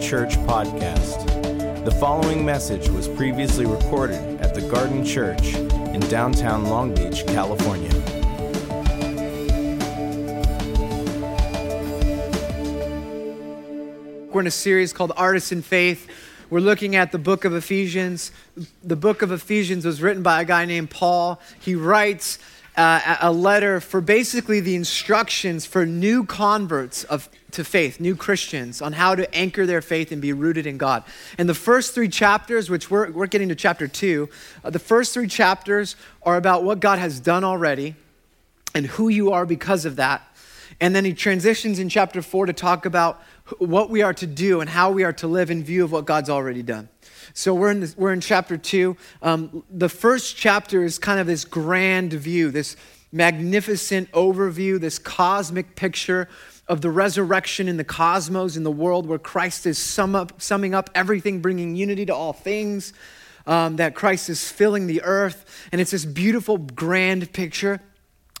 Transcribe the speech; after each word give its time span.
Church 0.00 0.36
Podcast. 0.46 1.84
The 1.84 1.90
following 1.90 2.44
message 2.44 2.88
was 2.88 3.08
previously 3.08 3.66
recorded 3.66 4.40
at 4.40 4.54
the 4.54 4.60
Garden 4.60 5.04
Church 5.04 5.54
in 5.54 6.00
downtown 6.02 6.66
Long 6.66 6.94
Beach, 6.94 7.26
California. 7.26 7.90
We're 14.32 14.42
in 14.42 14.46
a 14.46 14.52
series 14.52 14.92
called 14.92 15.12
Artists 15.16 15.50
in 15.50 15.62
Faith. 15.62 16.06
We're 16.48 16.60
looking 16.60 16.94
at 16.94 17.10
the 17.10 17.18
book 17.18 17.44
of 17.44 17.54
Ephesians. 17.54 18.30
The 18.84 18.96
book 18.96 19.22
of 19.22 19.32
Ephesians 19.32 19.84
was 19.84 20.00
written 20.00 20.22
by 20.22 20.42
a 20.42 20.44
guy 20.44 20.64
named 20.64 20.90
Paul. 20.90 21.40
He 21.58 21.74
writes 21.74 22.38
uh, 22.78 23.16
a 23.20 23.32
letter 23.32 23.80
for 23.80 24.00
basically 24.00 24.60
the 24.60 24.76
instructions 24.76 25.66
for 25.66 25.84
new 25.84 26.24
converts 26.24 27.02
of, 27.04 27.28
to 27.50 27.64
faith, 27.64 27.98
new 27.98 28.14
Christians, 28.14 28.80
on 28.80 28.92
how 28.92 29.16
to 29.16 29.34
anchor 29.34 29.66
their 29.66 29.82
faith 29.82 30.12
and 30.12 30.22
be 30.22 30.32
rooted 30.32 30.64
in 30.64 30.78
God. 30.78 31.02
And 31.38 31.48
the 31.48 31.54
first 31.54 31.92
three 31.92 32.08
chapters, 32.08 32.70
which 32.70 32.88
we're, 32.88 33.10
we're 33.10 33.26
getting 33.26 33.48
to 33.48 33.56
chapter 33.56 33.88
two, 33.88 34.28
uh, 34.62 34.70
the 34.70 34.78
first 34.78 35.12
three 35.12 35.26
chapters 35.26 35.96
are 36.22 36.36
about 36.36 36.62
what 36.62 36.78
God 36.78 37.00
has 37.00 37.18
done 37.18 37.42
already 37.42 37.96
and 38.76 38.86
who 38.86 39.08
you 39.08 39.32
are 39.32 39.44
because 39.44 39.84
of 39.84 39.96
that. 39.96 40.22
And 40.80 40.94
then 40.94 41.04
he 41.04 41.14
transitions 41.14 41.80
in 41.80 41.88
chapter 41.88 42.22
four 42.22 42.46
to 42.46 42.52
talk 42.52 42.86
about 42.86 43.20
what 43.58 43.90
we 43.90 44.02
are 44.02 44.14
to 44.14 44.26
do 44.26 44.60
and 44.60 44.70
how 44.70 44.92
we 44.92 45.02
are 45.02 45.14
to 45.14 45.26
live 45.26 45.50
in 45.50 45.64
view 45.64 45.82
of 45.82 45.90
what 45.90 46.04
God's 46.04 46.30
already 46.30 46.62
done. 46.62 46.88
So 47.34 47.54
we're 47.54 47.70
in, 47.70 47.80
this, 47.80 47.96
we're 47.96 48.12
in 48.12 48.20
chapter 48.20 48.56
two. 48.56 48.96
Um, 49.22 49.64
the 49.70 49.88
first 49.88 50.36
chapter 50.36 50.82
is 50.84 50.98
kind 50.98 51.20
of 51.20 51.26
this 51.26 51.44
grand 51.44 52.12
view, 52.12 52.50
this 52.50 52.76
magnificent 53.12 54.10
overview, 54.12 54.78
this 54.78 54.98
cosmic 54.98 55.76
picture 55.76 56.28
of 56.66 56.82
the 56.82 56.90
resurrection 56.90 57.68
in 57.68 57.78
the 57.78 57.84
cosmos, 57.84 58.56
in 58.56 58.62
the 58.62 58.70
world 58.70 59.06
where 59.06 59.18
Christ 59.18 59.66
is 59.66 59.78
sum 59.78 60.14
up, 60.14 60.42
summing 60.42 60.74
up 60.74 60.90
everything, 60.94 61.40
bringing 61.40 61.76
unity 61.76 62.04
to 62.06 62.14
all 62.14 62.34
things, 62.34 62.92
um, 63.46 63.76
that 63.76 63.94
Christ 63.94 64.28
is 64.28 64.50
filling 64.50 64.86
the 64.86 65.02
earth. 65.02 65.68
And 65.72 65.80
it's 65.80 65.92
this 65.92 66.04
beautiful, 66.04 66.58
grand 66.58 67.32
picture. 67.32 67.80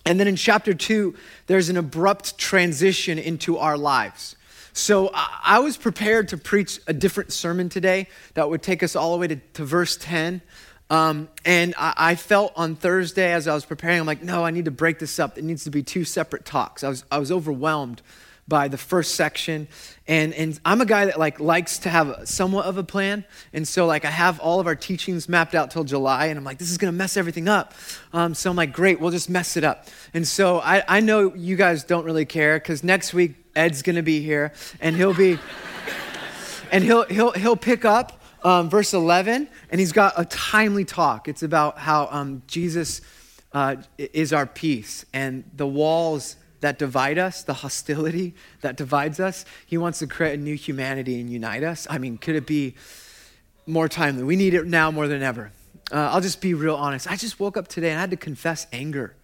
And 0.04 0.20
then 0.20 0.28
in 0.28 0.36
chapter 0.36 0.74
two, 0.74 1.14
there's 1.46 1.70
an 1.70 1.76
abrupt 1.76 2.36
transition 2.38 3.18
into 3.18 3.56
our 3.58 3.78
lives. 3.78 4.36
So 4.78 5.10
I 5.12 5.58
was 5.58 5.76
prepared 5.76 6.28
to 6.28 6.36
preach 6.36 6.78
a 6.86 6.92
different 6.92 7.32
sermon 7.32 7.68
today 7.68 8.06
that 8.34 8.48
would 8.48 8.62
take 8.62 8.84
us 8.84 8.94
all 8.94 9.12
the 9.12 9.18
way 9.18 9.26
to, 9.26 9.36
to 9.54 9.64
verse 9.64 9.96
10. 9.96 10.40
Um, 10.88 11.28
and 11.44 11.74
I, 11.76 11.94
I, 11.96 12.14
felt 12.14 12.52
on 12.54 12.76
Thursday 12.76 13.32
as 13.32 13.48
I 13.48 13.54
was 13.54 13.64
preparing, 13.64 13.98
I'm 13.98 14.06
like, 14.06 14.22
no, 14.22 14.44
I 14.44 14.52
need 14.52 14.66
to 14.66 14.70
break 14.70 15.00
this 15.00 15.18
up. 15.18 15.36
It 15.36 15.42
needs 15.42 15.64
to 15.64 15.70
be 15.70 15.82
two 15.82 16.04
separate 16.04 16.44
talks. 16.44 16.84
I 16.84 16.88
was, 16.88 17.04
I 17.10 17.18
was 17.18 17.32
overwhelmed 17.32 18.02
by 18.46 18.68
the 18.68 18.78
first 18.78 19.16
section. 19.16 19.66
And, 20.06 20.32
and 20.32 20.58
I'm 20.64 20.80
a 20.80 20.86
guy 20.86 21.06
that 21.06 21.18
like 21.18 21.40
likes 21.40 21.80
to 21.80 21.90
have 21.90 22.28
somewhat 22.28 22.64
of 22.64 22.78
a 22.78 22.84
plan. 22.84 23.24
And 23.52 23.66
so 23.66 23.84
like 23.84 24.04
I 24.04 24.10
have 24.10 24.38
all 24.38 24.60
of 24.60 24.68
our 24.68 24.76
teachings 24.76 25.28
mapped 25.28 25.56
out 25.56 25.72
till 25.72 25.84
July 25.84 26.26
and 26.26 26.38
I'm 26.38 26.44
like, 26.44 26.58
this 26.58 26.70
is 26.70 26.78
going 26.78 26.92
to 26.92 26.96
mess 26.96 27.16
everything 27.16 27.48
up. 27.48 27.74
Um, 28.12 28.32
so 28.32 28.48
I'm 28.48 28.56
like, 28.56 28.72
great, 28.72 29.00
we'll 29.00 29.10
just 29.10 29.28
mess 29.28 29.56
it 29.56 29.64
up. 29.64 29.88
And 30.14 30.26
so 30.26 30.60
I, 30.60 30.84
I 30.86 31.00
know 31.00 31.34
you 31.34 31.56
guys 31.56 31.82
don't 31.82 32.04
really 32.04 32.24
care 32.24 32.58
because 32.58 32.84
next 32.84 33.12
week 33.12 33.34
Ed's 33.58 33.82
going 33.82 33.96
to 33.96 34.02
be 34.02 34.20
here, 34.20 34.52
and 34.80 34.94
he'll 34.94 35.14
be, 35.14 35.36
and 36.70 36.84
he'll, 36.84 37.04
he'll, 37.06 37.32
he'll 37.32 37.56
pick 37.56 37.84
up 37.84 38.22
um, 38.44 38.70
verse 38.70 38.94
11, 38.94 39.48
and 39.70 39.80
he's 39.80 39.90
got 39.90 40.14
a 40.16 40.24
timely 40.26 40.84
talk. 40.84 41.26
It's 41.26 41.42
about 41.42 41.76
how 41.78 42.08
um, 42.12 42.42
Jesus 42.46 43.00
uh, 43.52 43.76
is 43.98 44.32
our 44.32 44.46
peace, 44.46 45.04
and 45.12 45.42
the 45.56 45.66
walls 45.66 46.36
that 46.60 46.78
divide 46.78 47.18
us, 47.18 47.42
the 47.42 47.54
hostility 47.54 48.34
that 48.60 48.76
divides 48.76 49.18
us, 49.18 49.44
he 49.66 49.76
wants 49.76 49.98
to 49.98 50.06
create 50.06 50.38
a 50.38 50.42
new 50.42 50.54
humanity 50.54 51.20
and 51.20 51.28
unite 51.28 51.64
us. 51.64 51.86
I 51.90 51.98
mean, 51.98 52.16
could 52.16 52.36
it 52.36 52.46
be 52.46 52.74
more 53.66 53.88
timely? 53.88 54.22
We 54.22 54.36
need 54.36 54.54
it 54.54 54.66
now 54.66 54.90
more 54.90 55.08
than 55.08 55.22
ever. 55.22 55.52
Uh, 55.90 56.10
I'll 56.12 56.20
just 56.20 56.40
be 56.40 56.54
real 56.54 56.74
honest. 56.74 57.10
I 57.10 57.16
just 57.16 57.40
woke 57.40 57.56
up 57.56 57.68
today 57.68 57.90
and 57.90 57.98
I 57.98 58.02
had 58.02 58.10
to 58.10 58.16
confess 58.16 58.66
anger 58.72 59.14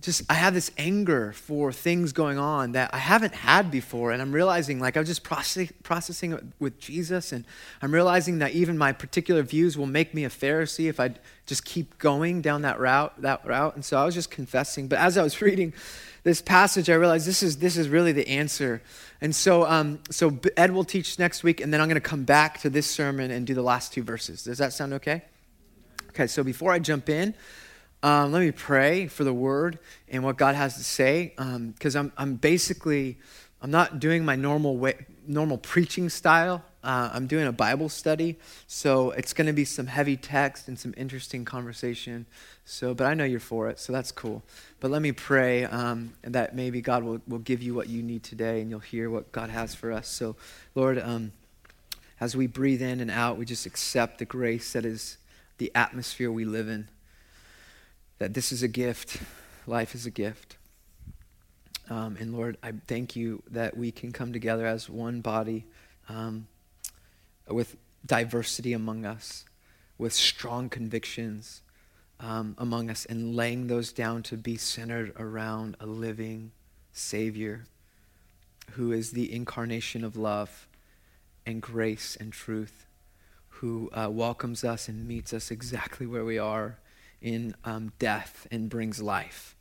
just 0.00 0.22
I 0.30 0.34
have 0.34 0.54
this 0.54 0.70
anger 0.78 1.32
for 1.32 1.72
things 1.72 2.12
going 2.12 2.38
on 2.38 2.72
that 2.72 2.94
I 2.94 2.98
haven't 2.98 3.34
had 3.34 3.70
before, 3.70 4.12
and 4.12 4.22
I'm 4.22 4.32
realizing 4.32 4.78
like 4.78 4.96
I'm 4.96 5.04
just 5.04 5.24
process, 5.24 5.72
processing 5.82 6.52
with 6.60 6.78
Jesus, 6.78 7.32
and 7.32 7.44
I'm 7.82 7.92
realizing 7.92 8.38
that 8.38 8.52
even 8.52 8.78
my 8.78 8.92
particular 8.92 9.42
views 9.42 9.76
will 9.76 9.86
make 9.86 10.14
me 10.14 10.24
a 10.24 10.28
Pharisee 10.28 10.88
if 10.88 11.00
I 11.00 11.14
just 11.46 11.64
keep 11.64 11.98
going 11.98 12.42
down 12.42 12.62
that 12.62 12.78
route, 12.78 13.20
that 13.22 13.44
route. 13.44 13.74
And 13.74 13.84
so 13.84 13.98
I 13.98 14.04
was 14.04 14.14
just 14.14 14.30
confessing. 14.30 14.86
But 14.86 15.00
as 15.00 15.18
I 15.18 15.22
was 15.22 15.40
reading 15.42 15.72
this 16.22 16.40
passage, 16.40 16.88
I 16.88 16.94
realized 16.94 17.26
this 17.26 17.42
is 17.42 17.56
this 17.56 17.76
is 17.76 17.88
really 17.88 18.12
the 18.12 18.28
answer. 18.28 18.80
And 19.20 19.34
so 19.34 19.66
um, 19.66 19.98
so 20.10 20.38
Ed 20.56 20.70
will 20.70 20.84
teach 20.84 21.18
next 21.18 21.42
week, 21.42 21.60
and 21.60 21.74
then 21.74 21.80
I'm 21.80 21.88
going 21.88 22.00
to 22.00 22.08
come 22.08 22.22
back 22.22 22.60
to 22.60 22.70
this 22.70 22.88
sermon 22.88 23.32
and 23.32 23.44
do 23.44 23.54
the 23.54 23.62
last 23.62 23.92
two 23.92 24.04
verses. 24.04 24.44
Does 24.44 24.58
that 24.58 24.72
sound 24.72 24.92
okay? 24.92 25.22
Okay. 26.10 26.28
So 26.28 26.44
before 26.44 26.70
I 26.70 26.78
jump 26.78 27.08
in. 27.08 27.34
Um, 28.00 28.30
let 28.30 28.40
me 28.40 28.52
pray 28.52 29.08
for 29.08 29.24
the 29.24 29.34
word 29.34 29.80
and 30.08 30.22
what 30.22 30.36
God 30.36 30.54
has 30.54 30.76
to 30.76 30.84
say, 30.84 31.32
because 31.36 31.96
um, 31.96 32.12
I'm, 32.16 32.30
I'm 32.30 32.34
basically, 32.36 33.18
I'm 33.60 33.72
not 33.72 33.98
doing 33.98 34.24
my 34.24 34.36
normal 34.36 34.76
way, 34.76 35.06
normal 35.26 35.58
preaching 35.58 36.08
style. 36.08 36.62
Uh, 36.84 37.10
I'm 37.12 37.26
doing 37.26 37.48
a 37.48 37.52
Bible 37.52 37.88
study, 37.88 38.36
so 38.68 39.10
it's 39.10 39.32
going 39.32 39.48
to 39.48 39.52
be 39.52 39.64
some 39.64 39.88
heavy 39.88 40.16
text 40.16 40.68
and 40.68 40.78
some 40.78 40.94
interesting 40.96 41.44
conversation. 41.44 42.24
So, 42.64 42.94
but 42.94 43.08
I 43.08 43.14
know 43.14 43.24
you're 43.24 43.40
for 43.40 43.68
it, 43.68 43.80
so 43.80 43.92
that's 43.92 44.12
cool. 44.12 44.44
But 44.78 44.92
let 44.92 45.02
me 45.02 45.10
pray 45.10 45.64
um, 45.64 46.14
that 46.22 46.54
maybe 46.54 46.80
God 46.80 47.02
will, 47.02 47.20
will 47.26 47.40
give 47.40 47.64
you 47.64 47.74
what 47.74 47.88
you 47.88 48.00
need 48.00 48.22
today, 48.22 48.60
and 48.60 48.70
you'll 48.70 48.78
hear 48.78 49.10
what 49.10 49.32
God 49.32 49.50
has 49.50 49.74
for 49.74 49.90
us. 49.90 50.06
So, 50.06 50.36
Lord, 50.76 51.00
um, 51.00 51.32
as 52.20 52.36
we 52.36 52.46
breathe 52.46 52.80
in 52.80 53.00
and 53.00 53.10
out, 53.10 53.38
we 53.38 53.44
just 53.44 53.66
accept 53.66 54.18
the 54.18 54.24
grace 54.24 54.72
that 54.74 54.84
is 54.84 55.18
the 55.58 55.72
atmosphere 55.74 56.30
we 56.30 56.44
live 56.44 56.68
in 56.68 56.88
that 58.18 58.34
this 58.34 58.52
is 58.52 58.62
a 58.62 58.68
gift. 58.68 59.20
Life 59.66 59.94
is 59.94 60.06
a 60.06 60.10
gift. 60.10 60.56
Um, 61.90 62.16
and 62.20 62.34
Lord, 62.34 62.58
I 62.62 62.72
thank 62.86 63.16
you 63.16 63.42
that 63.50 63.76
we 63.76 63.90
can 63.90 64.12
come 64.12 64.32
together 64.32 64.66
as 64.66 64.90
one 64.90 65.20
body 65.20 65.64
um, 66.08 66.46
with 67.48 67.76
diversity 68.04 68.72
among 68.72 69.06
us, 69.06 69.44
with 69.96 70.12
strong 70.12 70.68
convictions 70.68 71.62
um, 72.20 72.54
among 72.58 72.90
us, 72.90 73.06
and 73.06 73.34
laying 73.34 73.68
those 73.68 73.92
down 73.92 74.22
to 74.24 74.36
be 74.36 74.56
centered 74.56 75.12
around 75.18 75.76
a 75.80 75.86
living 75.86 76.52
Savior 76.92 77.64
who 78.72 78.92
is 78.92 79.12
the 79.12 79.32
incarnation 79.32 80.04
of 80.04 80.16
love 80.16 80.68
and 81.46 81.62
grace 81.62 82.16
and 82.20 82.32
truth, 82.32 82.86
who 83.48 83.88
uh, 83.94 84.08
welcomes 84.10 84.62
us 84.62 84.88
and 84.88 85.08
meets 85.08 85.32
us 85.32 85.50
exactly 85.50 86.06
where 86.06 86.24
we 86.24 86.38
are 86.38 86.78
in 87.20 87.54
um, 87.64 87.92
death 87.98 88.46
and 88.50 88.68
brings 88.68 89.00
life. 89.00 89.56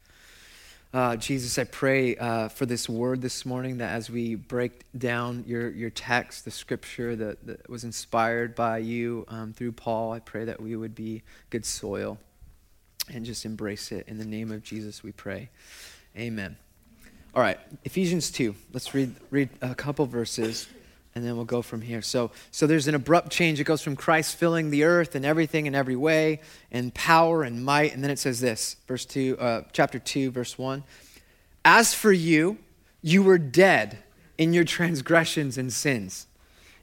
Uh, 0.94 1.18
Jesus, 1.18 1.60
I 1.60 1.66
pray 1.66 2.16
uh, 2.16 2.48
for 2.48 2.66
this 2.66 2.88
word 2.88 3.22
this 3.22 3.46
morning 3.46 3.78
that 3.80 3.92
as 3.92 4.10
we 4.10 4.36
break 4.36 4.86
down 4.98 5.44
your, 5.46 5.70
your 5.70 5.90
text, 5.90 6.46
the 6.46 6.52
scripture 6.52 7.16
that, 7.16 7.46
that 7.46 7.70
was 7.70 7.84
inspired 7.84 8.56
by 8.56 8.78
you 8.78 9.26
um, 9.28 9.52
through 9.52 9.74
Paul, 9.74 10.14
I 10.14 10.20
pray 10.20 10.46
that 10.46 10.62
we 10.62 10.76
would 10.76 10.96
be 10.96 11.24
good 11.50 11.66
soil 11.66 12.18
and 13.14 13.26
just 13.26 13.46
embrace 13.46 13.92
it. 13.92 14.08
In 14.08 14.18
the 14.18 14.26
name 14.26 14.52
of 14.52 14.64
Jesus, 14.64 15.04
we 15.04 15.12
pray. 15.12 15.50
Amen. 16.18 16.56
All 17.36 17.42
right, 17.42 17.60
Ephesians 17.84 18.32
2. 18.32 18.56
Let's 18.74 18.94
read, 18.94 19.14
read 19.30 19.50
a 19.62 19.76
couple 19.76 20.06
verses 20.06 20.68
and 21.18 21.26
then 21.26 21.36
we'll 21.36 21.46
go 21.46 21.62
from 21.62 21.82
here. 21.82 22.02
So, 22.02 22.32
so 22.52 22.68
there's 22.68 22.88
an 22.88 22.96
abrupt 22.96 23.32
change. 23.32 23.60
It 23.60 23.66
goes 23.66 23.82
from 23.82 23.96
Christ 23.96 24.36
filling 24.36 24.70
the 24.70 24.84
earth 24.84 25.16
and 25.16 25.26
everything 25.26 25.66
in 25.66 25.76
every 25.76 25.96
way, 25.96 26.40
and 26.72 26.94
power 26.94 27.44
and 27.44 27.66
might, 27.66 27.94
and 27.94 28.04
then 28.04 28.12
it 28.12 28.20
says 28.20 28.40
this, 28.40 28.78
verse 28.88 29.06
two, 29.06 29.38
uh, 29.40 29.64
chapter 29.74 30.00
two, 30.00 30.32
verse 30.32 30.58
one. 30.58 30.84
As 31.66 31.94
for 31.94 32.12
you, 32.12 32.58
you 33.02 33.24
were 33.24 33.38
dead 33.38 33.98
in 34.38 34.54
your 34.54 34.64
transgressions 34.64 35.58
and 35.58 35.74
sins, 35.74 36.28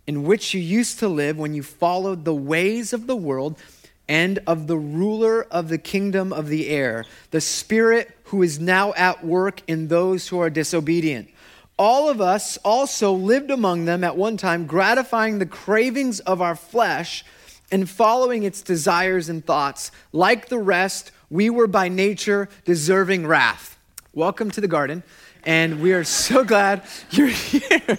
in 0.07 0.25
which 0.25 0.53
you 0.53 0.61
used 0.61 0.99
to 0.99 1.09
live 1.09 1.39
when 1.39 1.55
you 1.55 1.63
followed 1.63 2.25
the 2.25 2.35
ways 2.35 2.93
of 2.93 3.07
the 3.07 3.17
world 3.17 3.59
and 4.07 4.39
of 4.47 4.67
the 4.67 4.77
ruler 4.77 5.45
of 5.45 5.69
the 5.69 5.79
kingdom 5.79 6.33
of 6.33 6.49
the 6.49 6.69
air, 6.69 7.07
the 7.31 7.41
Spirit 7.41 8.15
who 8.25 8.43
is 8.43 8.61
now 8.61 8.93
at 8.95 9.25
work 9.25 9.63
in 9.67 9.89
those 9.89 10.29
who 10.29 10.39
are 10.39 10.51
disobedient 10.51 11.31
all 11.79 12.09
of 12.09 12.21
us 12.21 12.57
also 12.59 13.13
lived 13.13 13.51
among 13.51 13.85
them 13.85 14.05
at 14.05 14.17
one 14.17 14.37
time, 14.37 14.67
gratifying 14.67 15.39
the 15.39 15.47
cravings 15.47 16.21
of 16.21 16.41
our 16.41 16.55
flesh 16.55 17.25
and 17.73 17.89
following 17.89 18.45
its 18.45 18.63
desires 18.63 19.29
and 19.29 19.45
thoughts. 19.45 19.91
Like 20.13 20.49
the 20.49 20.59
rest, 20.59 21.11
we 21.31 21.51
were 21.51 21.67
by 21.67 21.89
nature 21.89 22.49
deserving 22.65 23.27
wrath. 23.27 23.77
Welcome 24.13 24.53
to 24.53 24.61
the 24.61 24.69
garden, 24.69 25.03
and 25.43 25.81
we 25.81 25.93
are 25.93 26.05
so 26.05 26.45
glad 26.45 26.85
you're 27.11 27.27
here. 27.27 27.99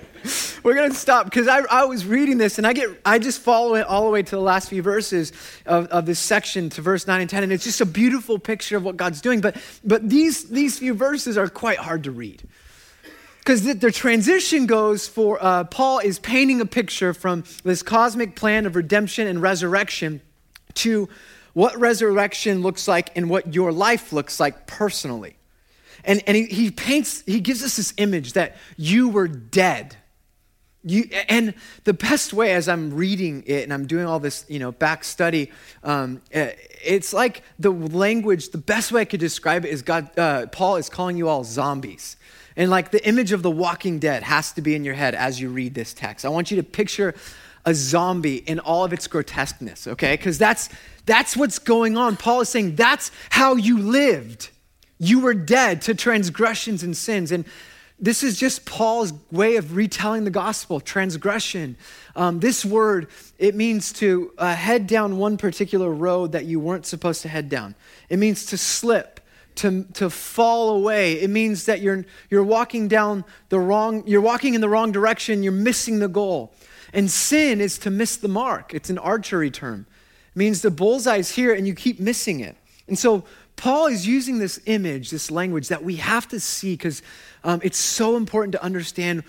We're 0.64 0.76
gonna 0.76 0.94
stop 0.94 1.26
because 1.26 1.50
I, 1.50 1.60
I 1.70 1.84
was 1.84 2.06
reading 2.06 2.38
this 2.38 2.58
and 2.58 2.66
I 2.66 2.74
get 2.74 2.90
I 3.06 3.20
just 3.20 3.42
follow 3.42 3.76
it 3.76 3.86
all 3.86 4.06
the 4.06 4.12
way 4.12 4.24
to 4.24 4.32
the 4.32 4.42
last 4.42 4.70
few 4.70 4.82
verses 4.82 5.34
of, 5.66 5.88
of 5.88 6.06
this 6.06 6.18
section 6.18 6.70
to 6.72 6.82
verse 6.82 7.06
9 7.06 7.22
and 7.22 7.30
10, 7.30 7.44
and 7.44 7.52
it's 7.52 7.66
just 7.66 7.82
a 7.82 7.86
beautiful 7.86 8.40
picture 8.40 8.78
of 8.78 8.84
what 8.84 8.96
God's 8.96 9.20
doing. 9.20 9.42
But 9.42 9.58
but 9.84 10.10
these 10.10 10.46
these 10.46 10.80
few 10.80 10.94
verses 10.94 11.38
are 11.38 11.50
quite 11.50 11.78
hard 11.78 12.06
to 12.06 12.12
read 12.12 12.42
because 13.46 13.62
the, 13.62 13.76
the, 13.76 13.92
transition 13.92 14.66
goes 14.66 15.08
for 15.08 15.38
uh, 15.40 15.66
Paul 15.66 16.00
is 16.00 16.18
painting 16.18 16.62
a 16.62 16.66
picture 16.66 17.14
from 17.14 17.44
this 17.64 17.84
cosmic 17.84 18.36
plan 18.36 18.66
of 18.66 18.76
redemption 18.76 19.28
and 19.28 19.40
resurrection 19.40 20.22
to 20.74 21.08
what 21.54 21.78
resurrection 21.80 22.64
looks 22.64 22.88
like 22.88 23.16
and 23.16 23.30
what 23.30 23.54
your 23.54 23.72
life 23.72 24.12
looks 24.12 24.40
like 24.40 24.66
personally. 24.66 25.38
And, 26.04 26.24
and 26.26 26.36
he, 26.36 26.46
he 26.46 26.72
paints, 26.72 27.22
he 27.28 27.40
gives 27.40 27.62
us 27.62 27.78
this 27.78 27.94
image 27.98 28.34
that 28.34 28.56
you 28.78 29.10
were 29.10 29.28
dead. 29.28 29.96
You, 30.84 31.08
and 31.30 31.54
the 31.84 31.94
best 31.94 32.34
way 32.34 32.54
as 32.54 32.68
I'm 32.68 32.96
reading 32.96 33.44
it 33.46 33.64
and 33.64 33.72
I'm 33.72 33.86
doing 33.86 34.08
all 34.08 34.20
this, 34.20 34.46
you 34.48 34.58
know, 34.58 34.72
back 34.72 35.04
study, 35.04 35.52
um, 35.84 36.20
eh, 36.32 36.54
it's 36.84 37.14
like 37.14 37.44
the 37.60 37.70
language, 37.70 38.50
the 38.50 38.58
best 38.58 38.92
way 38.92 39.02
I 39.02 39.06
could 39.06 39.20
describe 39.20 39.66
it 39.66 39.70
is 39.70 39.84
God, 39.84 40.18
uh, 40.18 40.48
Paul 40.48 40.78
is 40.78 40.90
calling 40.90 41.16
you 41.16 41.30
all 41.30 41.44
zombies. 41.44 42.18
And 42.58 42.70
like 42.70 42.92
the 42.92 43.06
image 43.08 43.32
of 43.32 43.44
the 43.44 43.52
walking 43.52 44.00
dead 44.00 44.24
has 44.24 44.52
to 44.54 44.62
be 44.62 44.76
in 44.76 44.84
your 44.84 44.94
head 44.94 45.16
as 45.16 45.40
you 45.40 45.50
read 45.50 45.74
this 45.74 45.94
text. 45.94 46.26
I 46.26 46.30
want 46.30 46.52
you 46.52 46.58
to 46.58 46.64
picture 46.64 47.14
a 47.66 47.74
zombie 47.74 48.38
in 48.38 48.60
all 48.60 48.86
of 48.86 48.94
its 48.94 49.08
grotesqueness, 49.08 49.88
okay? 49.88 50.14
Because 50.16 50.38
that's 50.38 50.70
that's 51.06 51.36
what's 51.36 51.60
going 51.60 51.98
on. 51.98 52.18
Paul 52.18 52.42
is 52.42 52.50
saying 52.50 52.76
that's 52.76 53.12
how 53.30 53.56
you 53.56 53.80
lived. 53.80 54.50
You 54.98 55.20
were 55.20 55.34
dead 55.34 55.82
to 55.84 55.94
transgressions 55.94 56.84
and 56.84 56.96
sins. 56.96 57.32
And 57.32 57.46
this 58.00 58.24
is 58.24 58.38
just 58.38 58.66
Paul's 58.66 59.14
way 59.32 59.56
of 59.58 59.76
retelling 59.76 60.24
the 60.24 60.32
gospel 60.32 60.80
transgression. 60.80 61.78
Um, 62.16 62.40
this 62.40 62.66
word, 62.66 63.08
it 63.38 63.56
means 63.56 63.94
to 63.94 64.34
uh, 64.38 64.54
head 64.56 64.88
down 64.88 65.18
one 65.18 65.38
particular 65.38 65.90
road 65.92 66.32
that 66.34 66.46
you 66.46 66.60
weren't 66.60 66.86
supposed 66.86 67.22
to 67.22 67.30
head 67.30 67.50
down. 67.50 67.76
It 68.10 68.18
means 68.18 68.46
to 68.48 68.58
slip 68.58 69.15
to, 69.56 69.84
to 69.94 70.10
fall 70.10 70.72
away. 70.72 71.14
It 71.22 71.30
means 71.30 71.66
that 71.66 71.82
you're, 71.82 72.06
you're 72.30 72.44
walking 72.44 72.88
down 72.88 73.24
the 73.50 73.60
wrong, 73.60 74.04
you're 74.06 74.22
walking 74.22 74.54
in 74.54 74.62
the 74.62 74.70
wrong 74.70 74.92
direction, 74.92 75.44
you're 75.44 75.52
missing 75.52 76.00
the 76.00 76.08
goal. 76.08 76.54
And 76.94 77.10
sin 77.10 77.62
is 77.62 77.78
to 77.80 77.90
miss 77.90 78.18
the 78.18 78.28
mark. 78.28 78.74
It's 78.74 78.90
an 78.90 78.98
archery 78.98 79.52
term. 79.52 79.86
It 80.34 80.38
means 80.38 80.62
the 80.62 80.72
bullseye's 80.72 81.32
here 81.32 81.54
and 81.54 81.68
you 81.68 81.74
keep 81.74 82.00
missing 82.00 82.40
it. 82.40 82.56
And 82.88 82.98
so 82.98 83.24
Paul 83.56 83.88
is 83.88 84.08
using 84.08 84.40
this 84.40 84.60
image, 84.66 85.10
this 85.10 85.32
language 85.32 85.70
that 85.70 85.84
we 85.84 85.96
have 85.98 86.28
to 86.30 86.40
see 86.40 86.74
because 86.74 87.02
um, 87.44 87.62
it's 87.64 87.78
so 87.78 88.18
important 88.18 88.52
to 88.54 88.64
understand 88.64 89.24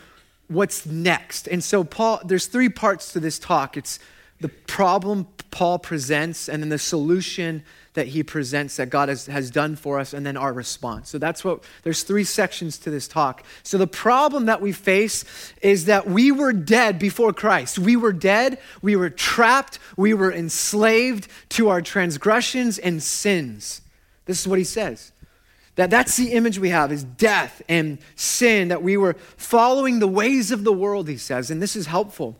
what's 0.48 0.86
next. 0.86 1.48
And 1.48 1.62
so 1.62 1.84
Paul, 1.84 2.20
there's 2.24 2.46
three 2.46 2.68
parts 2.68 3.12
to 3.12 3.20
this 3.20 3.38
talk. 3.38 3.76
It's 3.76 3.98
the 4.40 4.48
problem 4.48 5.26
Paul 5.56 5.78
presents 5.78 6.50
and 6.50 6.62
then 6.62 6.68
the 6.68 6.78
solution 6.78 7.64
that 7.94 8.08
he 8.08 8.22
presents 8.22 8.76
that 8.76 8.90
God 8.90 9.08
has, 9.08 9.24
has 9.24 9.50
done 9.50 9.74
for 9.74 9.98
us, 9.98 10.12
and 10.12 10.26
then 10.26 10.36
our 10.36 10.52
response. 10.52 11.08
So 11.08 11.16
that's 11.16 11.42
what, 11.42 11.64
there's 11.82 12.02
three 12.02 12.24
sections 12.24 12.76
to 12.80 12.90
this 12.90 13.08
talk. 13.08 13.42
So 13.62 13.78
the 13.78 13.86
problem 13.86 14.44
that 14.46 14.60
we 14.60 14.72
face 14.72 15.24
is 15.62 15.86
that 15.86 16.06
we 16.06 16.30
were 16.30 16.52
dead 16.52 16.98
before 16.98 17.32
Christ. 17.32 17.78
We 17.78 17.96
were 17.96 18.12
dead, 18.12 18.58
we 18.82 18.96
were 18.96 19.08
trapped, 19.08 19.78
we 19.96 20.12
were 20.12 20.30
enslaved 20.30 21.26
to 21.52 21.70
our 21.70 21.80
transgressions 21.80 22.78
and 22.78 23.02
sins. 23.02 23.80
This 24.26 24.38
is 24.38 24.46
what 24.46 24.58
he 24.58 24.64
says. 24.64 25.10
That 25.76 25.88
that's 25.88 26.18
the 26.18 26.32
image 26.32 26.58
we 26.58 26.68
have 26.68 26.92
is 26.92 27.02
death 27.02 27.62
and 27.66 27.96
sin, 28.14 28.68
that 28.68 28.82
we 28.82 28.98
were 28.98 29.14
following 29.38 30.00
the 30.00 30.06
ways 30.06 30.50
of 30.50 30.64
the 30.64 30.72
world, 30.74 31.08
he 31.08 31.16
says. 31.16 31.50
And 31.50 31.62
this 31.62 31.76
is 31.76 31.86
helpful. 31.86 32.36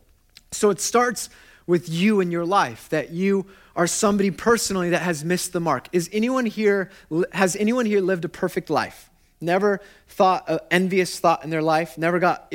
So 0.52 0.68
it 0.68 0.80
starts 0.82 1.30
with 1.66 1.88
you 1.88 2.20
in 2.20 2.30
your 2.30 2.44
life, 2.44 2.88
that 2.90 3.10
you 3.10 3.46
are 3.74 3.86
somebody 3.86 4.30
personally 4.30 4.90
that 4.90 5.02
has 5.02 5.24
missed 5.24 5.52
the 5.52 5.60
mark. 5.60 5.88
Is 5.92 6.08
anyone 6.12 6.46
here, 6.46 6.90
has 7.32 7.56
anyone 7.56 7.86
here 7.86 8.00
lived 8.00 8.24
a 8.24 8.28
perfect 8.28 8.70
life? 8.70 9.10
Never 9.40 9.80
thought 10.08 10.48
an 10.48 10.60
envious 10.70 11.18
thought 11.20 11.44
in 11.44 11.50
their 11.50 11.62
life? 11.62 11.98
Never 11.98 12.18
got 12.18 12.52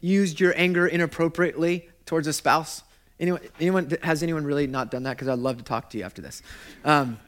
used 0.00 0.38
your 0.38 0.54
anger 0.56 0.86
inappropriately 0.86 1.88
towards 2.06 2.26
a 2.28 2.32
spouse? 2.32 2.82
Anyone, 3.18 3.40
anyone 3.58 3.92
has 4.02 4.22
anyone 4.22 4.44
really 4.44 4.66
not 4.66 4.90
done 4.90 5.02
that? 5.04 5.16
Because 5.16 5.28
I'd 5.28 5.38
love 5.38 5.58
to 5.58 5.64
talk 5.64 5.90
to 5.90 5.98
you 5.98 6.04
after 6.04 6.22
this. 6.22 6.42
Um, 6.84 7.18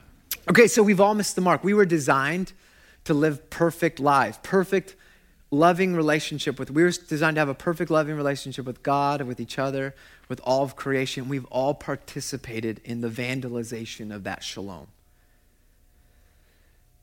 okay, 0.49 0.69
so 0.69 0.83
we've 0.83 1.01
all 1.01 1.15
missed 1.15 1.35
the 1.35 1.41
mark. 1.41 1.65
We 1.65 1.75
were 1.75 1.87
designed 1.87 2.53
to 3.05 3.15
live 3.15 3.51
perfect 3.51 4.01
lives, 4.01 4.39
perfect, 4.43 4.95
loving 5.51 5.95
relationship 5.95 6.59
with. 6.59 6.71
We 6.71 6.83
were 6.83 6.91
designed 6.91 7.37
to 7.37 7.41
have 7.41 7.49
a 7.49 7.55
perfect, 7.55 7.91
loving 7.91 8.17
relationship 8.17 8.65
with 8.65 8.83
God, 8.83 9.23
with 9.23 9.41
each 9.41 9.59
other, 9.59 9.95
with 10.29 10.41
all 10.45 10.63
of 10.63 10.77
creation. 10.77 11.29
We've 11.29 11.47
all 11.47 11.75
participated 11.75 12.81
in 12.85 13.01
the 13.01 13.09
vandalization 13.09 14.15
of 14.15 14.25
that 14.25 14.43
shalom. 14.43 14.89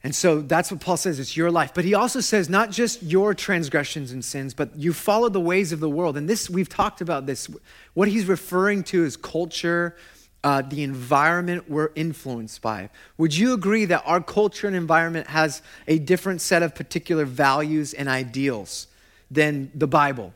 And 0.04 0.16
so 0.16 0.42
that's 0.42 0.72
what 0.72 0.82
Paul 0.82 0.98
says 0.98 1.20
it's 1.20 1.38
your 1.38 1.52
life. 1.52 1.74
But 1.76 1.86
he 1.86 1.94
also 1.94 2.22
says 2.22 2.50
not 2.50 2.72
just 2.72 3.04
your 3.04 3.36
transgressions 3.36 4.12
and 4.12 4.26
sins, 4.26 4.54
but 4.54 4.76
you 4.76 4.94
follow 4.94 5.30
the 5.30 5.40
ways 5.40 5.72
of 5.72 5.80
the 5.80 5.90
world. 5.90 6.18
And 6.18 6.28
this, 6.28 6.50
we've 6.50 6.70
talked 6.70 7.02
about 7.02 7.28
this. 7.28 7.48
What 7.94 8.08
he's 8.08 8.26
referring 8.26 8.84
to 8.86 9.06
is 9.06 9.16
culture, 9.16 9.96
uh, 10.44 10.64
the 10.64 10.82
environment 10.82 11.70
we're 11.70 11.92
influenced 11.94 12.64
by. 12.64 12.90
Would 13.18 13.38
you 13.38 13.54
agree 13.54 13.86
that 13.86 14.02
our 14.06 14.22
culture 14.22 14.66
and 14.66 14.76
environment 14.76 15.28
has 15.28 15.62
a 15.88 16.00
different 16.00 16.42
set 16.42 16.64
of 16.64 16.74
particular 16.74 17.26
values 17.26 17.94
and 17.94 18.10
ideals 18.10 18.88
than 19.30 19.72
the 19.76 19.88
Bible? 19.88 20.34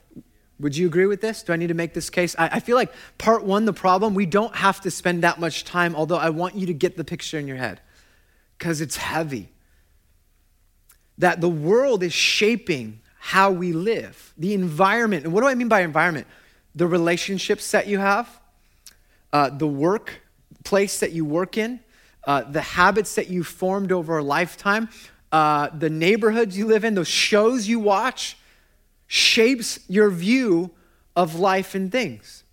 Would 0.59 0.77
you 0.77 0.87
agree 0.87 1.05
with 1.05 1.21
this? 1.21 1.43
Do 1.43 1.53
I 1.53 1.57
need 1.57 1.67
to 1.67 1.73
make 1.73 1.93
this 1.93 2.09
case? 2.09 2.35
I, 2.39 2.47
I 2.53 2.59
feel 2.59 2.75
like 2.75 2.93
part 3.17 3.43
one, 3.43 3.65
the 3.65 3.73
problem, 3.73 4.13
we 4.13 4.25
don't 4.25 4.55
have 4.55 4.79
to 4.81 4.91
spend 4.91 5.23
that 5.23 5.39
much 5.39 5.65
time, 5.65 5.95
although 5.95 6.17
I 6.17 6.29
want 6.29 6.55
you 6.55 6.67
to 6.67 6.73
get 6.73 6.95
the 6.95 7.03
picture 7.03 7.37
in 7.37 7.47
your 7.47 7.57
head 7.57 7.81
because 8.57 8.79
it's 8.79 8.95
heavy 8.95 9.49
that 11.17 11.41
the 11.41 11.49
world 11.49 12.03
is 12.03 12.13
shaping 12.13 12.99
how 13.19 13.51
we 13.51 13.73
live, 13.73 14.33
the 14.37 14.53
environment. 14.53 15.25
And 15.25 15.33
what 15.33 15.41
do 15.41 15.47
I 15.47 15.55
mean 15.55 15.67
by 15.67 15.81
environment? 15.81 16.27
The 16.75 16.87
relationships 16.87 17.71
that 17.71 17.87
you 17.87 17.99
have, 17.99 18.29
uh, 19.33 19.49
the 19.49 19.67
work 19.67 20.21
place 20.63 20.99
that 20.99 21.11
you 21.11 21.25
work 21.25 21.57
in, 21.57 21.79
uh, 22.25 22.43
the 22.43 22.61
habits 22.61 23.15
that 23.15 23.29
you 23.29 23.43
formed 23.43 23.91
over 23.91 24.17
a 24.17 24.23
lifetime, 24.23 24.89
uh, 25.31 25.69
the 25.77 25.89
neighborhoods 25.89 26.57
you 26.57 26.65
live 26.65 26.83
in, 26.83 26.95
those 26.95 27.07
shows 27.07 27.67
you 27.67 27.79
watch, 27.79 28.37
shapes 29.07 29.79
your 29.87 30.09
view 30.09 30.71
of 31.15 31.35
life 31.39 31.75
and 31.75 31.91
things. 31.91 32.43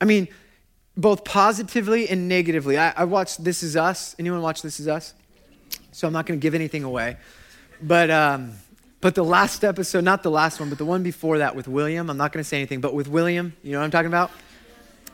I 0.00 0.04
mean, 0.04 0.28
both 0.96 1.24
positively 1.24 2.08
and 2.08 2.28
negatively. 2.28 2.78
I, 2.78 2.92
I 2.96 3.04
watched 3.04 3.42
This 3.42 3.62
Is 3.62 3.76
Us. 3.76 4.14
Anyone 4.18 4.42
watch 4.42 4.62
This 4.62 4.78
Is 4.78 4.88
Us? 4.88 5.14
So 5.92 6.06
I'm 6.06 6.12
not 6.12 6.26
going 6.26 6.38
to 6.38 6.42
give 6.42 6.54
anything 6.54 6.84
away. 6.84 7.16
But, 7.82 8.10
um, 8.10 8.52
but 9.00 9.14
the 9.14 9.24
last 9.24 9.64
episode, 9.64 10.04
not 10.04 10.22
the 10.22 10.30
last 10.30 10.60
one, 10.60 10.68
but 10.68 10.78
the 10.78 10.84
one 10.84 11.02
before 11.02 11.38
that 11.38 11.56
with 11.56 11.66
William, 11.66 12.10
I'm 12.10 12.16
not 12.16 12.32
going 12.32 12.42
to 12.42 12.48
say 12.48 12.58
anything, 12.58 12.80
but 12.80 12.94
with 12.94 13.08
William, 13.08 13.54
you 13.62 13.72
know 13.72 13.78
what 13.78 13.84
I'm 13.84 13.90
talking 13.90 14.08
about? 14.08 14.30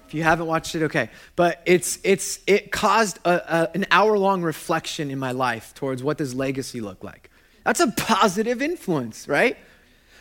If 0.07 0.15
you 0.15 0.23
haven't 0.23 0.47
watched 0.47 0.75
it, 0.75 0.83
okay. 0.85 1.11
But 1.37 1.63
it's, 1.67 1.99
it's, 2.03 2.41
it 2.47 2.73
caused 2.73 3.19
a, 3.25 3.31
a, 3.31 3.71
an 3.75 3.87
hour 3.91 4.19
long 4.19 4.43
reflection 4.43 5.11
in 5.11 5.19
my 5.19 5.33
life 5.33 5.75
towards 5.75 6.03
what 6.03 6.19
does 6.19 6.35
legacy 6.35 6.81
look 6.81 7.05
like. 7.05 7.31
That's 7.65 7.81
a 7.81 7.89
positive 7.89 8.63
influence, 8.63 9.29
right? 9.29 9.57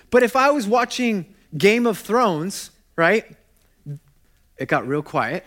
But 0.10 0.24
if 0.24 0.36
I 0.36 0.52
was 0.52 0.68
watching 0.68 1.34
Game 1.58 1.86
of 1.86 1.98
Thrones, 1.98 2.72
right? 2.96 3.26
It 4.58 4.68
got 4.68 4.88
real 4.88 5.04
quiet. 5.04 5.46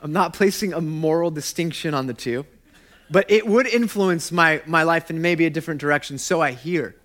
I'm 0.00 0.12
not 0.12 0.34
placing 0.34 0.74
a 0.74 0.80
moral 0.80 1.30
distinction 1.30 1.94
on 1.94 2.06
the 2.06 2.14
two 2.14 2.44
but 3.10 3.30
it 3.30 3.46
would 3.46 3.66
influence 3.66 4.32
my, 4.32 4.62
my 4.66 4.82
life 4.82 5.10
in 5.10 5.20
maybe 5.20 5.46
a 5.46 5.50
different 5.50 5.80
direction, 5.80 6.18
so 6.18 6.40
I 6.40 6.52
hear. 6.52 6.96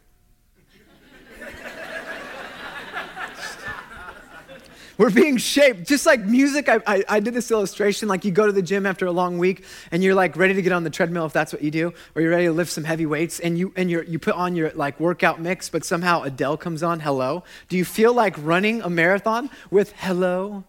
We're 4.99 5.09
being 5.09 5.37
shaped, 5.37 5.87
just 5.87 6.05
like 6.05 6.25
music. 6.25 6.67
I, 6.67 6.81
I, 6.85 7.03
I, 7.07 7.19
did 7.21 7.33
this 7.33 7.51
illustration 7.51 8.09
like 8.09 8.25
you 8.25 8.31
go 8.31 8.45
to 8.45 8.51
the 8.51 8.61
gym 8.61 8.85
after 8.85 9.05
a 9.05 9.11
long 9.13 9.37
week 9.37 9.63
and 9.91 10.03
you're 10.03 10.13
like 10.13 10.35
ready 10.35 10.53
to 10.53 10.61
get 10.61 10.73
on 10.73 10.83
the 10.83 10.89
treadmill 10.89 11.25
if 11.25 11.31
that's 11.31 11.53
what 11.53 11.61
you 11.61 11.71
do, 11.71 11.93
or 12.15 12.21
you're 12.21 12.31
ready 12.31 12.47
to 12.47 12.51
lift 12.51 12.69
some 12.69 12.83
heavy 12.83 13.05
weights 13.05 13.39
and 13.39 13.57
you, 13.57 13.71
and 13.77 13.89
you 13.89 14.01
you 14.01 14.19
put 14.19 14.35
on 14.35 14.57
your 14.57 14.71
like 14.71 14.99
workout 14.99 15.39
mix, 15.39 15.69
but 15.69 15.85
somehow 15.85 16.23
Adele 16.23 16.57
comes 16.57 16.83
on, 16.83 16.99
hello. 16.99 17.45
Do 17.69 17.77
you 17.77 17.85
feel 17.85 18.13
like 18.13 18.35
running 18.39 18.81
a 18.81 18.89
marathon 18.89 19.49
with 19.71 19.93
hello? 19.93 20.65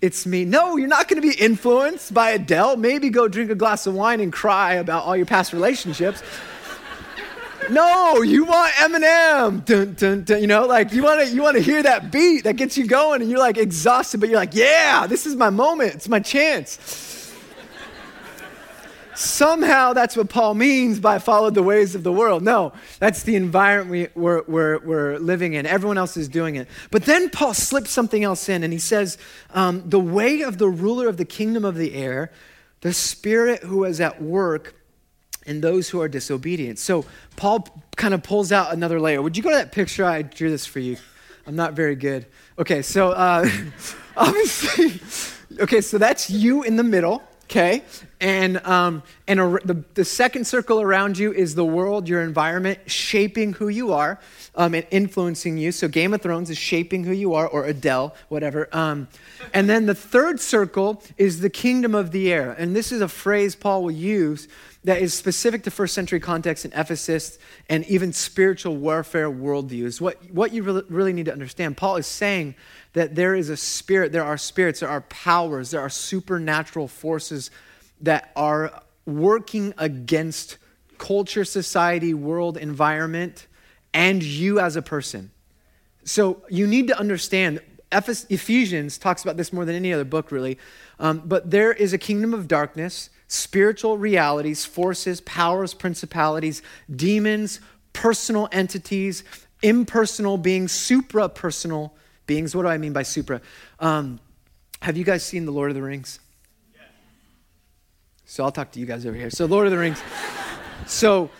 it's 0.00 0.26
me. 0.26 0.44
No, 0.44 0.76
you're 0.76 0.86
not 0.86 1.08
going 1.08 1.20
to 1.20 1.28
be 1.28 1.34
influenced 1.34 2.14
by 2.14 2.30
Adele. 2.30 2.76
Maybe 2.76 3.10
go 3.10 3.26
drink 3.26 3.50
a 3.50 3.56
glass 3.56 3.84
of 3.86 3.94
wine 3.94 4.20
and 4.20 4.32
cry 4.32 4.74
about 4.74 5.04
all 5.04 5.16
your 5.16 5.26
past 5.26 5.52
relationships. 5.52 6.22
No, 7.70 8.22
you 8.22 8.44
want 8.44 8.72
Eminem. 8.74 9.64
Dun, 9.64 9.94
dun, 9.94 10.24
dun, 10.24 10.40
you 10.40 10.46
know, 10.46 10.66
like 10.66 10.92
you 10.92 11.02
want 11.02 11.26
to 11.26 11.34
you 11.34 11.42
want 11.42 11.56
to 11.56 11.62
hear 11.62 11.82
that 11.82 12.10
beat 12.10 12.44
that 12.44 12.56
gets 12.56 12.76
you 12.76 12.86
going 12.86 13.22
and 13.22 13.30
you're 13.30 13.38
like 13.38 13.58
exhausted, 13.58 14.20
but 14.20 14.28
you're 14.28 14.38
like, 14.38 14.54
"Yeah, 14.54 15.06
this 15.06 15.26
is 15.26 15.36
my 15.36 15.50
moment. 15.50 15.94
It's 15.94 16.08
my 16.08 16.20
chance." 16.20 17.08
Somehow 19.18 19.94
that's 19.94 20.16
what 20.16 20.28
Paul 20.28 20.54
means 20.54 21.00
by 21.00 21.18
follow 21.18 21.50
the 21.50 21.62
ways 21.62 21.96
of 21.96 22.04
the 22.04 22.12
world. 22.12 22.44
No, 22.44 22.72
that's 23.00 23.24
the 23.24 23.34
environment 23.34 24.14
we, 24.14 24.24
are 24.24 24.44
we're, 24.46 24.78
we're 24.78 25.18
living 25.18 25.54
in. 25.54 25.66
Everyone 25.66 25.98
else 25.98 26.16
is 26.16 26.28
doing 26.28 26.54
it. 26.54 26.68
But 26.92 27.04
then 27.04 27.28
Paul 27.28 27.52
slips 27.52 27.90
something 27.90 28.22
else 28.22 28.48
in 28.48 28.62
and 28.62 28.72
he 28.72 28.78
says, 28.78 29.18
um, 29.52 29.82
The 29.90 29.98
way 29.98 30.42
of 30.42 30.58
the 30.58 30.68
ruler 30.68 31.08
of 31.08 31.16
the 31.16 31.24
kingdom 31.24 31.64
of 31.64 31.74
the 31.74 31.94
air, 31.94 32.30
the 32.82 32.92
spirit 32.92 33.64
who 33.64 33.82
is 33.82 34.00
at 34.00 34.22
work 34.22 34.76
in 35.48 35.60
those 35.60 35.88
who 35.88 36.00
are 36.00 36.08
disobedient. 36.08 36.78
So 36.78 37.04
Paul 37.36 37.66
kind 37.96 38.14
of 38.14 38.22
pulls 38.22 38.52
out 38.52 38.72
another 38.72 39.00
layer. 39.00 39.20
Would 39.22 39.36
you 39.36 39.42
go 39.42 39.50
to 39.50 39.56
that 39.56 39.72
picture? 39.72 40.04
I 40.04 40.22
drew 40.22 40.50
this 40.50 40.66
for 40.66 40.78
you. 40.78 40.96
I'm 41.46 41.56
not 41.56 41.72
very 41.72 41.96
good. 41.96 42.26
Okay, 42.58 42.82
so 42.82 43.10
uh, 43.10 43.48
obviously, 44.16 45.00
okay, 45.60 45.80
so 45.80 45.98
that's 45.98 46.28
you 46.30 46.62
in 46.62 46.76
the 46.76 46.84
middle 46.84 47.22
okay? 47.48 47.82
And, 48.20 48.58
um, 48.66 49.04
and 49.28 49.38
a, 49.38 49.58
the, 49.64 49.84
the 49.94 50.04
second 50.04 50.46
circle 50.46 50.80
around 50.80 51.18
you 51.18 51.32
is 51.32 51.54
the 51.54 51.64
world, 51.64 52.08
your 52.08 52.22
environment, 52.22 52.80
shaping 52.86 53.52
who 53.52 53.68
you 53.68 53.92
are 53.92 54.18
um, 54.56 54.74
and 54.74 54.86
influencing 54.90 55.56
you. 55.56 55.70
So 55.70 55.86
Game 55.86 56.12
of 56.12 56.20
Thrones 56.20 56.50
is 56.50 56.58
shaping 56.58 57.04
who 57.04 57.12
you 57.12 57.34
are, 57.34 57.46
or 57.46 57.64
Adele, 57.64 58.14
whatever. 58.28 58.68
Um, 58.72 59.06
and 59.54 59.68
then 59.68 59.86
the 59.86 59.94
third 59.94 60.40
circle 60.40 61.02
is 61.16 61.40
the 61.40 61.50
kingdom 61.50 61.94
of 61.94 62.10
the 62.10 62.32
air. 62.32 62.52
And 62.52 62.74
this 62.74 62.90
is 62.90 63.00
a 63.00 63.08
phrase 63.08 63.54
Paul 63.54 63.84
will 63.84 63.92
use 63.92 64.48
that 64.84 65.00
is 65.00 65.12
specific 65.14 65.64
to 65.64 65.70
first 65.70 65.94
century 65.94 66.18
context 66.18 66.64
in 66.64 66.72
Ephesus 66.72 67.38
and 67.68 67.84
even 67.86 68.12
spiritual 68.12 68.76
warfare 68.76 69.30
worldviews. 69.30 70.00
What, 70.00 70.18
what 70.30 70.52
you 70.52 70.62
really, 70.62 70.82
really 70.88 71.12
need 71.12 71.26
to 71.26 71.32
understand, 71.32 71.76
Paul 71.76 71.96
is 71.96 72.06
saying 72.06 72.54
that 72.94 73.14
there 73.14 73.34
is 73.34 73.48
a 73.48 73.56
spirit, 73.56 74.12
there 74.12 74.24
are 74.24 74.38
spirits, 74.38 74.80
there 74.80 74.88
are 74.88 75.02
powers, 75.02 75.70
there 75.70 75.80
are 75.80 75.90
supernatural 75.90 76.88
forces 76.88 77.50
that 78.00 78.30
are 78.36 78.82
working 79.06 79.74
against 79.78 80.58
culture, 80.98 81.44
society, 81.44 82.12
world, 82.14 82.56
environment, 82.56 83.46
and 83.94 84.22
you 84.22 84.60
as 84.60 84.76
a 84.76 84.82
person. 84.82 85.30
So 86.04 86.42
you 86.48 86.66
need 86.66 86.88
to 86.88 86.98
understand, 86.98 87.60
Ephesians 87.92 88.98
talks 88.98 89.22
about 89.22 89.36
this 89.36 89.52
more 89.52 89.64
than 89.64 89.74
any 89.74 89.92
other 89.92 90.04
book, 90.04 90.30
really. 90.30 90.58
Um, 90.98 91.22
but 91.24 91.50
there 91.50 91.72
is 91.72 91.92
a 91.92 91.98
kingdom 91.98 92.34
of 92.34 92.48
darkness, 92.48 93.10
spiritual 93.28 93.98
realities, 93.98 94.64
forces, 94.64 95.20
powers, 95.22 95.74
principalities, 95.74 96.62
demons, 96.94 97.60
personal 97.92 98.48
entities, 98.52 99.24
impersonal 99.62 100.38
beings, 100.38 100.72
supra 100.72 101.28
personal 101.28 101.94
beings. 102.26 102.54
What 102.54 102.62
do 102.62 102.68
I 102.68 102.78
mean 102.78 102.92
by 102.92 103.02
supra? 103.02 103.40
Um, 103.80 104.20
have 104.82 104.96
you 104.96 105.04
guys 105.04 105.24
seen 105.24 105.44
The 105.44 105.52
Lord 105.52 105.70
of 105.70 105.74
the 105.74 105.82
Rings? 105.82 106.20
So 108.30 108.44
I'll 108.44 108.52
talk 108.52 108.72
to 108.72 108.78
you 108.78 108.84
guys 108.84 109.06
over 109.06 109.16
here. 109.16 109.30
So, 109.30 109.46
Lord 109.46 109.66
of 109.66 109.70
the 109.70 109.78
Rings. 109.78 110.02
so, 110.86 111.30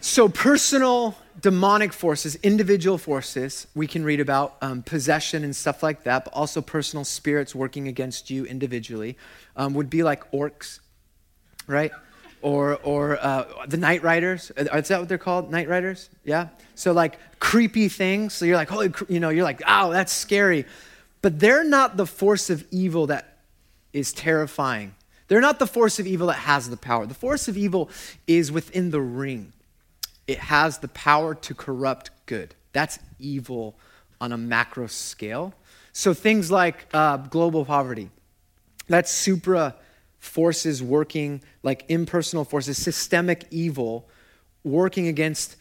so 0.00 0.28
personal 0.28 1.16
demonic 1.40 1.92
forces, 1.92 2.34
individual 2.42 2.98
forces, 2.98 3.68
we 3.76 3.86
can 3.86 4.02
read 4.02 4.18
about 4.18 4.56
um, 4.60 4.82
possession 4.82 5.44
and 5.44 5.54
stuff 5.54 5.80
like 5.80 6.02
that, 6.02 6.24
but 6.24 6.34
also 6.34 6.60
personal 6.60 7.04
spirits 7.04 7.54
working 7.54 7.86
against 7.86 8.30
you 8.30 8.44
individually, 8.46 9.16
um, 9.54 9.74
would 9.74 9.88
be 9.88 10.02
like 10.02 10.28
orcs, 10.32 10.80
right? 11.68 11.92
Or, 12.42 12.80
or 12.82 13.24
uh, 13.24 13.66
the 13.68 13.76
night 13.76 14.02
riders. 14.02 14.50
Is 14.56 14.88
that 14.88 14.98
what 14.98 15.08
they're 15.08 15.18
called? 15.18 15.52
Night 15.52 15.68
riders? 15.68 16.10
Yeah? 16.24 16.48
So, 16.74 16.90
like 16.90 17.20
creepy 17.38 17.88
things. 17.88 18.34
So, 18.34 18.44
you're 18.44 18.56
like, 18.56 18.70
holy, 18.70 18.92
you 19.08 19.20
know, 19.20 19.28
you're 19.28 19.44
like, 19.44 19.62
oh, 19.68 19.92
that's 19.92 20.12
scary. 20.12 20.66
But 21.22 21.38
they're 21.38 21.62
not 21.62 21.96
the 21.96 22.06
force 22.06 22.50
of 22.50 22.66
evil 22.72 23.06
that 23.06 23.38
is 23.92 24.12
terrifying. 24.12 24.96
They're 25.28 25.40
not 25.40 25.58
the 25.58 25.66
force 25.66 25.98
of 25.98 26.06
evil 26.06 26.26
that 26.28 26.34
has 26.34 26.68
the 26.68 26.76
power. 26.76 27.06
The 27.06 27.14
force 27.14 27.48
of 27.48 27.56
evil 27.56 27.90
is 28.26 28.50
within 28.50 28.90
the 28.90 29.00
ring, 29.00 29.52
it 30.26 30.38
has 30.38 30.78
the 30.78 30.88
power 30.88 31.34
to 31.34 31.54
corrupt 31.54 32.10
good. 32.26 32.54
That's 32.72 32.98
evil 33.18 33.76
on 34.20 34.32
a 34.32 34.36
macro 34.36 34.86
scale. 34.88 35.54
So, 35.92 36.12
things 36.14 36.50
like 36.50 36.86
uh, 36.92 37.16
global 37.16 37.64
poverty, 37.64 38.10
that's 38.88 39.10
supra 39.10 39.74
forces 40.18 40.82
working, 40.82 41.42
like 41.62 41.84
impersonal 41.88 42.44
forces, 42.44 42.76
systemic 42.76 43.44
evil 43.50 44.08
working 44.64 45.08
against 45.08 45.56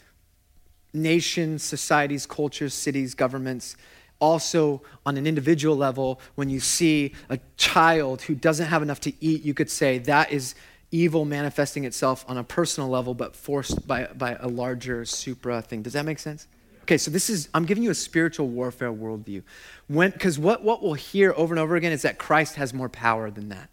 nations, 0.93 1.63
societies, 1.63 2.25
cultures, 2.25 2.73
cities, 2.73 3.13
governments. 3.13 3.75
Also, 4.19 4.81
on 5.05 5.17
an 5.17 5.27
individual 5.27 5.77
level, 5.77 6.19
when 6.35 6.49
you 6.49 6.59
see 6.59 7.13
a 7.29 7.39
child 7.55 8.23
who 8.23 8.33
doesn't 8.33 8.67
have 8.67 8.81
enough 8.81 8.99
to 9.01 9.13
eat, 9.21 9.43
you 9.43 9.53
could 9.53 9.69
say 9.69 9.99
that 9.99 10.31
is 10.31 10.55
evil 10.91 11.25
manifesting 11.25 11.83
itself 11.83 12.25
on 12.27 12.37
a 12.37 12.43
personal 12.43 12.89
level, 12.89 13.13
but 13.13 13.35
forced 13.35 13.87
by, 13.87 14.05
by 14.17 14.35
a 14.39 14.47
larger 14.47 15.05
supra 15.05 15.61
thing. 15.61 15.81
Does 15.81 15.93
that 15.93 16.05
make 16.05 16.19
sense? 16.19 16.47
Okay, 16.83 16.97
so 16.97 17.11
this 17.11 17.29
is, 17.29 17.49
I'm 17.53 17.65
giving 17.65 17.83
you 17.83 17.91
a 17.91 17.95
spiritual 17.95 18.47
warfare 18.47 18.93
worldview. 18.93 19.43
Because 19.89 20.39
what, 20.39 20.63
what 20.63 20.81
we'll 20.81 20.93
hear 20.93 21.33
over 21.35 21.53
and 21.53 21.59
over 21.59 21.75
again 21.75 21.91
is 21.91 22.03
that 22.03 22.17
Christ 22.17 22.55
has 22.55 22.73
more 22.73 22.87
power 22.87 23.29
than 23.29 23.49
that. 23.49 23.69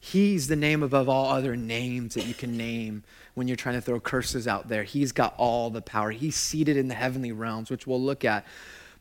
He's 0.00 0.48
the 0.48 0.56
name 0.56 0.82
above 0.82 1.08
all 1.08 1.26
other 1.26 1.54
names 1.54 2.14
that 2.14 2.24
you 2.24 2.32
can 2.32 2.56
name 2.56 3.04
when 3.34 3.46
you're 3.46 3.58
trying 3.58 3.74
to 3.74 3.80
throw 3.82 4.00
curses 4.00 4.48
out 4.48 4.68
there. 4.68 4.84
He's 4.84 5.12
got 5.12 5.34
all 5.36 5.68
the 5.68 5.82
power. 5.82 6.10
He's 6.10 6.34
seated 6.34 6.78
in 6.78 6.88
the 6.88 6.94
heavenly 6.94 7.32
realms, 7.32 7.70
which 7.70 7.86
we'll 7.86 8.00
look 8.00 8.24
at. 8.24 8.46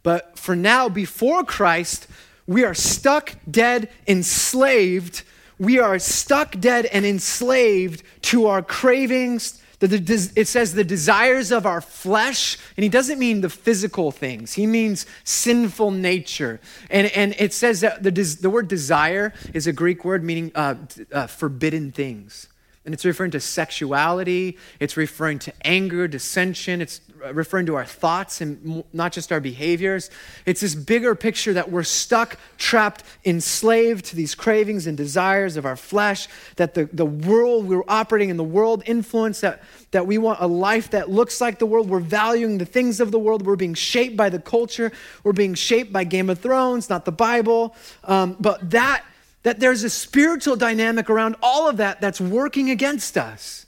But 0.04 0.38
for 0.38 0.56
now, 0.56 0.89
before 0.89 1.44
Christ, 1.44 2.08
we 2.46 2.63
are 2.63 2.74
stuck, 2.74 3.36
dead, 3.50 3.89
enslaved. 4.08 5.24
We 5.60 5.80
are 5.80 6.00
stuck, 6.00 6.60
dead, 6.60 6.86
and 6.86 7.06
enslaved 7.06 8.04
to 8.24 8.48
our 8.48 8.62
cravings. 8.62 9.62
It 9.80 10.48
says 10.48 10.74
the 10.74 10.84
desires 10.84 11.51
of 11.51 11.66
our 11.68 11.82
flesh, 11.82 12.58
and 12.75 12.84
he 12.84 12.89
doesn't 12.89 13.20
mean 13.20 13.42
the 13.42 13.50
physical 13.50 14.12
things. 14.12 14.54
He 14.54 14.66
means 14.66 15.06
sinful 15.24 15.92
nature. 15.92 16.60
And, 16.89 17.08
and 17.12 17.36
it 17.38 17.54
says 17.54 17.82
that 17.82 18.01
the, 18.01 18.12
the 18.12 18.50
word 18.50 18.68
desire 18.68 19.34
is 19.54 19.68
a 19.68 19.74
Greek 19.74 20.04
word 20.04 20.24
meaning 20.24 20.51
uh, 20.56 20.75
uh, 21.12 21.27
forbidden 21.27 21.92
things. 21.92 22.48
And 22.88 22.94
it's 22.94 23.03
referring 23.03 23.32
to 23.32 23.41
sexuality, 23.41 24.58
it's 24.79 24.96
referring 24.96 25.39
to 25.39 25.53
anger, 25.67 26.08
dissension, 26.08 26.82
it's 26.82 27.01
referring 27.34 27.65
to 27.65 27.75
our 27.75 27.84
thoughts 27.84 28.39
and 28.39 28.82
not 28.94 29.12
just 29.12 29.29
our 29.34 29.41
behaviors. 29.41 30.10
It's 30.46 30.62
this 30.62 30.74
bigger 30.74 31.13
picture 31.13 31.51
that 31.51 31.70
we're 31.70 31.84
stuck, 31.84 32.38
trapped, 32.58 33.03
enslaved 33.25 34.06
to 34.06 34.15
these 34.15 34.36
cravings 34.36 34.88
and 34.88 34.96
desires 34.96 35.58
of 35.58 35.65
our 35.65 35.75
flesh, 35.75 36.29
that 36.56 36.75
the, 36.75 36.86
the 36.86 37.06
world, 37.06 37.67
we're 37.67 37.84
operating 37.89 38.29
in 38.29 38.38
the 38.38 38.44
world 38.46 38.84
influence, 38.86 39.41
that, 39.41 39.63
that 39.91 40.08
we 40.08 40.17
want 40.17 40.39
a 40.39 40.48
life 40.48 40.91
that 40.91 41.10
looks 41.10 41.41
like 41.41 41.60
the 41.60 41.65
world. 41.65 41.89
We're 41.89 42.00
valuing 42.00 42.58
the 42.58 42.65
things 42.65 43.01
of 43.01 43.12
the 43.12 43.20
world. 43.20 43.46
We're 43.46 43.58
being 43.58 43.74
shaped 43.74 44.15
by 44.15 44.29
the 44.29 44.39
culture. 44.39 44.94
We're 45.25 45.34
being 45.34 45.56
shaped 45.56 45.91
by 45.91 46.06
Game 46.06 46.29
of 46.29 46.39
Thrones, 46.39 46.89
not 46.89 47.03
the 47.03 47.12
Bible. 47.12 47.75
Um, 48.06 48.38
but 48.39 48.72
that 48.72 49.03
that 49.48 49.62
there's 49.62 49.86
a 49.86 49.89
spiritual 49.89 50.58
dynamic 50.58 51.10
around 51.10 51.38
all 51.42 51.70
of 51.70 51.77
that 51.77 52.01
that's 52.01 52.20
working 52.20 52.70
against 52.70 53.18
us, 53.18 53.66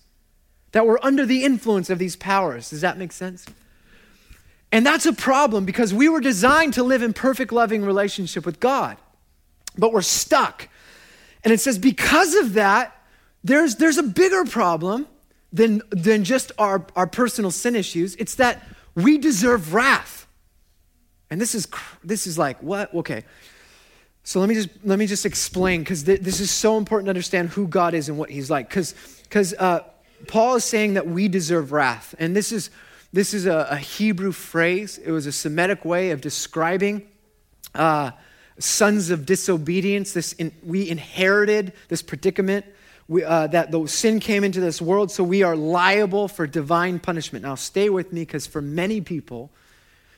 that 0.74 0.86
we're 0.86 1.00
under 1.02 1.26
the 1.26 1.46
influence 1.46 1.90
of 1.90 1.98
these 1.98 2.18
powers. 2.18 2.72
Does 2.72 2.82
that 2.82 2.98
make 2.98 3.14
sense? 3.14 3.46
And 4.74 4.86
that's 4.86 5.06
a 5.06 5.14
problem 5.14 5.64
because 5.64 5.94
we 5.94 6.10
were 6.10 6.20
designed 6.20 6.74
to 6.74 6.84
live 6.84 7.02
in 7.02 7.14
perfect, 7.14 7.54
loving 7.54 7.86
relationship 7.86 8.46
with 8.46 8.60
God, 8.60 8.98
but 9.78 9.94
we're 9.94 10.02
stuck. 10.02 10.68
And 11.46 11.54
it 11.54 11.62
says, 11.62 11.80
because 11.80 12.36
of 12.36 12.56
that, 12.56 13.02
there's, 13.46 13.78
there's 13.78 13.98
a 13.98 14.04
bigger 14.04 14.44
problem 14.44 15.08
than, 15.54 15.82
than 15.92 16.26
just 16.26 16.52
our, 16.58 16.86
our 16.98 17.08
personal 17.08 17.52
sin 17.52 17.78
issues. 17.78 18.16
It's 18.16 18.36
that 18.36 18.68
we 18.96 19.18
deserve 19.18 19.74
wrath. 19.74 20.28
And 21.30 21.40
this 21.40 21.56
is, 21.56 21.70
this 22.04 22.28
is 22.28 22.38
like, 22.38 22.62
what? 22.62 22.94
Okay. 22.94 23.24
So 24.30 24.40
let 24.40 24.48
me 24.48 24.54
just 24.54 24.70
let 24.84 25.00
me 25.00 25.08
just 25.08 25.26
explain 25.26 25.82
because 25.82 26.04
th- 26.04 26.20
this 26.22 26.40
is 26.40 26.52
so 26.52 26.78
important 26.78 27.08
to 27.08 27.10
understand 27.10 27.50
who 27.50 27.66
God 27.66 27.96
is 27.96 28.10
and 28.10 28.18
what 28.20 28.30
He's 28.30 28.48
like. 28.48 28.70
Because 28.70 28.94
because 29.24 29.56
uh, 29.56 29.80
Paul 30.28 30.58
is 30.58 30.64
saying 30.64 30.94
that 30.94 31.08
we 31.08 31.28
deserve 31.28 31.72
wrath, 31.72 32.14
and 32.20 32.36
this 32.36 32.52
is 32.52 32.70
this 33.12 33.34
is 33.34 33.48
a, 33.48 33.70
a 33.72 33.78
Hebrew 33.78 34.32
phrase. 34.32 35.00
It 35.00 35.10
was 35.10 35.26
a 35.26 35.32
Semitic 35.32 35.84
way 35.84 36.12
of 36.12 36.22
describing 36.22 37.08
uh, 37.74 38.12
sons 38.60 39.10
of 39.10 39.26
disobedience. 39.26 40.14
This 40.14 40.34
in, 40.34 40.52
we 40.64 40.88
inherited 40.88 41.74
this 41.88 42.04
predicament. 42.04 42.68
We, 43.08 43.24
uh, 43.24 43.48
that 43.48 43.72
the 43.72 43.88
sin 43.88 44.20
came 44.20 44.44
into 44.44 44.60
this 44.60 44.80
world, 44.80 45.10
so 45.10 45.24
we 45.24 45.42
are 45.42 45.56
liable 45.56 46.28
for 46.28 46.46
divine 46.46 47.00
punishment. 47.00 47.42
Now, 47.44 47.56
stay 47.56 47.90
with 47.90 48.14
me 48.14 48.22
because 48.22 48.46
for 48.46 48.62
many 48.62 49.02
people, 49.02 49.50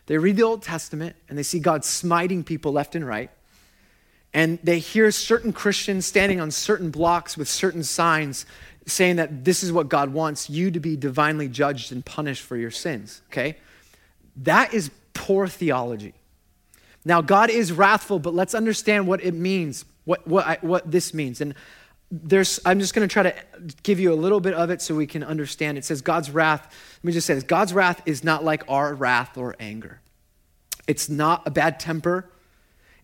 they 0.08 0.18
read 0.18 0.36
the 0.36 0.44
Old 0.44 0.64
Testament 0.64 1.16
and 1.30 1.38
they 1.38 1.44
see 1.44 1.62
God 1.62 1.86
smiting 1.86 2.44
people 2.44 2.74
left 2.74 2.94
and 2.94 3.08
right 3.08 3.32
and 4.34 4.60
they 4.64 4.80
hear 4.80 5.12
certain 5.12 5.52
Christians 5.52 6.06
standing 6.06 6.40
on 6.40 6.52
certain 6.52 6.90
blocks 6.90 7.38
with 7.38 7.50
certain 7.50 7.84
signs 7.84 8.46
saying 8.88 9.18
that 9.18 9.44
this 9.44 9.64
is 9.64 9.72
what 9.72 9.90
God 9.90 10.14
wants 10.14 10.50
you 10.50 10.72
to 10.72 10.80
be 10.80 10.96
divinely 10.96 11.48
judged 11.48 11.92
and 11.92 12.04
punished 12.04 12.42
for 12.42 12.58
your 12.58 12.72
sins, 12.72 13.22
okay? 13.30 13.58
That 14.38 14.74
is 14.74 14.90
poor 15.14 15.48
theology. 15.48 16.14
Now, 17.04 17.22
God 17.22 17.50
is 17.50 17.72
wrathful, 17.72 18.20
but 18.20 18.34
let's 18.34 18.56
understand 18.56 19.08
what 19.08 19.24
it 19.24 19.34
means, 19.34 19.86
what, 20.06 20.28
what, 20.28 20.46
I, 20.46 20.58
what 20.62 20.90
this 20.90 21.14
means. 21.14 21.42
And 21.42 21.54
there's, 22.12 22.60
I'm 22.66 22.80
just 22.80 22.94
going 22.94 23.08
to 23.08 23.12
try 23.12 23.24
to 23.24 23.36
give 23.84 24.00
you 24.00 24.14
a 24.14 24.16
little 24.16 24.40
bit 24.40 24.54
of 24.54 24.70
it 24.70 24.82
so 24.82 24.96
we 24.96 25.08
can 25.08 25.24
understand. 25.24 25.78
It 25.78 25.86
says 25.86 26.02
God's 26.02 26.30
wrath, 26.30 26.62
let 26.98 27.04
me 27.04 27.14
just 27.14 27.28
say 27.28 27.34
this 27.34 27.44
God's 27.44 27.74
wrath 27.74 28.02
is 28.06 28.24
not 28.24 28.44
like 28.44 28.64
our 28.68 28.94
wrath 28.94 29.38
or 29.38 29.56
anger. 29.60 30.00
It's 30.88 31.10
not 31.10 31.44
a 31.46 31.52
bad 31.52 31.80
temper 31.80 32.30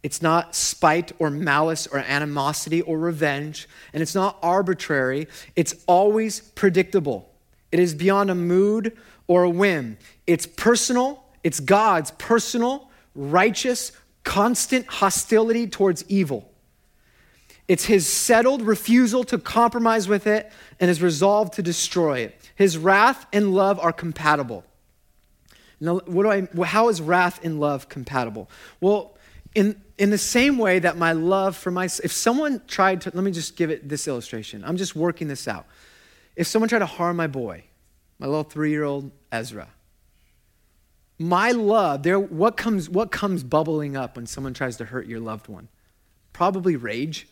it's 0.03 0.21
not 0.21 0.55
spite 0.55 1.11
or 1.19 1.29
malice 1.29 1.87
or 1.87 1.99
animosity 1.99 2.81
or 2.81 2.99
revenge, 2.99 3.67
and 3.93 4.01
it's 4.01 4.15
not 4.15 4.37
arbitrary. 4.41 5.27
It's 5.55 5.73
always 5.87 6.39
predictable. 6.39 7.33
It 7.71 7.79
is 7.79 7.93
beyond 7.93 8.29
a 8.29 8.35
mood 8.35 8.97
or 9.27 9.43
a 9.43 9.49
whim. 9.49 9.97
It's 10.25 10.45
personal, 10.45 11.23
it's 11.43 11.59
God's 11.59 12.11
personal, 12.11 12.89
righteous, 13.15 13.91
constant 14.23 14.87
hostility 14.87 15.67
towards 15.67 16.03
evil. 16.07 16.51
It's 17.67 17.85
his 17.85 18.07
settled 18.07 18.61
refusal 18.61 19.23
to 19.25 19.37
compromise 19.37 20.07
with 20.07 20.25
it 20.27 20.51
and 20.79 20.87
his 20.87 21.01
resolve 21.01 21.51
to 21.51 21.61
destroy 21.61 22.19
it. 22.19 22.39
His 22.55 22.77
wrath 22.77 23.25
and 23.33 23.53
love 23.53 23.79
are 23.79 23.91
compatible. 23.91 24.63
Now, 25.79 25.99
what 26.05 26.23
do 26.23 26.31
I, 26.31 26.65
how 26.65 26.89
is 26.89 27.01
wrath 27.01 27.43
and 27.43 27.59
love 27.59 27.89
compatible? 27.89 28.49
Well, 28.79 29.17
in, 29.53 29.81
in 29.97 30.11
the 30.11 30.17
same 30.17 30.57
way 30.57 30.79
that 30.79 30.97
my 30.97 31.11
love 31.13 31.55
for 31.55 31.71
my, 31.71 31.85
if 31.85 32.11
someone 32.11 32.61
tried 32.67 33.01
to, 33.01 33.11
let 33.13 33.23
me 33.23 33.31
just 33.31 33.55
give 33.55 33.71
it 33.71 33.89
this 33.89 34.07
illustration. 34.07 34.63
I'm 34.63 34.77
just 34.77 34.95
working 34.95 35.27
this 35.27 35.47
out. 35.47 35.65
If 36.35 36.47
someone 36.47 36.69
tried 36.69 36.79
to 36.79 36.85
harm 36.85 37.17
my 37.17 37.27
boy, 37.27 37.63
my 38.19 38.27
little 38.27 38.43
three 38.43 38.69
year 38.69 38.83
old 38.83 39.11
Ezra, 39.31 39.69
my 41.19 41.51
love, 41.51 42.03
there, 42.03 42.19
what, 42.19 42.57
comes, 42.57 42.89
what 42.89 43.11
comes 43.11 43.43
bubbling 43.43 43.97
up 43.97 44.15
when 44.15 44.27
someone 44.27 44.53
tries 44.53 44.77
to 44.77 44.85
hurt 44.85 45.07
your 45.07 45.19
loved 45.19 45.47
one? 45.47 45.67
Probably 46.31 46.75
rage. 46.75 47.27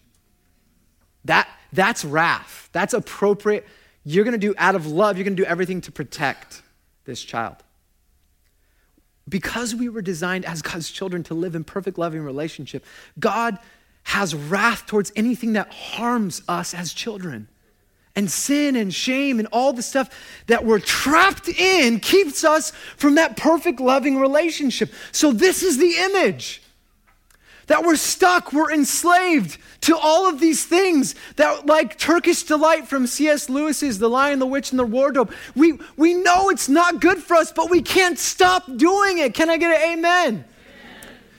That, 1.25 1.47
that's 1.71 2.03
wrath. 2.03 2.69
That's 2.71 2.95
appropriate. 2.95 3.67
You're 4.03 4.23
going 4.23 4.39
to 4.39 4.39
do 4.39 4.55
out 4.57 4.73
of 4.73 4.87
love, 4.87 5.17
you're 5.17 5.23
going 5.23 5.35
to 5.35 5.43
do 5.43 5.47
everything 5.47 5.81
to 5.81 5.91
protect 5.91 6.63
this 7.05 7.21
child 7.21 7.57
because 9.27 9.73
we 9.73 9.89
were 9.89 10.01
designed 10.01 10.45
as 10.45 10.61
God's 10.61 10.89
children 10.89 11.23
to 11.23 11.33
live 11.33 11.55
in 11.55 11.63
perfect 11.63 11.97
loving 11.97 12.21
relationship, 12.21 12.85
God 13.19 13.57
has 14.03 14.35
wrath 14.35 14.85
towards 14.85 15.11
anything 15.15 15.53
that 15.53 15.71
harms 15.71 16.41
us 16.47 16.73
as 16.73 16.93
children. 16.93 17.47
And 18.15 18.31
sin 18.31 18.77
and 18.77 18.93
shame 18.93 19.39
and 19.39 19.47
all 19.51 19.73
the 19.73 19.81
stuff 19.81 20.09
that 20.47 20.63
we're 20.63 20.79
trapped 20.79 21.49
in 21.49 21.99
keeps 21.99 22.45
us 22.45 22.71
from 22.95 23.15
that 23.15 23.35
perfect 23.35 23.81
loving 23.81 24.17
relationship. 24.17 24.93
So, 25.11 25.33
this 25.33 25.63
is 25.63 25.77
the 25.77 25.95
image 25.97 26.61
that 27.67 27.83
we're 27.83 27.95
stuck, 27.95 28.53
we're 28.53 28.71
enslaved 28.71 29.57
to 29.81 29.97
all 29.97 30.27
of 30.27 30.39
these 30.39 30.65
things 30.65 31.15
that, 31.35 31.65
like 31.65 31.97
Turkish 31.97 32.43
Delight 32.43 32.87
from 32.87 33.07
C.S. 33.07 33.49
Lewis's 33.49 33.99
The 33.99 34.09
Lion, 34.09 34.39
the 34.39 34.45
Witch, 34.45 34.71
and 34.71 34.79
the 34.79 34.85
Wardrobe, 34.85 35.31
we, 35.55 35.79
we 35.97 36.13
know 36.13 36.49
it's 36.49 36.69
not 36.69 37.01
good 37.01 37.17
for 37.19 37.35
us, 37.35 37.51
but 37.51 37.69
we 37.69 37.81
can't 37.81 38.19
stop 38.19 38.63
doing 38.77 39.17
it. 39.17 39.33
Can 39.33 39.49
I 39.49 39.57
get 39.57 39.75
an 39.75 39.91
amen? 39.91 40.27
amen? 40.33 40.45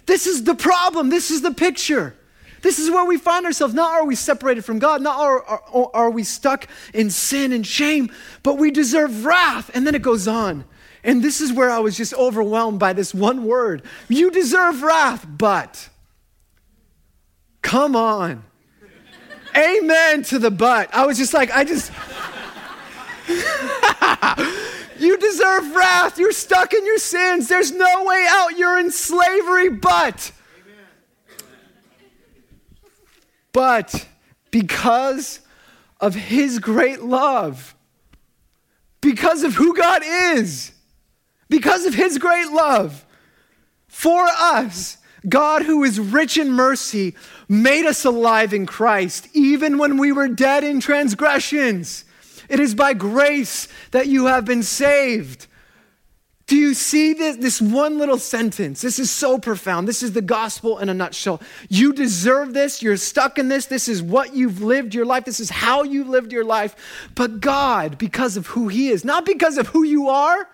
This 0.06 0.26
is 0.26 0.44
the 0.44 0.54
problem. 0.54 1.10
This 1.10 1.30
is 1.30 1.42
the 1.42 1.52
picture. 1.52 2.14
This 2.62 2.78
is 2.78 2.90
where 2.90 3.04
we 3.04 3.16
find 3.16 3.46
ourselves. 3.46 3.74
Not 3.74 3.92
are 3.92 4.04
we 4.04 4.16
separated 4.16 4.64
from 4.64 4.80
God, 4.80 5.00
not 5.00 5.20
are, 5.20 5.42
are, 5.44 5.90
are 5.94 6.10
we 6.10 6.24
stuck 6.24 6.66
in 6.92 7.10
sin 7.10 7.52
and 7.52 7.64
shame, 7.64 8.10
but 8.42 8.58
we 8.58 8.70
deserve 8.70 9.24
wrath. 9.24 9.70
And 9.74 9.86
then 9.86 9.94
it 9.94 10.02
goes 10.02 10.26
on. 10.26 10.64
And 11.04 11.22
this 11.22 11.40
is 11.40 11.52
where 11.52 11.70
I 11.70 11.78
was 11.78 11.96
just 11.96 12.12
overwhelmed 12.14 12.80
by 12.80 12.92
this 12.92 13.14
one 13.14 13.44
word. 13.44 13.82
You 14.08 14.32
deserve 14.32 14.82
wrath, 14.82 15.24
but. 15.28 15.88
Come 17.62 17.96
on. 17.96 18.44
Amen 19.56 20.22
to 20.24 20.38
the 20.38 20.50
butt. 20.50 20.90
I 20.92 21.06
was 21.06 21.16
just 21.16 21.32
like, 21.32 21.50
I 21.50 21.64
just. 21.64 21.90
you 24.98 25.16
deserve 25.18 25.74
wrath. 25.74 26.18
You're 26.18 26.32
stuck 26.32 26.74
in 26.74 26.84
your 26.84 26.98
sins. 26.98 27.48
There's 27.48 27.72
no 27.72 28.04
way 28.04 28.26
out. 28.28 28.58
You're 28.58 28.78
in 28.78 28.90
slavery, 28.90 29.70
but. 29.70 30.32
But 33.52 34.06
because 34.50 35.40
of 36.00 36.14
his 36.14 36.58
great 36.58 37.02
love, 37.02 37.74
because 39.00 39.44
of 39.44 39.54
who 39.54 39.74
God 39.74 40.02
is, 40.04 40.72
because 41.48 41.86
of 41.86 41.94
his 41.94 42.18
great 42.18 42.50
love 42.50 43.06
for 43.88 44.26
us, 44.26 44.98
God, 45.28 45.62
who 45.62 45.82
is 45.84 45.98
rich 45.98 46.36
in 46.36 46.52
mercy, 46.52 47.14
made 47.48 47.86
us 47.86 48.04
alive 48.04 48.52
in 48.52 48.66
Christ, 48.66 49.28
even 49.32 49.78
when 49.78 49.98
we 49.98 50.12
were 50.12 50.28
dead 50.28 50.64
in 50.64 50.80
transgressions. 50.80 52.04
It 52.48 52.60
is 52.60 52.74
by 52.74 52.94
grace 52.94 53.68
that 53.90 54.06
you 54.06 54.26
have 54.26 54.44
been 54.44 54.62
saved. 54.62 55.46
Do 56.46 56.54
you 56.54 56.74
see 56.74 57.12
this, 57.12 57.36
this 57.38 57.60
one 57.60 57.98
little 57.98 58.18
sentence? 58.18 58.80
This 58.80 59.00
is 59.00 59.10
so 59.10 59.36
profound. 59.36 59.88
This 59.88 60.00
is 60.00 60.12
the 60.12 60.22
gospel 60.22 60.78
in 60.78 60.88
a 60.88 60.94
nutshell. 60.94 61.42
You 61.68 61.92
deserve 61.92 62.54
this. 62.54 62.82
You're 62.82 62.96
stuck 62.96 63.36
in 63.36 63.48
this. 63.48 63.66
This 63.66 63.88
is 63.88 64.00
what 64.00 64.36
you've 64.36 64.62
lived 64.62 64.94
your 64.94 65.06
life. 65.06 65.24
This 65.24 65.40
is 65.40 65.50
how 65.50 65.82
you 65.82 66.04
lived 66.04 66.32
your 66.32 66.44
life. 66.44 67.10
But 67.16 67.40
God, 67.40 67.98
because 67.98 68.36
of 68.36 68.46
who 68.46 68.68
He 68.68 68.90
is, 68.90 69.04
not 69.04 69.26
because 69.26 69.58
of 69.58 69.66
who 69.68 69.82
you 69.82 70.08
are, 70.08 70.48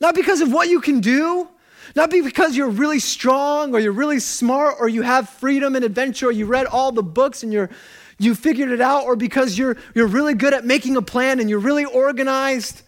not 0.00 0.16
because 0.16 0.40
of 0.40 0.52
what 0.52 0.68
you 0.68 0.80
can 0.80 0.98
do, 0.98 1.48
not 1.94 2.10
because 2.10 2.56
you're 2.56 2.68
really 2.68 2.98
strong 2.98 3.74
or 3.74 3.78
you're 3.78 3.92
really 3.92 4.20
smart 4.20 4.76
or 4.80 4.88
you 4.88 5.02
have 5.02 5.28
freedom 5.28 5.76
and 5.76 5.84
adventure 5.84 6.28
or 6.28 6.32
you 6.32 6.46
read 6.46 6.66
all 6.66 6.92
the 6.92 7.02
books 7.02 7.42
and 7.42 7.52
you're 7.52 7.70
you 8.18 8.34
figured 8.34 8.70
it 8.70 8.80
out 8.80 9.04
or 9.04 9.16
because 9.16 9.58
you're 9.58 9.76
you're 9.94 10.06
really 10.06 10.34
good 10.34 10.54
at 10.54 10.64
making 10.64 10.96
a 10.96 11.02
plan 11.02 11.40
and 11.40 11.48
you're 11.50 11.58
really 11.58 11.84
organized 11.84 12.82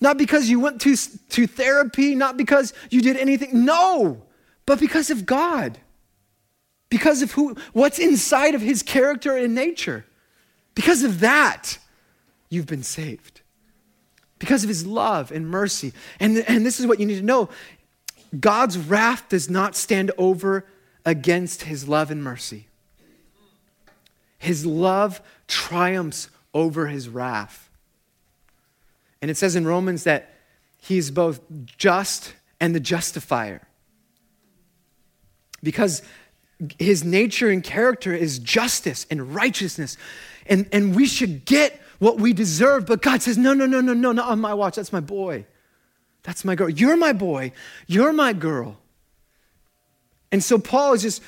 not 0.00 0.16
because 0.16 0.48
you 0.48 0.60
went 0.60 0.80
to, 0.82 0.96
to 1.30 1.46
therapy, 1.46 2.14
not 2.14 2.36
because 2.36 2.72
you 2.90 3.00
did 3.00 3.16
anything. 3.16 3.64
No, 3.64 4.22
but 4.66 4.78
because 4.78 5.10
of 5.10 5.26
God. 5.26 5.78
Because 6.88 7.20
of 7.20 7.32
who, 7.32 7.56
what's 7.72 7.98
inside 7.98 8.54
of 8.54 8.60
his 8.60 8.82
character 8.82 9.36
and 9.36 9.54
nature. 9.54 10.06
Because 10.74 11.02
of 11.02 11.20
that, 11.20 11.78
you've 12.48 12.66
been 12.66 12.84
saved. 12.84 13.42
Because 14.38 14.62
of 14.62 14.68
his 14.68 14.86
love 14.86 15.32
and 15.32 15.48
mercy. 15.48 15.92
And, 16.20 16.38
and 16.38 16.64
this 16.64 16.78
is 16.78 16.86
what 16.86 17.00
you 17.00 17.06
need 17.06 17.18
to 17.18 17.24
know 17.24 17.48
God's 18.38 18.76
wrath 18.76 19.28
does 19.28 19.48
not 19.48 19.76
stand 19.76 20.10
over 20.18 20.66
against 21.04 21.62
his 21.62 21.88
love 21.88 22.10
and 22.10 22.22
mercy. 22.22 22.68
His 24.38 24.64
love 24.66 25.20
triumphs 25.46 26.28
over 26.54 26.86
his 26.86 27.08
wrath. 27.08 27.70
And 29.20 29.30
it 29.30 29.36
says 29.36 29.56
in 29.56 29.66
Romans 29.66 30.04
that 30.04 30.32
he's 30.80 31.10
both 31.10 31.40
just 31.76 32.34
and 32.60 32.74
the 32.74 32.80
justifier. 32.80 33.66
Because 35.62 36.02
his 36.78 37.04
nature 37.04 37.50
and 37.50 37.62
character 37.62 38.14
is 38.14 38.38
justice 38.38 39.06
and 39.10 39.34
righteousness. 39.34 39.96
And, 40.46 40.68
and 40.72 40.94
we 40.94 41.06
should 41.06 41.44
get 41.44 41.80
what 41.98 42.18
we 42.18 42.32
deserve. 42.32 42.86
But 42.86 43.02
God 43.02 43.22
says, 43.22 43.38
no, 43.38 43.54
no, 43.54 43.66
no, 43.66 43.80
no, 43.80 43.92
no, 43.92 44.12
not 44.12 44.28
on 44.28 44.40
my 44.40 44.54
watch. 44.54 44.76
That's 44.76 44.92
my 44.92 45.00
boy. 45.00 45.46
That's 46.28 46.44
my 46.44 46.56
girl. 46.56 46.68
You're 46.68 46.98
my 46.98 47.14
boy. 47.14 47.52
You're 47.86 48.12
my 48.12 48.34
girl. 48.34 48.76
And 50.30 50.44
so 50.44 50.58
Paul 50.58 50.92
is 50.92 51.00
just 51.00 51.22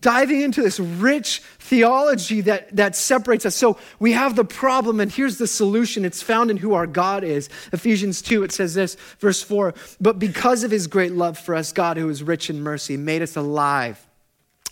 diving 0.00 0.40
into 0.40 0.62
this 0.62 0.78
rich 0.78 1.40
theology 1.58 2.42
that, 2.42 2.76
that 2.76 2.94
separates 2.94 3.44
us. 3.44 3.56
So 3.56 3.76
we 3.98 4.12
have 4.12 4.36
the 4.36 4.44
problem, 4.44 5.00
and 5.00 5.10
here's 5.10 5.38
the 5.38 5.48
solution. 5.48 6.04
It's 6.04 6.22
found 6.22 6.52
in 6.52 6.58
who 6.58 6.74
our 6.74 6.86
God 6.86 7.24
is. 7.24 7.48
Ephesians 7.72 8.22
2, 8.22 8.44
it 8.44 8.52
says 8.52 8.74
this, 8.74 8.94
verse 9.18 9.42
4 9.42 9.74
But 10.00 10.20
because 10.20 10.62
of 10.62 10.70
his 10.70 10.86
great 10.86 11.10
love 11.10 11.36
for 11.36 11.56
us, 11.56 11.72
God, 11.72 11.96
who 11.96 12.08
is 12.08 12.22
rich 12.22 12.48
in 12.48 12.60
mercy, 12.60 12.96
made 12.96 13.22
us 13.22 13.34
alive 13.34 14.06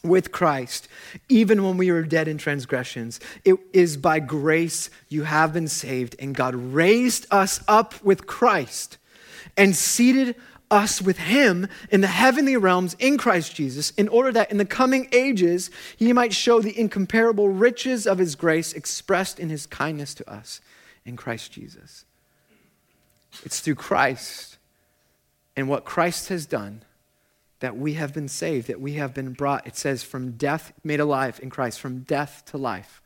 with 0.05 0.31
Christ, 0.31 0.87
even 1.29 1.65
when 1.65 1.79
we 1.79 1.91
were 1.91 2.05
dead 2.05 2.29
in 2.29 2.39
transgressions. 2.39 3.19
It 3.45 3.57
is 3.73 3.97
by 3.97 4.21
grace 4.21 4.89
you 5.09 5.25
have 5.25 5.53
been 5.53 5.67
saved, 5.67 6.15
and 6.21 6.33
God 6.33 6.55
raised 6.55 7.27
us 7.33 7.61
up 7.67 8.01
with 8.05 8.29
Christ 8.29 8.99
and 9.57 9.75
seated 9.75 10.37
us 10.71 11.01
with 11.01 11.19
him 11.19 11.69
in 11.91 12.01
the 12.01 12.07
heavenly 12.07 12.57
realms 12.57 12.97
in 12.99 13.19
Christ 13.19 13.55
Jesus, 13.55 13.91
in 13.91 14.09
order 14.09 14.33
that 14.33 14.51
in 14.51 14.59
the 14.59 14.65
coming 14.65 15.09
ages 15.13 15.71
he 15.97 16.13
might 16.13 16.33
show 16.33 16.61
the 16.61 16.79
incomparable 16.79 17.49
riches 17.49 18.07
of 18.07 18.19
his 18.19 18.35
grace 18.35 18.73
expressed 18.73 19.39
in 19.39 19.51
his 19.51 19.67
kindness 19.67 20.15
to 20.15 20.31
us 20.31 20.61
in 21.05 21.17
Christ 21.17 21.53
Jesus. 21.53 22.05
It's 23.45 23.61
through 23.61 23.77
Christ 23.77 24.59
and 25.57 25.69
what 25.69 25.85
Christ 25.85 26.29
has 26.29 26.47
done 26.47 26.83
that 27.61 27.77
we 27.77 27.95
have 27.95 28.13
been 28.13 28.29
saved, 28.29 28.67
that 28.67 28.81
we 28.81 28.95
have 28.95 29.15
been 29.15 29.33
brought, 29.33 29.67
it 29.67 29.77
says, 29.77 30.03
from 30.03 30.33
death, 30.33 30.73
made 30.83 31.01
alive 31.01 31.41
in 31.43 31.51
Christ, 31.51 31.81
from 31.81 32.01
death 32.01 32.43
to 32.47 32.59
life. 32.59 33.01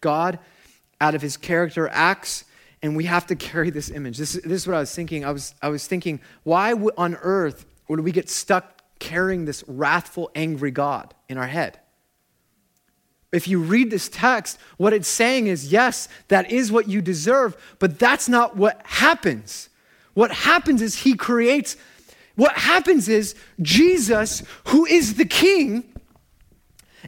God, 0.00 0.38
out 1.00 1.14
of 1.14 1.22
his 1.22 1.36
character, 1.36 1.88
acts 1.88 2.44
and 2.82 2.96
we 2.96 3.04
have 3.04 3.26
to 3.26 3.36
carry 3.36 3.70
this 3.70 3.90
image. 3.90 4.18
This, 4.18 4.32
this 4.32 4.62
is 4.62 4.66
what 4.66 4.76
I 4.76 4.80
was 4.80 4.94
thinking. 4.94 5.24
I 5.24 5.30
was, 5.32 5.54
I 5.60 5.68
was 5.68 5.86
thinking, 5.86 6.20
why 6.44 6.72
on 6.72 7.14
earth 7.16 7.66
would 7.88 8.00
we 8.00 8.12
get 8.12 8.30
stuck 8.30 8.82
carrying 8.98 9.44
this 9.44 9.62
wrathful, 9.66 10.30
angry 10.34 10.70
God 10.70 11.14
in 11.28 11.36
our 11.36 11.46
head? 11.46 11.78
If 13.32 13.46
you 13.46 13.60
read 13.60 13.90
this 13.90 14.08
text, 14.08 14.58
what 14.76 14.92
it's 14.92 15.08
saying 15.08 15.46
is, 15.46 15.70
yes, 15.70 16.08
that 16.28 16.50
is 16.50 16.72
what 16.72 16.88
you 16.88 17.00
deserve, 17.00 17.56
but 17.78 17.98
that's 17.98 18.28
not 18.28 18.56
what 18.56 18.80
happens. 18.84 19.68
What 20.14 20.32
happens 20.32 20.82
is 20.82 20.96
he 20.96 21.14
creates, 21.14 21.76
what 22.34 22.52
happens 22.56 23.08
is 23.08 23.36
Jesus, 23.62 24.42
who 24.68 24.84
is 24.86 25.14
the 25.14 25.24
king, 25.24 25.84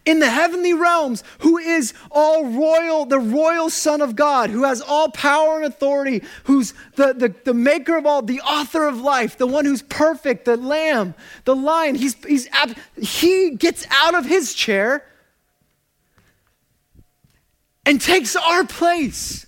in 0.04 0.18
the 0.18 0.28
heavenly 0.28 0.74
realms, 0.74 1.22
who 1.40 1.58
is 1.58 1.94
all 2.10 2.46
royal, 2.46 3.04
the 3.04 3.18
royal 3.18 3.70
Son 3.70 4.00
of 4.00 4.16
God, 4.16 4.50
who 4.50 4.64
has 4.64 4.80
all 4.80 5.10
power 5.10 5.56
and 5.56 5.64
authority, 5.64 6.22
who's 6.44 6.74
the, 6.96 7.12
the, 7.12 7.34
the 7.44 7.54
maker 7.54 7.96
of 7.96 8.04
all, 8.04 8.22
the 8.22 8.40
author 8.40 8.86
of 8.86 9.00
life, 9.00 9.38
the 9.38 9.46
one 9.46 9.64
who's 9.64 9.82
perfect, 9.82 10.44
the 10.44 10.56
lamb, 10.56 11.14
the 11.44 11.54
lion. 11.54 11.94
He's, 11.94 12.14
he's, 12.24 12.48
he 12.96 13.50
gets 13.50 13.86
out 13.90 14.14
of 14.14 14.24
his 14.24 14.54
chair 14.54 15.04
and 17.86 18.00
takes 18.00 18.34
our 18.34 18.64
place 18.64 19.46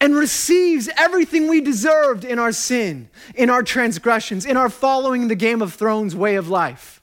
and 0.00 0.14
receives 0.14 0.88
everything 0.98 1.48
we 1.48 1.60
deserved 1.60 2.24
in 2.24 2.38
our 2.38 2.52
sin, 2.52 3.08
in 3.34 3.48
our 3.48 3.62
transgressions, 3.62 4.44
in 4.44 4.56
our 4.56 4.68
following 4.68 5.28
the 5.28 5.34
Game 5.34 5.62
of 5.62 5.74
Thrones 5.74 6.14
way 6.14 6.36
of 6.36 6.48
life. 6.48 6.93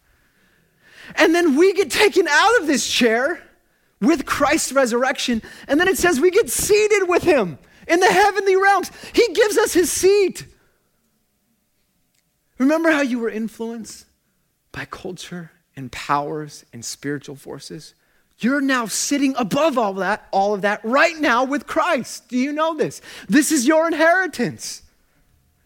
And 1.15 1.33
then 1.33 1.55
we 1.55 1.73
get 1.73 1.91
taken 1.91 2.27
out 2.27 2.61
of 2.61 2.67
this 2.67 2.87
chair 2.89 3.41
with 3.99 4.25
Christ's 4.25 4.73
resurrection. 4.73 5.41
And 5.67 5.79
then 5.79 5.87
it 5.87 5.97
says 5.97 6.19
we 6.19 6.31
get 6.31 6.49
seated 6.49 7.07
with 7.07 7.23
him 7.23 7.57
in 7.87 7.99
the 7.99 8.11
heavenly 8.11 8.55
realms. 8.55 8.91
He 9.13 9.33
gives 9.33 9.57
us 9.57 9.73
his 9.73 9.91
seat. 9.91 10.45
Remember 12.57 12.91
how 12.91 13.01
you 13.01 13.19
were 13.19 13.29
influenced 13.29 14.05
by 14.71 14.85
culture 14.85 15.51
and 15.75 15.91
powers 15.91 16.65
and 16.73 16.83
spiritual 16.83 17.35
forces? 17.35 17.93
You're 18.37 18.61
now 18.61 18.87
sitting 18.87 19.35
above 19.37 19.77
all 19.77 19.93
that, 19.93 20.27
all 20.31 20.53
of 20.53 20.61
that 20.61 20.83
right 20.83 21.17
now 21.17 21.43
with 21.43 21.67
Christ. 21.67 22.27
Do 22.29 22.37
you 22.37 22.51
know 22.51 22.75
this? 22.75 23.01
This 23.29 23.51
is 23.51 23.67
your 23.67 23.87
inheritance. 23.87 24.81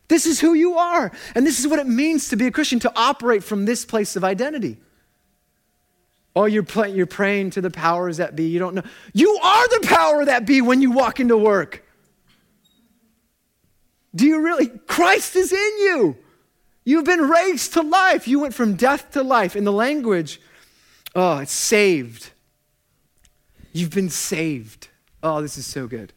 This 0.08 0.26
is 0.26 0.40
who 0.40 0.54
you 0.54 0.78
are. 0.78 1.12
And 1.36 1.48
this 1.48 1.60
is 1.60 1.68
what 1.68 1.80
it 1.80 1.88
means 1.88 2.30
to 2.30 2.36
be 2.36 2.48
a 2.48 2.52
Christian, 2.52 2.80
to 2.80 2.92
operate 2.96 3.44
from 3.44 3.66
this 3.66 3.86
place 3.86 4.16
of 4.16 4.24
identity. 4.24 4.78
Oh, 6.36 6.46
you're, 6.46 6.66
you're 6.88 7.06
praying 7.06 7.52
to 7.52 7.62
the 7.62 7.72
powers 7.72 8.18
that 8.18 8.36
be. 8.36 8.48
You 8.50 8.60
don't 8.60 8.76
know. 8.76 8.84
You 9.14 9.40
are 9.42 9.80
the 9.80 9.88
power 9.88 10.26
that 10.26 10.46
be 10.46 10.62
when 10.62 10.82
you 10.82 10.92
walk 10.92 11.20
into 11.20 11.38
work. 11.38 11.84
Do 14.14 14.26
you 14.26 14.42
really? 14.42 14.68
Christ 14.68 15.36
is 15.36 15.52
in 15.54 15.78
you. 15.80 16.18
You've 16.84 17.06
been 17.06 17.22
raised 17.22 17.74
to 17.74 17.82
life. 17.82 18.28
You 18.28 18.40
went 18.40 18.54
from 18.54 18.76
death 18.76 19.12
to 19.12 19.24
life. 19.24 19.56
In 19.56 19.64
the 19.64 19.72
language, 19.72 20.40
oh, 21.16 21.40
it's 21.40 21.52
saved. 21.52 22.32
You've 23.74 23.94
been 23.94 24.10
saved. 24.10 24.90
Oh, 25.24 25.42
this 25.42 25.58
is 25.58 25.66
so 25.66 25.88
good. 25.88 26.14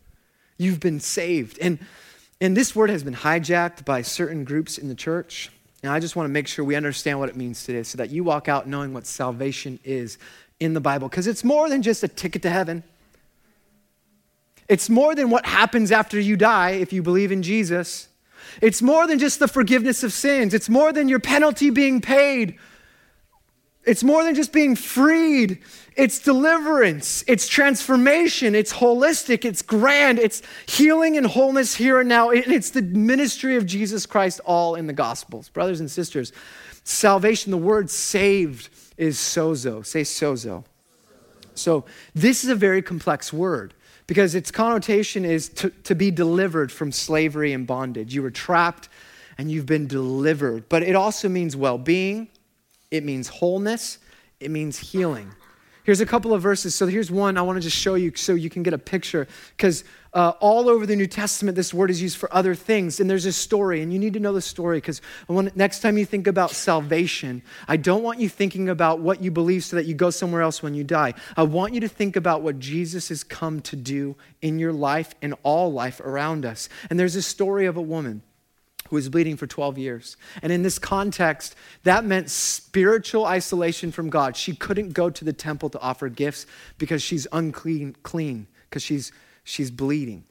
You've 0.59 0.81
been 0.81 1.01
saved. 1.01 1.59
And, 1.61 1.79
and 2.41 2.57
this 2.57 2.77
word 2.77 2.91
has 2.91 3.03
been 3.03 3.15
hijacked 3.15 3.85
by 3.85 4.03
certain 4.03 4.45
groups 4.45 4.79
in 4.79 4.89
the 4.89 4.95
church. 4.95 5.51
And 5.83 5.93
I 5.93 6.01
just 6.01 6.17
want 6.17 6.27
to 6.27 6.33
make 6.33 6.49
sure 6.49 6.65
we 6.65 6.75
understand 6.75 7.19
what 7.19 7.29
it 7.29 7.37
means 7.37 7.65
today 7.65 7.83
so 7.83 7.99
that 7.99 8.11
you 8.11 8.25
walk 8.25 8.49
out 8.49 8.67
knowing 8.67 8.93
what 8.93 9.07
salvation 9.07 9.79
is 9.85 10.19
in 10.59 10.75
the 10.75 10.81
Bible. 10.81 11.09
Because 11.09 11.27
it's 11.27 11.45
more 11.45 11.69
than 11.69 11.83
just 11.83 12.03
a 12.03 12.09
ticket 12.09 12.43
to 12.43 12.51
heaven, 12.51 12.83
it's 14.69 14.91
more 14.91 15.15
than 15.15 15.31
what 15.31 15.47
happens 15.47 15.93
after 15.93 16.21
you 16.21 16.37
die 16.37 16.71
if 16.71 16.93
you 16.93 17.03
believe 17.03 17.33
in 17.33 17.43
Jesus. 17.43 18.09
It's 18.61 18.83
more 18.83 19.07
than 19.07 19.19
just 19.19 19.39
the 19.39 19.49
forgiveness 19.49 20.03
of 20.03 20.13
sins, 20.13 20.53
it's 20.53 20.69
more 20.69 20.93
than 20.93 21.09
your 21.09 21.21
penalty 21.21 21.71
being 21.71 22.01
paid 22.01 22.59
it's 23.89 24.05
more 24.05 24.23
than 24.23 24.35
just 24.35 24.53
being 24.53 24.77
freed, 24.77 25.61
it's 25.97 26.19
deliverance, 26.19 27.25
it's 27.27 27.49
transformation, 27.49 28.55
it's 28.55 28.73
holistic, 28.75 29.47
it's 29.47 29.63
grand, 29.63 30.19
it's 30.19 30.43
healing 30.67 31.17
and 31.17 31.27
wholeness 31.27 31.75
here 31.75 31.99
and 31.99 32.09
now. 32.09 32.29
And 32.29 32.53
It's 32.53 32.71
the 32.71 32.83
ministry 32.83 33.57
of 33.57 33.65
Jesus 33.65 34.05
Christ 34.05 34.41
all 34.45 34.75
in 34.75 34.87
the 34.87 34.93
Gospels. 34.93 35.49
Brothers 35.49 35.81
and 35.81 35.91
sisters, 35.91 36.33
salvation, 36.85 37.51
the 37.51 37.57
word 37.57 37.89
saved 37.89 38.69
is 38.99 39.17
sozo. 39.17 39.85
Say 39.85 40.03
sozo. 40.03 40.65
So, 41.55 41.87
this 42.15 42.45
is 42.45 42.51
a 42.51 42.55
very 42.55 42.83
complex 42.83 43.33
word 43.33 43.73
because 44.07 44.35
its 44.35 44.51
connotation 44.51 45.25
is 45.25 45.49
to, 45.49 45.71
to 45.71 45.95
be 45.95 46.11
delivered 46.11 46.71
from 46.71 46.93
slavery 46.93 47.55
and 47.55 47.67
bondage. 47.67 48.15
You 48.15 48.23
were 48.23 48.31
trapped 48.31 48.91
and 49.39 49.51
you've 49.51 49.67
been 49.67 49.87
delivered. 49.87 50.69
But 50.69 50.83
it 50.83 50.95
also 50.95 51.29
means 51.29 51.57
well 51.57 51.79
being, 51.79 52.29
it 52.91 53.05
means 53.05 53.29
wholeness, 53.29 53.99
it 54.41 54.51
means 54.51 54.79
healing. 54.79 55.33
Here's 55.89 56.03
a 56.03 56.07
couple 56.07 56.35
of 56.35 56.43
verses. 56.43 56.75
So 56.75 56.87
here's 56.87 57.11
one 57.11 57.39
I 57.39 57.41
want 57.41 57.57
to 57.57 57.63
just 57.63 57.75
show 57.75 57.95
you 57.95 58.13
so 58.15 58.35
you 58.35 58.51
can 58.51 58.63
get 58.63 58.75
a 58.75 58.79
picture. 58.79 59.27
Because 59.57 59.85
uh, 60.13 60.35
all 60.39 60.69
over 60.69 60.85
the 60.85 60.95
New 60.95 61.07
Testament, 61.07 61.57
this 61.57 61.73
word 61.73 61.91
is 61.91 62.03
used 62.03 62.19
for 62.19 62.31
other 62.31 62.55
things. 62.55 63.01
And 63.01 63.09
there's 63.09 63.25
a 63.25 63.33
story, 63.33 63.81
and 63.81 63.91
you 63.91 63.99
need 63.99 64.13
to 64.13 64.21
know 64.21 64.35
the 64.35 64.43
story. 64.43 64.77
Because 64.77 65.01
next 65.31 65.81
time 65.81 65.97
you 65.97 66.05
think 66.05 66.27
about 66.27 66.51
salvation, 66.51 67.41
I 67.67 67.79
don't 67.79 68.03
want 68.03 68.21
you 68.21 68.29
thinking 68.29 68.69
about 68.69 69.01
what 69.01 69.23
you 69.23 69.31
believe 69.31 69.65
so 69.65 69.77
that 69.77 69.87
you 69.87 69.95
go 69.95 70.11
somewhere 70.11 70.43
else 70.43 70.63
when 70.63 70.75
you 70.75 70.85
die. 70.85 71.15
I 71.39 71.45
want 71.45 71.73
you 71.73 71.81
to 71.81 71.89
think 71.89 72.17
about 72.17 72.43
what 72.43 72.59
Jesus 72.59 73.09
has 73.09 73.25
come 73.25 73.63
to 73.63 73.75
do 73.75 74.15
in 74.43 74.59
your 74.59 74.75
life 74.75 75.15
and 75.23 75.35
all 75.43 75.73
life 75.73 76.01
around 76.01 76.45
us. 76.45 76.69
And 76.91 77.01
there's 77.01 77.17
a 77.17 77.23
story 77.23 77.65
of 77.65 77.79
a 77.79 77.83
woman 77.83 78.21
who 78.89 78.97
was 78.97 79.09
bleeding 79.09 79.37
for 79.37 79.47
12 79.47 79.79
years. 79.79 80.17
And 80.43 80.53
in 80.53 80.63
this 80.63 80.79
context, 80.79 81.55
that 81.85 82.05
meant 82.05 82.31
spiritual 82.31 83.25
isolation 83.25 83.93
from 83.93 84.11
God. 84.11 84.37
She 84.37 84.55
couldn't 84.55 84.93
go 84.93 85.11
to 85.11 85.25
the 85.25 85.33
temple 85.33 85.71
to 85.71 85.81
offer 85.81 86.09
gifts 86.09 86.47
because 86.79 87.03
she's 87.03 87.27
unclean, 87.33 87.97
clean, 88.03 88.47
because 88.69 88.83
she's, 88.83 89.13
she's 89.45 89.71
bleeding. 89.71 90.25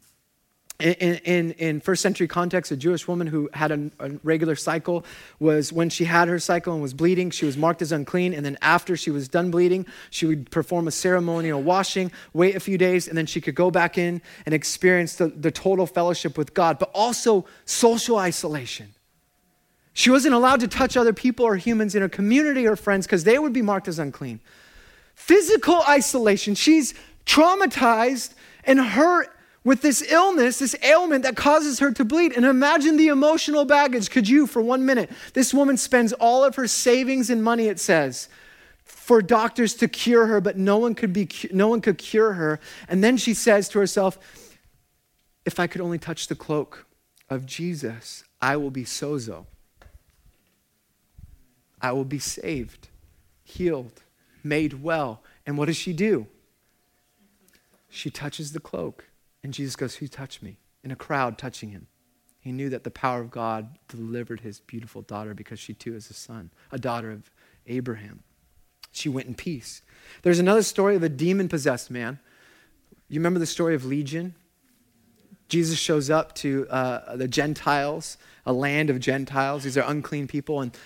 In, 0.80 0.94
in, 0.94 1.52
in, 1.54 1.82
first 1.82 2.04
century 2.04 2.28
context, 2.28 2.72
a 2.72 2.78
Jewish 2.78 3.08
woman 3.08 3.26
who 3.26 3.50
had 3.54 3.72
a, 3.72 3.90
a, 4.00 4.12
regular 4.24 4.56
cycle 4.56 5.04
was 5.40 5.74
when 5.74 5.90
she 5.90 6.06
had 6.06 6.28
her 6.28 6.38
cycle 6.38 6.72
and 6.74 6.84
was 6.84 6.94
bleeding, 6.94 7.32
she 7.32 7.48
was 7.48 7.58
marked 7.58 7.82
as 7.82 7.92
unclean. 7.92 8.32
And 8.32 8.46
then 8.46 8.60
after 8.62 8.96
she 8.96 9.10
was 9.10 9.28
done 9.28 9.50
bleeding, 9.50 9.88
she 10.12 10.28
would 10.28 10.52
perform 10.52 10.88
a 10.88 10.92
ceremonial 10.92 11.64
washing, 11.64 12.12
wait 12.32 12.56
a 12.56 12.60
few 12.60 12.78
days, 12.78 13.08
and 13.08 13.18
then 13.18 13.26
she 13.26 13.42
could 13.42 13.56
go 13.56 13.72
back 13.72 13.98
in 13.98 14.22
and 14.46 14.54
experience 14.54 15.16
the, 15.16 15.30
the 15.30 15.50
total 15.50 15.88
fellowship 15.88 16.38
with 16.38 16.54
God, 16.54 16.78
but 16.78 16.92
also 16.94 17.46
social 17.66 18.18
isolation. 18.18 18.94
She 19.94 20.12
wasn't 20.12 20.36
allowed 20.36 20.60
to 20.60 20.68
touch 20.68 20.96
other 20.96 21.12
people 21.12 21.44
or 21.44 21.56
humans 21.56 21.96
in 21.96 22.04
her 22.04 22.10
community 22.10 22.68
or 22.68 22.76
friends 22.76 23.08
because 23.08 23.24
they 23.24 23.40
would 23.40 23.52
be 23.52 23.64
marked 23.64 23.88
as 23.88 23.98
unclean. 23.98 24.42
Physical 25.16 25.82
isolation. 25.90 26.54
She's 26.54 26.94
traumatized 27.26 28.36
and 28.64 28.80
hurt 28.80 29.36
with 29.68 29.82
this 29.82 30.02
illness, 30.10 30.60
this 30.60 30.78
ailment 30.82 31.24
that 31.24 31.36
causes 31.36 31.80
her 31.80 31.92
to 31.92 32.06
bleed. 32.06 32.32
And 32.32 32.46
imagine 32.46 32.96
the 32.96 33.10
emotional 33.10 33.66
baggage. 33.66 34.10
Could 34.10 34.30
you, 34.30 34.48
for 34.48 34.62
one 34.62 34.86
minute? 34.86 35.12
This 35.34 35.54
woman 35.54 35.76
spends 35.76 36.14
all 36.14 36.46
of 36.46 36.56
her 36.56 36.70
savings 36.70 37.30
and 37.30 37.44
money, 37.44 37.68
it 37.68 37.78
says, 37.78 38.30
for 38.86 39.22
doctors 39.22 39.74
to 39.76 39.90
cure 39.90 40.28
her, 40.28 40.40
but 40.40 40.56
no 40.56 40.78
one 40.78 40.96
could, 40.96 41.12
be, 41.12 41.28
no 41.52 41.68
one 41.68 41.82
could 41.82 41.98
cure 41.98 42.32
her. 42.32 42.62
And 42.88 43.04
then 43.04 43.18
she 43.18 43.34
says 43.34 43.68
to 43.70 43.80
herself, 43.80 44.18
If 45.44 45.60
I 45.60 45.68
could 45.68 45.82
only 45.82 46.00
touch 46.00 46.28
the 46.28 46.36
cloak 46.36 46.86
of 47.30 47.46
Jesus, 47.46 48.24
I 48.42 48.56
will 48.56 48.72
be 48.72 48.86
sozo. 48.86 49.48
I 51.82 51.92
will 51.92 52.06
be 52.06 52.20
saved, 52.20 52.88
healed, 53.44 54.02
made 54.46 54.82
well. 54.82 55.24
And 55.46 55.58
what 55.58 55.66
does 55.66 55.76
she 55.76 55.92
do? 55.92 56.28
She 57.90 58.10
touches 58.10 58.54
the 58.54 58.62
cloak. 58.62 59.04
And 59.44 59.54
Jesus 59.54 59.76
goes, 59.76 59.96
Who 59.96 60.08
touched 60.08 60.42
me? 60.42 60.58
In 60.84 60.92
a 60.92 60.96
crowd 60.96 61.38
touching 61.38 61.70
him. 61.70 61.88
He 62.40 62.52
knew 62.52 62.70
that 62.70 62.84
the 62.84 62.92
power 62.92 63.20
of 63.20 63.30
God 63.30 63.78
delivered 63.90 64.40
his 64.40 64.62
beautiful 64.62 65.02
daughter 65.02 65.34
because 65.34 65.60
she 65.60 65.74
too 65.74 65.96
is 65.96 66.10
a 66.10 66.14
son, 66.14 66.52
a 66.72 66.78
daughter 66.78 67.12
of 67.12 67.30
Abraham. 67.66 68.24
She 68.92 69.10
went 69.10 69.28
in 69.28 69.36
peace. 69.36 69.82
There's 70.22 70.40
another 70.40 70.64
story 70.64 70.96
of 70.96 71.04
a 71.04 71.10
demon 71.10 71.50
possessed 71.50 71.92
man. 71.92 72.20
You 73.10 73.20
remember 73.20 73.40
the 73.40 73.46
story 73.46 73.76
of 73.76 73.86
Legion? 73.86 74.36
Jesus 75.50 75.80
shows 75.80 76.10
up 76.10 76.36
to 76.36 76.68
uh, 76.70 77.16
the 77.16 77.28
Gentiles, 77.28 78.18
a 78.46 78.54
land 78.54 78.90
of 78.90 79.00
Gentiles. 79.00 79.64
These 79.64 79.78
are 79.78 79.90
unclean 79.90 80.28
people. 80.28 80.62
And, 80.62 80.78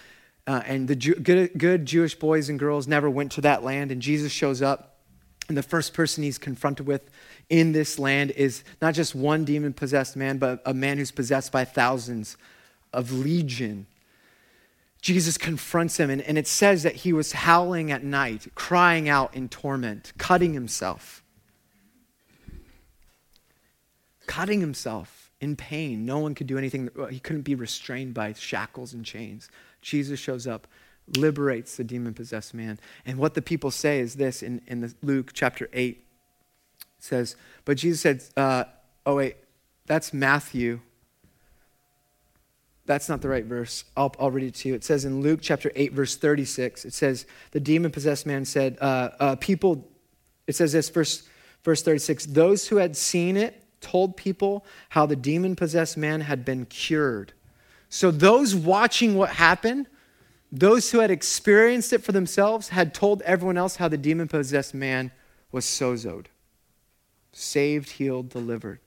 uh, 0.46 0.62
and 0.66 0.88
the 0.88 0.96
Jew, 0.96 1.16
good, 1.16 1.52
good 1.58 1.86
Jewish 1.86 2.16
boys 2.16 2.50
and 2.50 2.60
girls 2.60 2.88
never 2.88 3.10
went 3.10 3.32
to 3.34 3.42
that 3.42 3.64
land. 3.64 3.92
And 3.92 4.02
Jesus 4.02 4.32
shows 4.32 4.62
up. 4.62 5.00
And 5.48 5.58
the 5.58 5.64
first 5.64 5.94
person 5.94 6.24
he's 6.24 6.38
confronted 6.38 6.88
with 6.88 7.10
in 7.52 7.74
this 7.74 8.00
land 8.00 8.32
is 8.32 8.64
not 8.82 8.96
just 8.96 9.14
one 9.14 9.44
demon 9.44 9.74
possessed 9.74 10.16
man, 10.16 10.38
but 10.38 10.62
a 10.66 10.74
man 10.74 10.98
who's 10.98 11.12
possessed 11.12 11.52
by 11.52 11.66
thousands 11.66 12.38
of 12.94 13.12
legion. 13.12 13.86
Jesus 15.02 15.38
confronts 15.38 15.98
him, 15.98 16.10
and, 16.10 16.22
and 16.22 16.38
it 16.38 16.48
says 16.48 16.84
that 16.84 16.96
he 16.96 17.12
was 17.12 17.34
howling 17.34 17.92
at 17.92 18.06
night, 18.06 18.48
crying 18.56 19.10
out 19.10 19.36
in 19.36 19.50
torment, 19.50 20.14
cutting 20.18 20.54
himself. 20.54 21.24
Cutting 24.28 24.62
himself 24.62 25.30
in 25.42 25.58
pain. 25.58 26.06
No 26.06 26.20
one 26.20 26.34
could 26.36 26.48
do 26.48 26.58
anything. 26.58 26.90
He 27.10 27.20
couldn't 27.20 27.42
be 27.42 27.56
restrained 27.56 28.14
by 28.14 28.32
shackles 28.32 28.94
and 28.94 29.04
chains. 29.04 29.50
Jesus 29.82 30.22
shows 30.22 30.48
up, 30.48 30.68
liberates 31.18 31.76
the 31.76 31.84
demon 31.84 32.14
possessed 32.14 32.54
man. 32.54 32.80
And 33.06 33.18
what 33.18 33.34
the 33.34 33.42
people 33.42 33.72
say 33.72 34.00
is 34.00 34.16
this 34.16 34.42
in, 34.42 34.62
in 34.68 34.80
the 34.80 34.94
Luke 35.02 35.32
chapter 35.34 35.68
8 35.74 36.06
says, 37.04 37.36
But 37.66 37.78
Jesus 37.78 38.02
said, 38.02 38.24
uh, 38.38 38.66
Oh, 39.06 39.16
wait, 39.16 39.38
that's 39.86 40.14
Matthew. 40.14 40.80
That's 42.86 43.10
not 43.10 43.22
the 43.22 43.30
right 43.30 43.46
verse. 43.46 43.86
I'll, 43.96 44.14
I'll, 44.20 44.32
read 44.32 44.46
it 44.46 44.56
to 44.56 44.70
you. 44.70 44.76
It 44.76 44.84
says 44.84 45.06
in 45.06 45.22
Luke 45.22 45.40
chapter 45.42 45.72
8, 45.76 45.94
verse 45.94 46.16
36, 46.16 46.86
it 46.86 46.94
says, 46.94 47.26
The 47.52 47.60
demon 47.60 47.92
possessed 47.92 48.26
man 48.26 48.46
said, 48.46 48.78
uh, 48.82 49.10
uh, 49.20 49.36
People, 49.38 49.88
it 50.48 50.56
says 50.56 50.74
this, 50.74 50.90
verse, 50.90 51.24
verse 51.64 51.84
36, 51.84 52.28
those 52.28 52.68
who 52.68 52.78
had 52.78 52.98
seen 52.98 53.38
it 53.38 53.64
told 53.82 54.18
people 54.18 54.66
how 54.90 55.06
the 55.06 55.16
demon 55.16 55.56
possessed 55.56 55.98
man 55.98 56.22
had 56.22 56.44
been 56.46 56.66
cured. 56.66 57.34
So 57.90 58.12
those 58.12 58.56
watching 58.56 59.16
what 59.16 59.32
happened, 59.32 59.88
those 60.52 60.92
who 60.92 61.00
had 61.00 61.12
experienced 61.12 61.94
it 61.94 62.04
for 62.04 62.12
themselves, 62.12 62.70
had 62.70 62.94
told 62.94 63.22
everyone 63.24 63.58
else 63.58 63.78
how 63.78 63.88
the 63.88 63.98
demon 63.98 64.28
possessed 64.28 64.74
man 64.74 65.12
was 65.52 65.66
sozoed 65.66 66.28
saved, 67.34 67.92
healed, 67.92 68.30
delivered. 68.30 68.80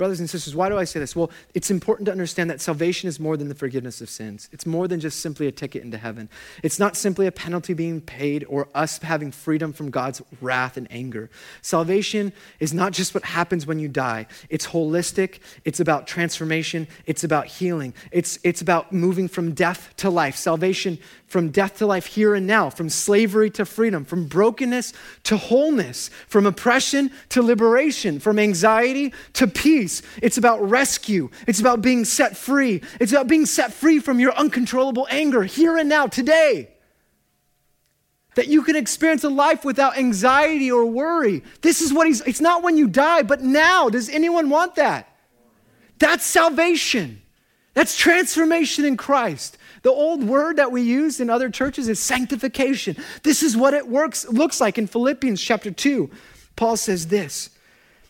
Brothers 0.00 0.18
and 0.18 0.30
sisters, 0.30 0.56
why 0.56 0.70
do 0.70 0.78
I 0.78 0.84
say 0.84 0.98
this? 0.98 1.14
Well, 1.14 1.30
it's 1.52 1.70
important 1.70 2.06
to 2.06 2.12
understand 2.12 2.48
that 2.48 2.62
salvation 2.62 3.06
is 3.06 3.20
more 3.20 3.36
than 3.36 3.48
the 3.48 3.54
forgiveness 3.54 4.00
of 4.00 4.08
sins. 4.08 4.48
It's 4.50 4.64
more 4.64 4.88
than 4.88 4.98
just 4.98 5.20
simply 5.20 5.46
a 5.46 5.52
ticket 5.52 5.82
into 5.82 5.98
heaven. 5.98 6.30
It's 6.62 6.78
not 6.78 6.96
simply 6.96 7.26
a 7.26 7.32
penalty 7.32 7.74
being 7.74 8.00
paid 8.00 8.46
or 8.48 8.68
us 8.74 8.96
having 8.96 9.30
freedom 9.30 9.74
from 9.74 9.90
God's 9.90 10.22
wrath 10.40 10.78
and 10.78 10.90
anger. 10.90 11.28
Salvation 11.60 12.32
is 12.60 12.72
not 12.72 12.92
just 12.92 13.12
what 13.12 13.24
happens 13.24 13.66
when 13.66 13.78
you 13.78 13.88
die, 13.88 14.26
it's 14.48 14.68
holistic, 14.68 15.40
it's 15.66 15.80
about 15.80 16.06
transformation, 16.06 16.88
it's 17.04 17.22
about 17.22 17.44
healing, 17.44 17.92
it's, 18.10 18.38
it's 18.42 18.62
about 18.62 18.94
moving 18.94 19.28
from 19.28 19.52
death 19.52 19.92
to 19.98 20.08
life. 20.08 20.34
Salvation 20.34 20.98
from 21.26 21.50
death 21.50 21.76
to 21.78 21.86
life 21.86 22.06
here 22.06 22.34
and 22.34 22.46
now, 22.46 22.68
from 22.70 22.88
slavery 22.88 23.50
to 23.50 23.64
freedom, 23.64 24.04
from 24.04 24.26
brokenness 24.26 24.92
to 25.22 25.36
wholeness, 25.36 26.08
from 26.26 26.44
oppression 26.44 27.10
to 27.28 27.40
liberation, 27.40 28.18
from 28.18 28.38
anxiety 28.38 29.12
to 29.34 29.46
peace. 29.46 29.89
It's 30.22 30.38
about 30.38 30.68
rescue. 30.68 31.30
It's 31.46 31.60
about 31.60 31.82
being 31.82 32.04
set 32.04 32.36
free. 32.36 32.82
It's 33.00 33.12
about 33.12 33.28
being 33.28 33.46
set 33.46 33.72
free 33.72 33.98
from 33.98 34.20
your 34.20 34.32
uncontrollable 34.32 35.06
anger 35.10 35.42
here 35.42 35.76
and 35.76 35.88
now, 35.88 36.06
today. 36.06 36.70
That 38.36 38.48
you 38.48 38.62
can 38.62 38.76
experience 38.76 39.24
a 39.24 39.28
life 39.28 39.64
without 39.64 39.98
anxiety 39.98 40.70
or 40.70 40.86
worry. 40.86 41.42
This 41.62 41.80
is 41.80 41.92
what 41.92 42.06
he's, 42.06 42.20
it's 42.22 42.40
not 42.40 42.62
when 42.62 42.76
you 42.76 42.88
die, 42.88 43.22
but 43.22 43.42
now. 43.42 43.88
Does 43.88 44.08
anyone 44.08 44.48
want 44.48 44.76
that? 44.76 45.08
That's 45.98 46.24
salvation. 46.24 47.22
That's 47.74 47.96
transformation 47.96 48.84
in 48.84 48.96
Christ. 48.96 49.56
The 49.82 49.90
old 49.90 50.24
word 50.24 50.56
that 50.56 50.72
we 50.72 50.82
use 50.82 51.20
in 51.20 51.30
other 51.30 51.50
churches 51.50 51.88
is 51.88 52.00
sanctification. 52.00 52.96
This 53.22 53.42
is 53.42 53.56
what 53.56 53.74
it 53.74 53.88
works 53.88 54.28
looks 54.28 54.60
like 54.60 54.78
in 54.78 54.86
Philippians 54.86 55.40
chapter 55.40 55.70
2. 55.70 56.10
Paul 56.56 56.76
says 56.76 57.06
this. 57.06 57.50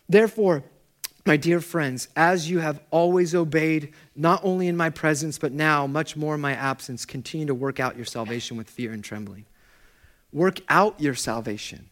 Therefore, 0.09 0.65
my 1.31 1.37
dear 1.37 1.61
friends, 1.61 2.09
as 2.17 2.51
you 2.51 2.59
have 2.59 2.81
always 2.91 3.37
obeyed, 3.37 3.95
not 4.17 4.41
only 4.43 4.67
in 4.67 4.77
my 4.77 4.91
presence, 4.91 5.39
but 5.39 5.53
now 5.53 5.87
much 5.87 6.17
more 6.17 6.35
in 6.35 6.41
my 6.41 6.55
absence, 6.55 7.05
continue 7.05 7.47
to 7.47 7.55
work 7.55 7.79
out 7.79 7.95
your 7.95 8.05
salvation 8.05 8.57
with 8.57 8.69
fear 8.69 8.91
and 8.91 9.05
trembling. 9.05 9.45
Work 10.33 10.59
out 10.69 11.01
your 11.01 11.15
salvation. 11.15 11.89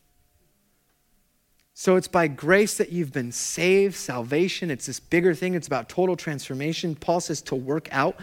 So 1.72 1.94
it's 1.94 2.08
by 2.08 2.26
grace 2.26 2.78
that 2.78 2.90
you've 2.90 3.12
been 3.12 3.30
saved, 3.30 3.94
salvation. 3.94 4.72
It's 4.72 4.86
this 4.86 4.98
bigger 4.98 5.36
thing, 5.36 5.54
it's 5.54 5.68
about 5.68 5.88
total 5.88 6.16
transformation. 6.16 6.96
Paul 6.96 7.20
says 7.20 7.40
to 7.42 7.54
work 7.54 7.88
out 7.92 8.18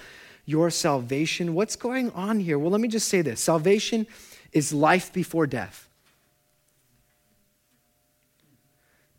your 0.46 0.70
salvation. 0.70 1.54
What's 1.54 1.78
going 1.78 2.12
on 2.12 2.42
here? 2.42 2.60
Well, 2.60 2.72
let 2.72 2.82
me 2.82 2.90
just 2.90 3.08
say 3.08 3.22
this 3.22 3.40
salvation 3.40 4.06
is 4.52 4.74
life 4.74 5.14
before 5.14 5.48
death. 5.48 5.88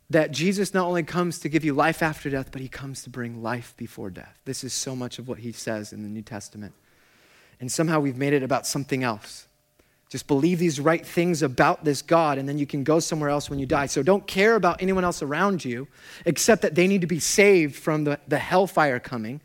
That 0.09 0.31
Jesus 0.31 0.73
not 0.73 0.87
only 0.87 1.03
comes 1.03 1.39
to 1.39 1.49
give 1.49 1.65
you 1.65 1.73
life 1.73 2.01
after 2.01 2.29
death, 2.29 2.49
but 2.51 2.61
he 2.61 2.69
comes 2.69 3.03
to 3.03 3.09
bring 3.09 3.43
life 3.43 3.73
before 3.75 4.09
death. 4.09 4.39
This 4.45 4.63
is 4.63 4.73
so 4.73 4.95
much 4.95 5.19
of 5.19 5.27
what 5.27 5.39
he 5.39 5.51
says 5.51 5.91
in 5.91 6.03
the 6.03 6.09
New 6.09 6.21
Testament. 6.21 6.73
And 7.59 7.71
somehow 7.71 7.99
we've 7.99 8.17
made 8.17 8.33
it 8.33 8.43
about 8.43 8.65
something 8.65 9.03
else. 9.03 9.47
Just 10.09 10.27
believe 10.27 10.59
these 10.59 10.79
right 10.79 11.05
things 11.05 11.41
about 11.41 11.83
this 11.83 12.01
God, 12.01 12.37
and 12.37 12.47
then 12.47 12.57
you 12.57 12.65
can 12.65 12.85
go 12.85 12.99
somewhere 12.99 13.29
else 13.29 13.49
when 13.49 13.59
you 13.59 13.65
die. 13.65 13.87
So 13.87 14.01
don't 14.01 14.25
care 14.25 14.55
about 14.55 14.81
anyone 14.81 15.03
else 15.03 15.21
around 15.21 15.65
you, 15.65 15.89
except 16.25 16.61
that 16.61 16.75
they 16.75 16.87
need 16.87 17.01
to 17.01 17.07
be 17.07 17.19
saved 17.19 17.75
from 17.75 18.05
the, 18.05 18.19
the 18.27 18.37
hellfire 18.37 18.99
coming. 18.99 19.41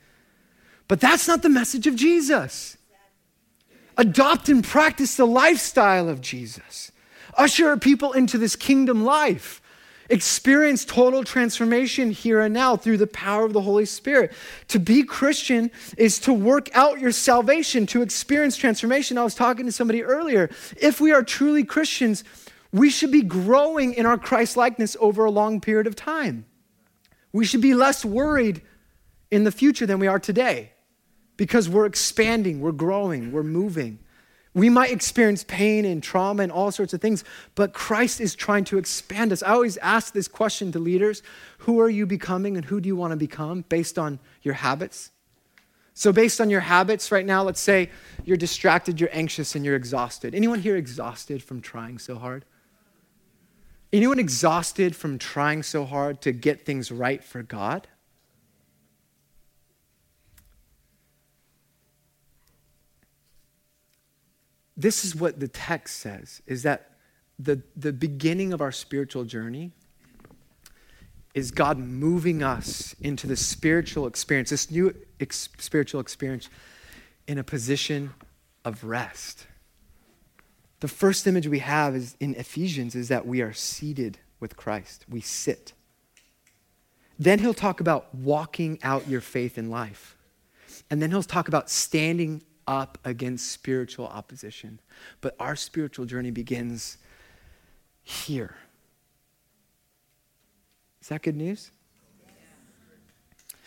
But 0.87 1.01
that's 1.01 1.27
not 1.27 1.42
the 1.42 1.48
message 1.48 1.88
of 1.88 1.96
Jesus. 1.96 2.77
Adopt 3.96 4.48
and 4.48 4.62
practice 4.62 5.16
the 5.16 5.27
lifestyle 5.27 6.09
of 6.09 6.20
Jesus. 6.20 6.92
Usher 7.35 7.77
people 7.77 8.12
into 8.12 8.38
this 8.38 8.55
kingdom 8.55 9.05
life. 9.05 9.62
Experience 10.12 10.85
total 10.85 11.25
transformation 11.25 12.11
here 12.11 12.42
and 12.42 12.53
now 12.53 12.77
through 12.77 12.98
the 12.98 13.07
power 13.07 13.46
of 13.46 13.55
the 13.55 13.62
Holy 13.62 13.87
Spirit. 13.87 14.31
To 14.68 14.79
be 14.79 15.05
Christian 15.05 15.70
is 15.96 16.18
to 16.20 16.35
work 16.35 16.68
out 16.75 17.01
your 17.01 17.12
salvation, 17.12 17.87
to 17.87 18.03
experience 18.03 18.59
transformation. 18.59 19.16
I 19.16 19.25
was 19.25 19.35
talking 19.35 19.64
to 19.64 19.72
somebody 19.72 20.03
earlier. 20.03 20.51
If 20.77 21.01
we 21.01 21.12
are 21.12 21.22
truly 21.22 21.64
Christians, 21.64 22.25
we 22.72 22.90
should 22.90 23.11
be 23.11 23.22
growing 23.22 23.94
in 23.94 24.05
our 24.05 24.18
Christ 24.18 24.55
likeness 24.55 24.98
over 25.01 25.25
a 25.25 25.31
long 25.31 25.62
period 25.62 25.87
of 25.87 25.96
time. 25.96 26.44
We 27.33 27.46
should 27.46 27.62
be 27.62 27.72
less 27.72 28.05
worried 28.05 28.61
in 29.31 29.44
the 29.44 29.51
future 29.51 29.87
than 29.87 29.98
we 29.98 30.09
are 30.09 30.18
today 30.18 30.72
because 31.38 31.70
we're 31.70 31.87
expanding, 31.87 32.61
we're 32.61 32.72
growing, 32.72 33.33
we're 33.33 33.42
moving. 33.42 33.98
We 34.55 34.69
might 34.69 34.91
experience 34.91 35.45
pain 35.45 35.85
and 35.87 36.03
trauma 36.03 36.43
and 36.43 36.53
all 36.53 36.71
sorts 36.71 36.93
of 36.93 37.01
things, 37.01 37.25
but 37.55 37.73
Christ 37.73 38.21
is 38.21 38.35
trying 38.35 38.65
to 38.65 38.77
expand 38.77 39.33
us. 39.33 39.43
I 39.43 39.51
always 39.51 39.79
ask 39.79 40.12
this 40.12 40.29
question 40.29 40.73
to 40.73 40.79
leaders 40.79 41.23
Who 41.59 41.81
are 41.81 41.88
you 41.88 42.07
becoming 42.07 42.57
and 42.57 42.67
who 42.67 42.81
do 42.81 42.87
you 42.87 42.97
want 42.97 43.12
to 43.12 43.17
become 43.17 43.65
based 43.69 43.99
on 43.99 44.19
your 44.43 44.55
habits? 44.55 45.11
So, 45.95 46.12
based 46.12 46.41
on 46.41 46.51
your 46.51 46.61
habits 46.61 47.12
right 47.12 47.25
now, 47.25 47.43
let's 47.43 47.61
say 47.61 47.91
you're 48.25 48.37
distracted, 48.37 49.01
you're 49.01 49.11
anxious, 49.12 49.55
and 49.55 49.65
you're 49.65 49.77
exhausted. 49.77 50.35
Anyone 50.35 50.61
here 50.61 50.77
exhausted 50.77 51.43
from 51.43 51.61
trying 51.61 51.99
so 51.99 52.17
hard? 52.17 52.45
Anyone 53.93 54.19
exhausted 54.19 54.97
from 54.97 55.19
trying 55.19 55.62
so 55.62 55.85
hard 55.85 56.23
to 56.23 56.33
get 56.33 56.65
things 56.65 56.91
right 56.91 57.23
for 57.23 57.43
God? 57.43 57.88
This 64.77 65.05
is 65.05 65.15
what 65.15 65.41
the 65.41 65.49
text 65.49 65.99
says 65.99 66.43
is 66.47 66.63
that 66.63 66.91
the, 67.39 67.63
the 67.77 67.93
beginning 67.93 68.53
of 68.53 68.61
our 68.61 68.73
spiritual 68.73 69.25
journey 69.25 69.73
is 71.35 71.51
God 71.51 71.79
moving 71.79 72.43
us 72.43 72.95
into 73.01 73.27
the 73.27 73.37
spiritual 73.37 74.07
experience, 74.07 74.51
this 74.51 74.71
new 74.71 74.95
ex- 75.19 75.49
spiritual 75.59 76.01
experience, 76.01 76.49
in 77.27 77.39
a 77.39 77.45
position 77.45 78.13
of 78.65 78.85
rest. 78.85 79.47
The 80.81 80.89
first 80.89 81.27
image 81.27 81.47
we 81.47 81.61
have 81.61 81.95
is 81.95 82.17
in 82.21 82.35
Ephesians 82.35 82.95
is 82.95 83.09
that 83.09 83.27
we 83.27 83.41
are 83.41 83.53
seated 83.53 84.19
with 84.41 84.57
Christ. 84.57 85.05
We 85.09 85.21
sit. 85.21 85.73
Then 87.19 87.39
he'll 87.39 87.55
talk 87.55 87.81
about 87.81 88.15
walking 88.15 88.79
out 88.83 89.09
your 89.09 89.21
faith 89.21 89.57
in 89.57 89.71
life. 89.71 90.17
And 90.91 91.01
then 91.01 91.11
he'll 91.11 91.23
talk 91.23 91.49
about 91.49 91.71
standing 91.71 92.43
up 92.66 92.98
against 93.05 93.51
spiritual 93.51 94.07
opposition. 94.07 94.81
But 95.20 95.35
our 95.40 95.57
spiritual 95.57 96.07
journey 96.07 96.31
begins 96.31 96.98
here. 98.03 98.57
Is 101.01 101.09
that 101.09 101.22
good 101.22 101.37
news? 101.37 101.70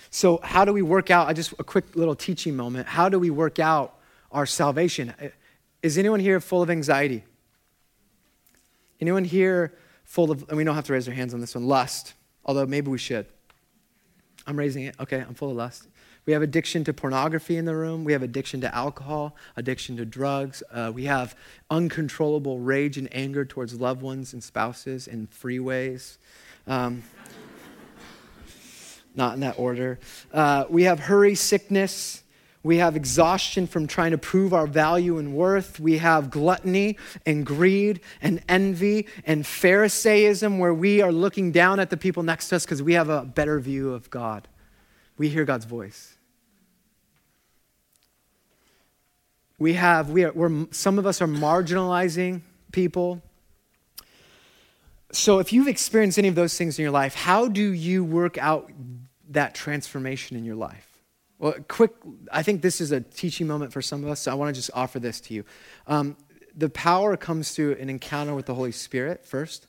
So, 0.10 0.39
how 0.43 0.63
do 0.63 0.71
we 0.71 0.81
work 0.81 1.12
out? 1.12 1.27
I 1.27 1.34
just 1.34 1.53
a 1.60 1.63
quick 1.63 1.95
little 1.95 2.15
teaching 2.15 2.55
moment. 2.55 2.88
How 2.88 3.10
do 3.10 3.19
we 3.19 3.29
work 3.29 3.60
out 3.60 3.95
our 4.31 4.45
salvation? 4.45 5.13
Is 5.81 5.97
anyone 5.97 6.21
here 6.21 6.39
full 6.39 6.62
of 6.62 6.69
anxiety? 6.69 7.25
Anyone 9.01 9.25
here 9.25 9.73
full 10.05 10.31
of, 10.31 10.47
and 10.47 10.58
we 10.58 10.63
don't 10.63 10.75
have 10.75 10.86
to 10.86 10.93
raise 10.93 11.08
our 11.08 11.13
hands 11.13 11.34
on 11.34 11.41
this 11.41 11.55
one, 11.55 11.67
lust, 11.67 12.13
although 12.45 12.65
maybe 12.65 12.89
we 12.89 12.97
should. 12.97 13.25
I'm 14.47 14.58
raising 14.58 14.84
it. 14.84 14.95
Okay, 14.99 15.19
I'm 15.19 15.34
full 15.34 15.49
of 15.49 15.58
lust. 15.58 15.88
We 16.25 16.33
have 16.33 16.41
addiction 16.41 16.83
to 16.85 16.93
pornography 16.93 17.55
in 17.55 17.65
the 17.65 17.75
room. 17.75 18.03
We 18.03 18.13
have 18.13 18.23
addiction 18.23 18.61
to 18.61 18.75
alcohol, 18.75 19.35
addiction 19.55 19.97
to 19.97 20.05
drugs. 20.05 20.63
Uh, 20.71 20.91
we 20.93 21.05
have 21.05 21.35
uncontrollable 21.69 22.59
rage 22.59 22.97
and 22.97 23.07
anger 23.13 23.45
towards 23.45 23.79
loved 23.79 24.01
ones 24.01 24.33
and 24.33 24.43
spouses 24.43 25.07
and 25.07 25.29
freeways. 25.29 26.17
Um, 26.67 27.03
not 29.15 29.35
in 29.35 29.39
that 29.41 29.57
order. 29.59 29.99
Uh, 30.33 30.65
we 30.69 30.83
have 30.83 30.99
hurry 30.99 31.35
sickness. 31.35 32.23
We 32.63 32.77
have 32.77 32.95
exhaustion 32.95 33.67
from 33.67 33.85
trying 33.85 34.11
to 34.11 34.17
prove 34.17 34.51
our 34.51 34.65
value 34.65 35.19
and 35.19 35.35
worth. 35.35 35.79
We 35.79 35.99
have 35.99 36.31
gluttony 36.31 36.97
and 37.23 37.45
greed 37.45 38.01
and 38.19 38.41
envy 38.49 39.05
and 39.25 39.45
Pharisaism, 39.45 40.57
where 40.57 40.73
we 40.73 41.01
are 41.03 41.11
looking 41.11 41.51
down 41.51 41.79
at 41.79 41.91
the 41.91 41.97
people 41.97 42.23
next 42.23 42.49
to 42.49 42.55
us 42.55 42.65
because 42.65 42.81
we 42.81 42.93
have 42.93 43.09
a 43.09 43.23
better 43.23 43.59
view 43.59 43.93
of 43.93 44.09
God. 44.09 44.47
We 45.17 45.29
hear 45.29 45.45
God's 45.45 45.65
voice. 45.65 46.14
We 49.58 49.74
have, 49.74 50.10
we 50.10 50.26
are, 50.26 50.34
we're, 50.34 50.68
some 50.72 51.00
of 51.00 51.06
us 51.06 51.22
are 51.22 51.28
marginalizing 51.28 52.41
people. 52.72 53.22
So 55.12 55.39
if 55.39 55.54
you've 55.54 55.68
experienced 55.68 56.20
any 56.20 56.28
of 56.28 56.36
those 56.36 56.58
things 56.58 56.78
in 56.78 56.84
your 56.84 56.91
life, 56.91 57.15
how 57.15 57.48
do 57.48 57.72
you 57.72 58.04
work 58.04 58.38
out 58.38 58.70
that 59.30 59.56
transformation 59.56 60.36
in 60.36 60.44
your 60.44 60.56
life? 60.56 61.00
Well, 61.39 61.56
quick, 61.68 61.91
I 62.32 62.44
think 62.44 62.62
this 62.62 62.82
is 62.82 62.91
a 62.91 63.00
teaching 63.02 63.48
moment 63.48 63.72
for 63.72 63.82
some 63.82 64.04
of 64.04 64.10
us, 64.10 64.22
so 64.22 64.32
I 64.32 64.36
want 64.36 64.54
to 64.54 64.60
just 64.60 64.72
offer 64.74 65.00
this 65.00 65.22
to 65.22 65.34
you. 65.34 65.46
Um, 65.88 66.18
the 66.56 66.70
power 66.70 67.15
comes 67.15 67.52
through 67.52 67.74
an 67.76 67.89
encounter 67.89 68.36
with 68.36 68.46
the 68.46 68.56
Holy 68.56 68.72
Spirit 68.72 69.26
first, 69.26 69.68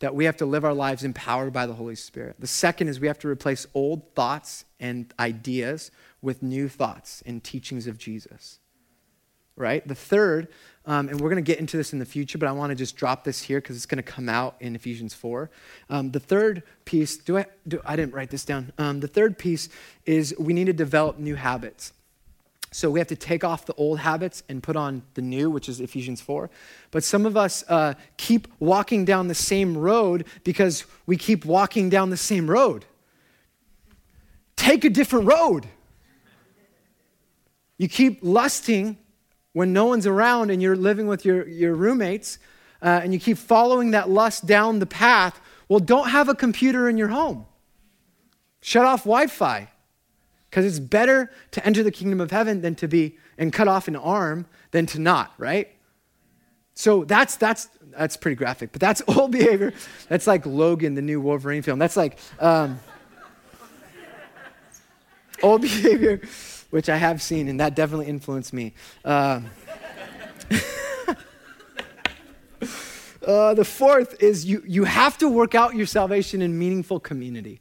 that 0.00 0.14
we 0.14 0.26
have 0.26 0.36
to 0.38 0.46
live 0.46 0.64
our 0.64 0.74
lives 0.74 1.04
empowered 1.04 1.52
by 1.52 1.66
the 1.66 1.74
Holy 1.74 1.96
Spirit. 1.96 2.36
The 2.38 2.46
second 2.46 2.88
is 2.88 3.00
we 3.00 3.08
have 3.08 3.18
to 3.20 3.28
replace 3.28 3.66
old 3.74 4.14
thoughts 4.14 4.64
and 4.78 5.12
ideas 5.18 5.90
with 6.22 6.42
new 6.42 6.68
thoughts 6.68 7.22
and 7.26 7.42
teachings 7.42 7.86
of 7.86 7.98
Jesus 7.98 8.60
right? 9.58 9.86
The 9.86 9.94
third, 9.94 10.48
um, 10.86 11.08
and 11.08 11.20
we're 11.20 11.28
going 11.28 11.44
to 11.44 11.46
get 11.46 11.58
into 11.58 11.76
this 11.76 11.92
in 11.92 11.98
the 11.98 12.06
future, 12.06 12.38
but 12.38 12.48
I 12.48 12.52
want 12.52 12.70
to 12.70 12.74
just 12.74 12.96
drop 12.96 13.24
this 13.24 13.42
here 13.42 13.60
because 13.60 13.76
it's 13.76 13.86
going 13.86 14.02
to 14.02 14.10
come 14.10 14.28
out 14.28 14.56
in 14.60 14.74
Ephesians 14.74 15.12
4. 15.12 15.50
Um, 15.90 16.10
the 16.12 16.20
third 16.20 16.62
piece, 16.84 17.16
do 17.16 17.38
I, 17.38 17.46
do, 17.66 17.80
I 17.84 17.96
didn't 17.96 18.14
write 18.14 18.30
this 18.30 18.44
down. 18.44 18.72
Um, 18.78 19.00
the 19.00 19.08
third 19.08 19.36
piece 19.38 19.68
is 20.06 20.34
we 20.38 20.52
need 20.52 20.66
to 20.66 20.72
develop 20.72 21.18
new 21.18 21.34
habits. 21.34 21.92
So 22.70 22.90
we 22.90 23.00
have 23.00 23.08
to 23.08 23.16
take 23.16 23.44
off 23.44 23.64
the 23.64 23.74
old 23.74 23.98
habits 23.98 24.42
and 24.48 24.62
put 24.62 24.76
on 24.76 25.02
the 25.14 25.22
new, 25.22 25.50
which 25.50 25.68
is 25.68 25.80
Ephesians 25.80 26.20
4. 26.20 26.50
But 26.90 27.02
some 27.02 27.24
of 27.24 27.36
us 27.36 27.64
uh, 27.68 27.94
keep 28.16 28.46
walking 28.58 29.04
down 29.04 29.28
the 29.28 29.34
same 29.34 29.76
road 29.76 30.26
because 30.44 30.84
we 31.06 31.16
keep 31.16 31.44
walking 31.44 31.88
down 31.88 32.10
the 32.10 32.16
same 32.16 32.48
road. 32.50 32.84
Take 34.56 34.84
a 34.84 34.90
different 34.90 35.26
road. 35.26 35.66
You 37.78 37.88
keep 37.88 38.18
lusting 38.22 38.98
when 39.52 39.72
no 39.72 39.86
one's 39.86 40.06
around 40.06 40.50
and 40.50 40.62
you're 40.62 40.76
living 40.76 41.06
with 41.06 41.24
your, 41.24 41.46
your 41.48 41.74
roommates 41.74 42.38
uh, 42.82 43.00
and 43.02 43.12
you 43.12 43.18
keep 43.18 43.38
following 43.38 43.90
that 43.92 44.08
lust 44.08 44.46
down 44.46 44.78
the 44.78 44.86
path, 44.86 45.40
well, 45.68 45.80
don't 45.80 46.10
have 46.10 46.28
a 46.28 46.34
computer 46.34 46.88
in 46.88 46.96
your 46.96 47.08
home. 47.08 47.46
Shut 48.60 48.84
off 48.84 49.00
Wi 49.00 49.26
Fi 49.26 49.68
because 50.50 50.64
it's 50.64 50.78
better 50.78 51.30
to 51.52 51.64
enter 51.64 51.82
the 51.82 51.90
kingdom 51.90 52.20
of 52.20 52.30
heaven 52.30 52.60
than 52.60 52.74
to 52.76 52.88
be 52.88 53.16
and 53.36 53.52
cut 53.52 53.68
off 53.68 53.88
an 53.88 53.96
arm 53.96 54.46
than 54.70 54.86
to 54.86 54.98
not, 54.98 55.32
right? 55.38 55.68
So 56.74 57.04
that's 57.04 57.36
that's 57.36 57.68
that's 57.90 58.16
pretty 58.16 58.36
graphic, 58.36 58.72
but 58.72 58.80
that's 58.80 59.02
old 59.08 59.32
behavior. 59.32 59.72
That's 60.08 60.26
like 60.26 60.46
Logan, 60.46 60.94
the 60.94 61.02
new 61.02 61.20
Wolverine 61.20 61.62
film. 61.62 61.78
That's 61.78 61.96
like 61.96 62.18
um, 62.40 62.78
old 65.42 65.62
behavior 65.62 66.20
which 66.70 66.88
I 66.88 66.96
have 66.96 67.20
seen, 67.22 67.48
and 67.48 67.60
that 67.60 67.74
definitely 67.74 68.06
influenced 68.06 68.52
me. 68.52 68.74
Uh, 69.04 69.40
uh, 73.26 73.54
the 73.54 73.64
fourth 73.64 74.22
is 74.22 74.44
you, 74.44 74.62
you 74.66 74.84
have 74.84 75.18
to 75.18 75.28
work 75.28 75.54
out 75.54 75.74
your 75.74 75.86
salvation 75.86 76.42
in 76.42 76.58
meaningful 76.58 77.00
community. 77.00 77.60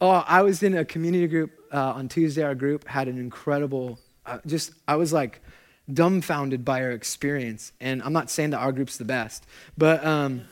Oh, 0.00 0.24
I 0.26 0.42
was 0.42 0.62
in 0.62 0.76
a 0.76 0.84
community 0.84 1.26
group 1.28 1.52
uh, 1.72 1.92
on 1.92 2.08
Tuesday. 2.08 2.42
Our 2.42 2.54
group 2.54 2.86
had 2.86 3.08
an 3.08 3.18
incredible, 3.18 3.98
uh, 4.26 4.38
just, 4.46 4.72
I 4.88 4.96
was 4.96 5.12
like 5.12 5.40
dumbfounded 5.92 6.64
by 6.64 6.82
our 6.82 6.90
experience. 6.90 7.72
And 7.80 8.02
I'm 8.02 8.12
not 8.12 8.30
saying 8.30 8.50
that 8.50 8.58
our 8.58 8.72
group's 8.72 8.96
the 8.96 9.04
best, 9.04 9.46
but 9.76 10.04
um, 10.04 10.42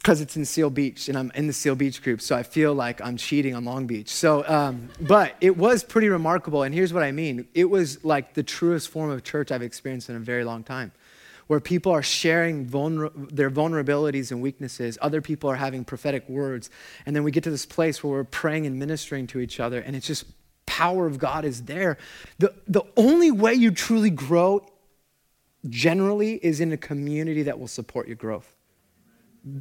because 0.00 0.22
it's 0.22 0.34
in 0.34 0.46
Seal 0.46 0.70
Beach 0.70 1.10
and 1.10 1.18
I'm 1.18 1.30
in 1.34 1.46
the 1.46 1.52
Seal 1.52 1.74
Beach 1.74 2.02
group, 2.02 2.22
so 2.22 2.34
I 2.34 2.42
feel 2.42 2.72
like 2.72 3.02
I'm 3.02 3.18
cheating 3.18 3.54
on 3.54 3.66
Long 3.66 3.86
Beach. 3.86 4.08
So, 4.08 4.48
um, 4.48 4.88
but 4.98 5.34
it 5.42 5.58
was 5.58 5.84
pretty 5.84 6.08
remarkable, 6.08 6.62
and 6.62 6.74
here's 6.74 6.92
what 6.92 7.02
I 7.02 7.12
mean: 7.12 7.46
it 7.54 7.66
was 7.66 8.02
like 8.02 8.32
the 8.32 8.42
truest 8.42 8.88
form 8.88 9.10
of 9.10 9.22
church 9.24 9.52
I've 9.52 9.62
experienced 9.62 10.08
in 10.08 10.16
a 10.16 10.20
very 10.20 10.42
long 10.42 10.64
time, 10.64 10.92
where 11.48 11.60
people 11.60 11.92
are 11.92 12.02
sharing 12.02 12.66
vulner- 12.66 13.12
their 13.30 13.50
vulnerabilities 13.50 14.30
and 14.30 14.40
weaknesses. 14.40 14.96
Other 15.02 15.20
people 15.20 15.50
are 15.50 15.56
having 15.56 15.84
prophetic 15.84 16.26
words, 16.30 16.70
and 17.04 17.14
then 17.14 17.22
we 17.22 17.30
get 17.30 17.44
to 17.44 17.50
this 17.50 17.66
place 17.66 18.02
where 18.02 18.14
we're 18.14 18.24
praying 18.24 18.66
and 18.66 18.78
ministering 18.78 19.26
to 19.28 19.38
each 19.38 19.60
other, 19.60 19.80
and 19.80 19.94
it's 19.94 20.06
just 20.06 20.24
power 20.64 21.06
of 21.06 21.18
God 21.18 21.44
is 21.44 21.64
there. 21.64 21.98
The 22.38 22.54
the 22.66 22.84
only 22.96 23.30
way 23.30 23.52
you 23.52 23.70
truly 23.70 24.10
grow, 24.10 24.66
generally, 25.68 26.36
is 26.36 26.58
in 26.58 26.72
a 26.72 26.78
community 26.78 27.42
that 27.42 27.58
will 27.58 27.68
support 27.68 28.06
your 28.06 28.16
growth 28.16 28.56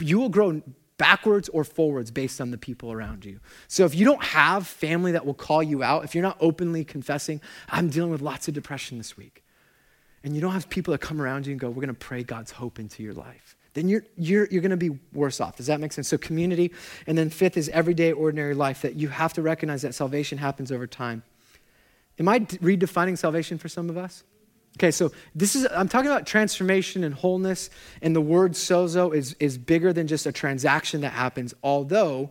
you 0.01 0.19
will 0.19 0.29
grow 0.29 0.61
backwards 0.97 1.49
or 1.49 1.63
forwards 1.63 2.11
based 2.11 2.39
on 2.39 2.51
the 2.51 2.57
people 2.57 2.91
around 2.91 3.25
you. 3.25 3.39
So 3.67 3.85
if 3.85 3.95
you 3.95 4.05
don't 4.05 4.23
have 4.23 4.67
family 4.67 5.13
that 5.13 5.25
will 5.25 5.33
call 5.33 5.63
you 5.63 5.81
out, 5.81 6.03
if 6.03 6.13
you're 6.13 6.21
not 6.21 6.37
openly 6.39 6.83
confessing, 6.83 7.41
I'm 7.69 7.89
dealing 7.89 8.11
with 8.11 8.21
lots 8.21 8.47
of 8.47 8.53
depression 8.53 8.99
this 8.99 9.17
week. 9.17 9.43
and 10.23 10.35
you 10.35 10.41
don't 10.41 10.51
have 10.51 10.69
people 10.69 10.91
that 10.91 10.99
come 10.99 11.21
around 11.21 11.47
you 11.47 11.51
and 11.51 11.59
go, 11.59 11.69
We're 11.69 11.75
going 11.75 11.87
to 11.87 11.93
pray 11.93 12.23
God's 12.23 12.51
hope 12.51 12.77
into 12.77 13.01
your 13.01 13.13
life, 13.13 13.55
then 13.73 13.87
you're, 13.87 14.03
you're, 14.17 14.47
you're 14.51 14.61
going 14.61 14.71
to 14.71 14.77
be 14.77 14.99
worse 15.13 15.39
off. 15.39 15.55
Does 15.55 15.67
that 15.67 15.79
make 15.79 15.93
sense? 15.93 16.09
So, 16.09 16.17
community. 16.17 16.73
And 17.07 17.17
then, 17.17 17.29
fifth 17.29 17.55
is 17.55 17.69
everyday, 17.69 18.11
ordinary 18.11 18.53
life 18.53 18.81
that 18.81 18.95
you 18.95 19.07
have 19.07 19.31
to 19.33 19.41
recognize 19.41 19.81
that 19.83 19.95
salvation 19.95 20.37
happens 20.37 20.71
over 20.71 20.85
time. 20.85 21.23
Am 22.19 22.27
I 22.27 22.39
redefining 22.39 23.17
salvation 23.17 23.57
for 23.57 23.69
some 23.69 23.89
of 23.89 23.97
us? 23.97 24.23
Okay, 24.77 24.91
so 24.91 25.11
this 25.35 25.55
is, 25.55 25.67
I'm 25.71 25.89
talking 25.89 26.09
about 26.09 26.25
transformation 26.25 27.03
and 27.03 27.13
wholeness, 27.13 27.69
and 28.01 28.15
the 28.15 28.21
word 28.21 28.53
sozo 28.53 29.13
is, 29.13 29.35
is 29.39 29.57
bigger 29.57 29.91
than 29.91 30.07
just 30.07 30.25
a 30.25 30.31
transaction 30.31 31.01
that 31.01 31.11
happens, 31.11 31.53
although 31.63 32.29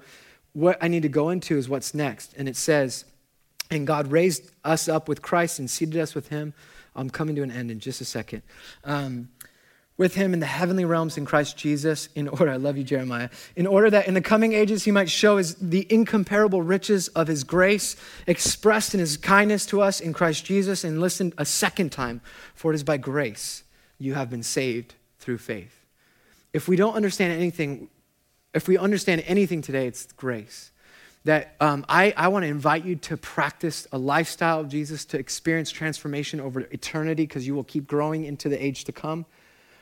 what 0.54 0.78
I 0.80 0.88
need 0.88 1.02
to 1.02 1.08
go 1.08 1.28
into 1.28 1.58
is 1.58 1.68
what's 1.68 1.92
next. 1.92 2.34
And 2.36 2.48
it 2.48 2.56
says, 2.56 3.04
and 3.70 3.86
God 3.86 4.10
raised 4.10 4.50
us 4.64 4.88
up 4.88 5.08
with 5.08 5.20
Christ 5.20 5.58
and 5.58 5.68
seated 5.68 6.00
us 6.00 6.14
with 6.14 6.28
him. 6.28 6.54
I'm 6.96 7.10
coming 7.10 7.36
to 7.36 7.42
an 7.42 7.50
end 7.50 7.70
in 7.70 7.80
just 7.80 8.00
a 8.00 8.04
second. 8.04 8.42
Um, 8.82 9.28
with 9.98 10.14
him 10.14 10.32
in 10.32 10.38
the 10.38 10.46
heavenly 10.46 10.84
realms 10.84 11.18
in 11.18 11.26
Christ 11.26 11.56
Jesus, 11.56 12.08
in 12.14 12.28
order, 12.28 12.50
I 12.52 12.56
love 12.56 12.78
you, 12.78 12.84
Jeremiah, 12.84 13.28
in 13.56 13.66
order 13.66 13.90
that 13.90 14.06
in 14.06 14.14
the 14.14 14.22
coming 14.22 14.54
ages 14.54 14.84
he 14.84 14.90
might 14.90 15.10
show 15.10 15.36
his, 15.36 15.56
the 15.56 15.86
incomparable 15.92 16.62
riches 16.62 17.08
of 17.08 17.26
his 17.26 17.44
grace 17.44 17.96
expressed 18.26 18.94
in 18.94 19.00
his 19.00 19.16
kindness 19.16 19.66
to 19.66 19.82
us 19.82 20.00
in 20.00 20.14
Christ 20.14 20.46
Jesus. 20.46 20.84
And 20.84 21.00
listen 21.00 21.34
a 21.36 21.44
second 21.44 21.90
time, 21.90 22.22
for 22.54 22.72
it 22.72 22.76
is 22.76 22.84
by 22.84 22.96
grace 22.96 23.64
you 23.98 24.14
have 24.14 24.30
been 24.30 24.44
saved 24.44 24.94
through 25.18 25.38
faith. 25.38 25.84
If 26.52 26.68
we 26.68 26.76
don't 26.76 26.94
understand 26.94 27.32
anything, 27.32 27.88
if 28.54 28.68
we 28.68 28.78
understand 28.78 29.24
anything 29.26 29.60
today, 29.60 29.86
it's 29.86 30.06
grace. 30.12 30.70
That 31.24 31.56
um, 31.60 31.84
I, 31.88 32.14
I 32.16 32.28
want 32.28 32.44
to 32.44 32.46
invite 32.46 32.84
you 32.84 32.94
to 32.96 33.16
practice 33.16 33.86
a 33.92 33.98
lifestyle 33.98 34.60
of 34.60 34.68
Jesus, 34.68 35.04
to 35.06 35.18
experience 35.18 35.70
transformation 35.70 36.40
over 36.40 36.60
eternity, 36.60 37.24
because 37.24 37.46
you 37.46 37.54
will 37.54 37.64
keep 37.64 37.86
growing 37.86 38.24
into 38.24 38.48
the 38.48 38.64
age 38.64 38.84
to 38.84 38.92
come. 38.92 39.26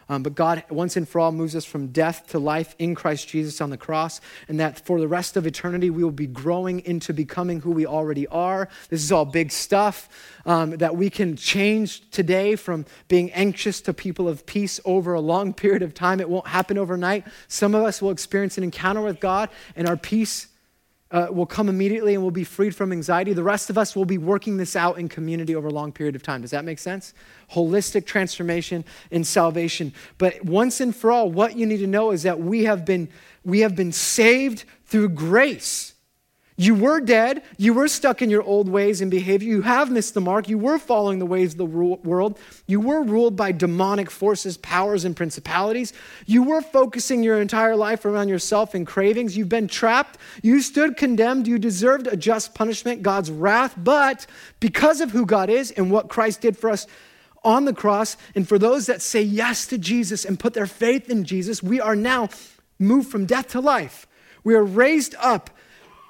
Um, 0.09 0.23
but 0.23 0.35
God, 0.35 0.63
once 0.71 0.97
and 0.97 1.09
for 1.09 1.21
all, 1.21 1.33
moves 1.33 1.57
us 1.57 1.65
from 1.65 1.89
death 1.89 2.29
to 2.29 2.39
life 2.39 2.77
in 2.79 2.95
Christ 2.95 3.29
Jesus 3.29 3.61
on 3.61 3.71
the 3.71 3.77
cross, 3.77 4.21
and 4.49 4.61
that 4.61 4.85
for 4.85 5.01
the 5.01 5.09
rest 5.09 5.37
of 5.37 5.47
eternity, 5.47 5.91
we 5.91 6.05
will 6.05 6.11
be 6.11 6.27
growing 6.27 6.81
into 6.81 7.13
becoming 7.13 7.61
who 7.61 7.73
we 7.73 7.87
already 7.87 8.27
are. 8.29 8.69
This 8.89 9.03
is 9.03 9.11
all 9.11 9.25
big 9.25 9.51
stuff 9.51 10.09
um, 10.45 10.77
that 10.77 10.97
we 10.97 11.11
can 11.11 11.37
change 11.37 12.09
today 12.11 12.55
from 12.55 12.87
being 13.09 13.33
anxious 13.33 13.81
to 13.83 13.93
people 13.93 14.29
of 14.29 14.47
peace 14.47 14.79
over 14.85 15.15
a 15.15 15.21
long 15.21 15.53
period 15.55 15.83
of 15.83 15.93
time. 15.93 16.21
It 16.21 16.29
won't 16.29 16.47
happen 16.47 16.79
overnight. 16.79 17.27
Some 17.49 17.75
of 17.75 17.83
us 17.83 18.01
will 18.01 18.11
experience 18.11 18.57
an 18.59 18.65
encounter 18.65 19.01
with 19.01 19.19
God, 19.19 19.49
and 19.75 19.89
our 19.89 19.97
peace 19.97 20.49
uh, 21.11 21.29
will 21.31 21.47
come 21.47 21.69
immediately 21.69 22.15
and 22.15 22.23
we'll 22.23 22.31
be 22.31 22.45
freed 22.45 22.75
from 22.75 22.93
anxiety. 22.93 23.33
The 23.33 23.43
rest 23.43 23.71
of 23.71 23.79
us 23.79 23.95
will 23.95 24.05
be 24.05 24.19
working 24.19 24.57
this 24.57 24.75
out 24.75 24.99
in 24.99 25.09
community 25.09 25.55
over 25.55 25.69
a 25.69 25.73
long 25.73 25.93
period 25.93 26.17
of 26.17 26.23
time. 26.23 26.43
Does 26.43 26.51
that 26.51 26.65
make 26.65 26.79
sense? 26.79 27.15
Holistic 27.53 28.07
transformation 28.07 28.85
in 29.11 29.25
salvation. 29.25 29.93
But 30.19 30.45
once 30.45 30.81
and 30.81 30.95
for 30.95 31.13
all, 31.13 31.31
what 31.31 31.57
you 31.57 31.67
need 31.67 31.79
to 31.79 31.87
know 31.87 32.11
is 32.11 32.25
that 32.25 32.41
we 32.41 32.65
have 32.65 32.85
been, 32.85 33.09
we 33.45 33.61
have 33.61 33.77
been 33.77 33.93
saved 33.93 34.65
through 34.87 35.11
grace. 35.11 35.95
You 36.59 36.75
were 36.75 37.01
dead. 37.01 37.43
You 37.59 37.75
were 37.75 37.87
stuck 37.87 38.23
in 38.23 38.31
your 38.31 38.43
old 38.43 38.67
ways 38.67 39.03
and 39.03 39.11
behavior. 39.11 39.49
You 39.49 39.63
have 39.63 39.91
missed 39.91 40.15
the 40.15 40.23
mark. 40.23 40.49
You 40.49 40.57
were 40.57 40.79
following 40.79 41.19
the 41.19 41.27
ways 41.27 41.53
of 41.53 41.59
the 41.59 41.67
world. 41.67 42.39
You 42.67 42.81
were 42.81 43.03
ruled 43.03 43.37
by 43.37 43.53
demonic 43.53 44.11
forces, 44.11 44.57
powers, 44.57 45.05
and 45.05 45.15
principalities. 45.15 45.93
You 46.25 46.43
were 46.43 46.63
focusing 46.63 47.23
your 47.23 47.43
entire 47.43 47.77
life 47.77 48.07
around 48.07 48.31
yourself 48.31 48.75
and 48.75 48.87
cravings. 48.87 49.37
You've 49.37 49.51
been 49.51 49.69
trapped. 49.69 50.19
You 50.43 50.63
stood 50.63 50.97
condemned. 50.97 51.47
You 51.47 51.59
deserved 51.59 52.07
a 52.07 52.17
just 52.17 52.55
punishment, 52.55 53.03
God's 53.03 53.31
wrath. 53.31 53.75
But 53.77 54.27
because 54.59 55.03
of 55.03 55.11
who 55.11 55.27
God 55.27 55.51
is 55.51 55.71
and 55.73 55.91
what 55.91 56.09
Christ 56.09 56.41
did 56.41 56.57
for 56.57 56.71
us 56.71 56.87
on 57.45 57.67
the 57.67 57.75
cross, 57.75 58.17
and 58.35 58.49
for 58.49 58.59
those 58.59 58.87
that 58.87 59.03
say 59.03 59.21
yes 59.21 59.67
to 59.67 59.77
Jesus 59.77 60.25
and 60.25 60.41
put 60.41 60.55
their 60.55 60.67
faith 60.67 61.11
in 61.11 61.25
Jesus, 61.25 61.63
we 61.63 61.81
are 61.83 61.95
now 61.95 62.31
moved 62.79 63.11
from 63.11 63.27
death 63.27 63.49
to 63.49 63.61
life. 63.61 64.07
We 64.43 64.55
are 64.55 64.65
raised 64.65 65.15
up 65.19 65.51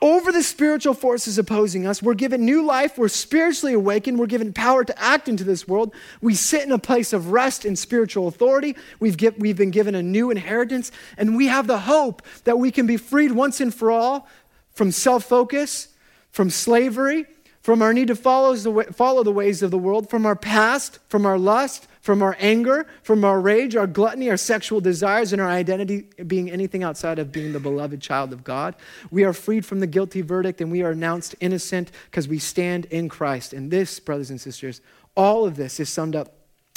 over 0.02 0.30
the 0.30 0.42
spiritual 0.42 0.94
forces 0.94 1.38
opposing 1.38 1.86
us. 1.86 2.02
We're 2.02 2.14
given 2.14 2.44
new 2.44 2.64
life. 2.64 2.98
We're 2.98 3.08
spiritually 3.08 3.72
awakened. 3.72 4.18
We're 4.18 4.26
given 4.26 4.52
power 4.52 4.84
to 4.84 5.02
act 5.02 5.28
into 5.28 5.44
this 5.44 5.66
world. 5.66 5.94
We 6.20 6.34
sit 6.34 6.62
in 6.62 6.72
a 6.72 6.78
place 6.78 7.12
of 7.12 7.30
rest 7.32 7.64
and 7.64 7.78
spiritual 7.78 8.28
authority. 8.28 8.76
We've, 9.00 9.16
get, 9.16 9.38
we've 9.38 9.56
been 9.56 9.70
given 9.70 9.94
a 9.94 10.02
new 10.02 10.30
inheritance, 10.30 10.92
and 11.16 11.36
we 11.36 11.46
have 11.46 11.66
the 11.66 11.80
hope 11.80 12.22
that 12.44 12.58
we 12.58 12.70
can 12.70 12.86
be 12.86 12.96
freed 12.96 13.32
once 13.32 13.60
and 13.60 13.74
for 13.74 13.90
all 13.90 14.28
from 14.72 14.90
self 14.92 15.24
focus, 15.24 15.88
from 16.30 16.50
slavery, 16.50 17.24
from 17.62 17.82
our 17.82 17.92
need 17.92 18.08
to 18.08 18.14
follow 18.14 18.54
the, 18.54 18.92
follow 18.92 19.24
the 19.24 19.32
ways 19.32 19.62
of 19.62 19.70
the 19.70 19.78
world, 19.78 20.10
from 20.10 20.26
our 20.26 20.36
past, 20.36 20.98
from 21.08 21.24
our 21.24 21.38
lust, 21.38 21.88
from 22.06 22.22
our 22.22 22.36
anger, 22.38 22.86
from 23.02 23.24
our 23.24 23.40
rage, 23.40 23.74
our 23.74 23.88
gluttony, 23.88 24.30
our 24.30 24.36
sexual 24.36 24.80
desires, 24.80 25.32
and 25.32 25.42
our 25.42 25.48
identity 25.48 26.02
being 26.24 26.48
anything 26.48 26.84
outside 26.84 27.18
of 27.18 27.32
being 27.32 27.52
the 27.52 27.58
beloved 27.58 28.00
child 28.00 28.32
of 28.32 28.44
God. 28.44 28.76
We 29.10 29.24
are 29.24 29.32
freed 29.32 29.66
from 29.66 29.80
the 29.80 29.88
guilty 29.88 30.22
verdict 30.22 30.60
and 30.60 30.70
we 30.70 30.84
are 30.84 30.92
announced 30.92 31.34
innocent 31.40 31.90
because 32.08 32.28
we 32.28 32.38
stand 32.38 32.84
in 32.92 33.08
Christ. 33.08 33.52
And 33.52 33.72
this, 33.72 33.98
brothers 33.98 34.30
and 34.30 34.40
sisters, 34.40 34.80
all 35.16 35.46
of 35.46 35.56
this 35.56 35.80
is 35.80 35.88
summed 35.88 36.14
up 36.14 36.32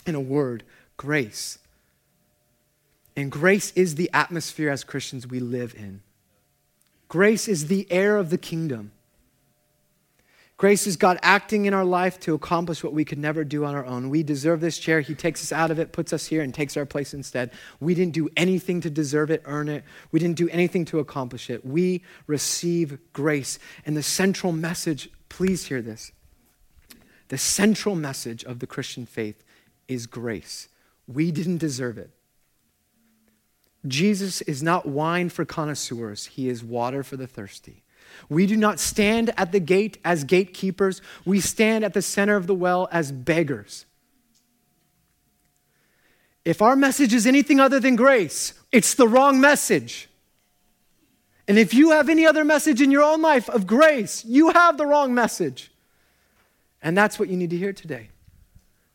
in 0.08 0.16
a 0.16 0.20
word 0.20 0.64
grace. 0.98 1.60
And 3.16 3.32
grace 3.32 3.72
is 3.76 3.96
the 3.96 4.10
atmosphere 4.12 4.72
as 4.72 4.84
Christians 4.84 5.28
we 5.28 5.40
live 5.40 5.76
in. 5.76 6.02
Grace 7.08 7.48
is 7.48 7.68
the 7.68 7.86
air 7.92 8.18
of 8.18 8.32
the 8.32 8.40
kingdom. 8.40 8.94
Grace 10.60 10.86
is 10.88 10.97
God 10.97 11.18
acting 11.22 11.68
in 11.68 11.74
our 11.74 11.86
life 11.86 12.20
to 12.20 12.34
accomplish 12.34 12.84
what 12.84 12.91
we 12.91 13.05
could 13.05 13.18
never 13.18 13.45
do 13.45 13.64
on 13.64 13.74
our 13.74 13.86
own. 13.86 14.10
We 14.10 14.24
deserve 14.24 14.60
this 14.60 14.78
chair. 14.78 14.99
He 14.99 15.16
takes 15.16 15.41
us 15.41 15.53
out 15.53 15.72
of 15.72 15.80
it, 15.80 15.93
puts 15.93 16.12
us 16.12 16.26
here, 16.26 16.41
and 16.41 16.53
takes 16.53 16.76
our 16.76 16.86
place 16.86 17.14
instead. 17.14 17.51
We 17.80 17.95
didn't 17.95 18.14
do 18.14 18.28
anything 18.36 18.82
to 18.82 18.89
deserve 18.89 19.32
it, 19.32 19.41
earn 19.45 19.70
it. 19.70 19.86
We 20.12 20.20
didn't 20.20 20.36
do 20.36 20.49
anything 20.49 20.84
to 20.88 20.99
accomplish 20.99 21.49
it. 21.49 21.66
We 21.66 22.03
receive 22.28 22.99
grace. 23.14 23.57
And 23.86 23.95
the 23.95 24.03
central 24.03 24.51
message, 24.51 25.10
please 25.30 25.68
hear 25.68 25.82
this. 25.82 26.12
The 27.30 27.38
central 27.38 27.95
message 27.95 28.43
of 28.43 28.60
the 28.60 28.68
Christian 28.68 29.05
faith 29.05 29.45
is 29.88 30.07
grace. 30.07 30.68
We 31.07 31.32
didn't 31.32 31.60
deserve 31.60 31.97
it. 31.97 32.10
Jesus 33.88 34.41
is 34.41 34.62
not 34.62 34.86
wine 34.86 35.30
for 35.30 35.45
connoisseurs, 35.45 36.26
He 36.26 36.49
is 36.49 36.66
water 36.66 37.01
for 37.01 37.16
the 37.16 37.28
thirsty. 37.28 37.86
We 38.30 38.45
do 38.45 38.57
not 38.57 38.80
stand 38.80 39.34
at 39.38 39.51
the 39.51 39.60
gate 39.60 39.97
as 40.03 40.24
gatekeepers, 40.24 41.01
we 41.26 41.39
stand 41.39 41.84
at 41.84 41.93
the 41.93 42.01
center 42.01 42.36
of 42.36 42.47
the 42.47 42.55
well 42.55 42.88
as 42.91 43.12
beggars. 43.12 43.86
If 46.45 46.62
our 46.62 46.76
message 46.76 47.14
is 47.14 47.28
anything 47.28 47.60
other 47.60 47.80
than 47.80 47.95
grace, 47.95 48.53
it's 48.72 48.95
the 48.95 49.07
wrong 49.07 49.39
message. 49.39 50.10
And 51.47 51.57
if 51.57 51.74
you 51.74 51.91
have 51.91 52.10
any 52.10 52.26
other 52.26 52.45
message 52.45 52.82
in 52.82 52.91
your 52.91 53.03
own 53.03 53.22
life 53.22 53.49
of 53.49 53.66
grace, 53.66 54.24
you 54.24 54.49
have 54.51 54.78
the 54.78 54.86
wrong 54.86 55.14
message. 55.14 55.72
And 56.82 56.97
that's 56.97 57.20
what 57.20 57.28
you 57.28 57.36
need 57.36 57.49
to 57.49 57.57
hear 57.57 57.74
today. 57.74 58.10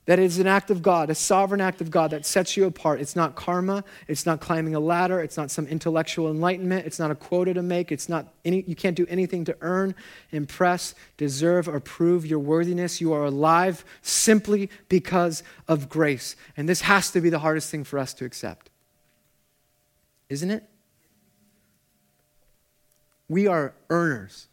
That 0.07 0.19
is 0.19 0.39
an 0.39 0.47
act 0.47 0.71
of 0.71 0.83
God, 0.83 1.09
a 1.09 1.15
sovereign 1.15 1.63
act 1.63 1.81
of 1.81 1.91
God 1.91 2.11
that 2.11 2.27
sets 2.27 2.59
you 2.59 2.67
apart. 2.67 3.01
It's 3.01 3.17
not 3.17 3.37
karma. 3.37 3.85
It's 4.07 4.27
not 4.27 4.39
climbing 4.39 4.75
a 4.75 4.81
ladder. 4.81 5.19
It's 5.21 5.39
not 5.39 5.51
some 5.51 5.67
intellectual 5.67 6.31
enlightenment. 6.31 6.85
It's 6.85 6.99
not 6.99 7.11
a 7.11 7.15
quota 7.15 7.55
to 7.55 7.63
make. 7.63 7.91
It's 7.91 8.07
not 8.07 8.29
any, 8.45 8.65
you 8.67 8.77
can't 8.77 8.97
do 8.97 9.07
anything 9.09 9.47
to 9.47 9.57
earn, 9.63 9.95
impress, 10.31 10.95
deserve, 11.17 11.69
or 11.69 11.81
prove 11.81 12.27
your 12.27 12.39
worthiness. 12.39 13.01
You 13.01 13.15
are 13.15 13.25
alive 13.25 13.83
simply 14.03 14.69
because 14.91 15.43
of 15.69 15.89
grace. 15.89 16.37
And 16.55 16.69
this 16.69 16.83
has 16.83 17.11
to 17.13 17.23
be 17.23 17.31
the 17.31 17.39
hardest 17.39 17.71
thing 17.71 17.85
for 17.85 17.99
us 17.99 18.13
to 18.15 18.27
accept. 18.27 18.69
Isn't 20.29 20.51
it? 20.51 20.69
We 23.27 23.47
are 23.47 23.73
earners. 23.89 24.49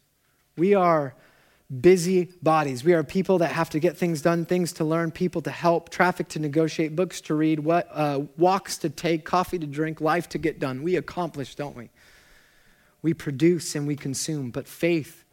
We 0.56 0.74
are 0.74 1.14
busy 1.80 2.28
bodies. 2.42 2.84
We 2.84 2.92
are 2.92 3.02
people 3.02 3.38
that 3.38 3.52
have 3.52 3.70
to 3.70 3.78
get 3.78 3.96
things 3.96 4.20
done, 4.20 4.44
things 4.44 4.72
to 4.74 4.84
learn, 4.84 5.10
people 5.10 5.40
to 5.42 5.50
help, 5.50 5.88
traffic 5.88 6.28
to 6.28 6.38
negotiate, 6.38 6.94
books 6.94 7.20
to 7.22 7.34
read, 7.34 7.60
what, 7.60 7.88
uh, 7.92 8.22
walks 8.36 8.76
to 8.78 8.90
take, 8.90 9.24
coffee 9.24 9.58
to 9.58 9.66
drink, 9.66 10.00
life 10.00 10.28
to 10.30 10.38
get 10.38 10.58
done. 10.58 10.82
We 10.82 10.96
accomplish, 10.96 11.54
don't 11.54 11.76
we? 11.76 11.88
We 13.00 13.14
produce 13.14 13.74
and 13.74 13.86
we 13.86 13.96
consume, 13.96 14.50
but 14.50 14.68
faith, 14.68 15.24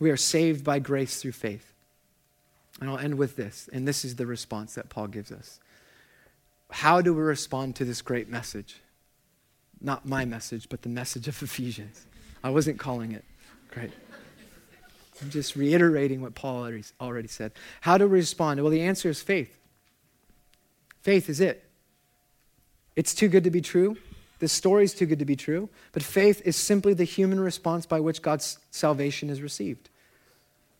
we 0.00 0.10
are 0.10 0.16
saved 0.16 0.64
by 0.64 0.78
grace 0.78 1.22
through 1.22 1.32
faith. 1.32 1.72
And 2.80 2.90
I'll 2.90 2.98
end 2.98 3.16
with 3.16 3.36
this, 3.36 3.68
and 3.72 3.86
this 3.86 4.04
is 4.04 4.16
the 4.16 4.26
response 4.26 4.74
that 4.74 4.88
Paul 4.88 5.06
gives 5.06 5.30
us. 5.30 5.60
How 6.70 7.00
do 7.00 7.14
we 7.14 7.22
respond 7.22 7.76
to 7.76 7.84
this 7.84 8.02
great 8.02 8.28
message? 8.28 8.80
Not 9.80 10.06
my 10.06 10.24
message, 10.24 10.68
but 10.68 10.82
the 10.82 10.88
message 10.88 11.28
of 11.28 11.40
Ephesians. 11.40 12.04
I 12.42 12.50
wasn't 12.50 12.80
calling 12.80 13.12
it. 13.12 13.24
Great. 13.70 13.92
I'm 15.22 15.30
just 15.30 15.56
reiterating 15.56 16.20
what 16.20 16.34
Paul 16.34 16.68
already, 17.00 17.28
said. 17.28 17.52
How 17.80 17.98
to 17.98 18.06
respond? 18.06 18.60
Well, 18.60 18.70
the 18.70 18.82
answer 18.82 19.08
is 19.08 19.22
faith. 19.22 19.58
Faith 21.02 21.28
is 21.28 21.40
it. 21.40 21.64
It's 22.96 23.14
too 23.14 23.28
good 23.28 23.44
to 23.44 23.50
be 23.50 23.60
true. 23.60 23.96
The 24.40 24.48
story 24.48 24.84
is 24.84 24.94
too 24.94 25.06
good 25.06 25.20
to 25.20 25.24
be 25.24 25.36
true. 25.36 25.68
But 25.92 26.02
faith 26.02 26.42
is 26.44 26.56
simply 26.56 26.94
the 26.94 27.04
human 27.04 27.40
response 27.40 27.86
by 27.86 28.00
which 28.00 28.22
God's 28.22 28.58
salvation 28.70 29.30
is 29.30 29.40
received, 29.40 29.88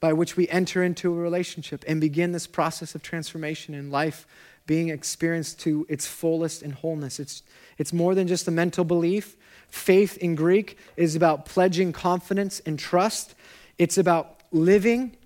by 0.01 0.13
which 0.13 0.37
we 0.37 0.49
enter 0.49 0.83
into 0.83 1.13
a 1.13 1.17
relationship 1.17 1.85
and 1.87 2.01
begin 2.01 2.33
this 2.33 2.47
process 2.47 2.95
of 2.95 3.03
transformation 3.03 3.75
in 3.75 3.91
life 3.91 4.27
being 4.67 4.89
experienced 4.89 5.61
to 5.61 5.87
its 5.89 6.07
fullest 6.07 6.63
and 6.63 6.75
wholeness. 6.75 7.21
It's, 7.21 7.43
it's 7.79 7.93
more 7.93 8.15
than 8.15 8.27
just 8.27 8.49
a 8.49 8.51
mental 8.51 8.85
belief. 8.85 9.37
Faith 9.69 10.17
in 10.19 10.35
Greek 10.35 10.79
is 10.97 11.15
about 11.15 11.47
pledging 11.47 11.93
confidence 11.93 12.61
and 12.65 12.79
trust. 12.79 13.35
It's 13.79 13.99
about 13.99 14.41
living, 14.53 15.17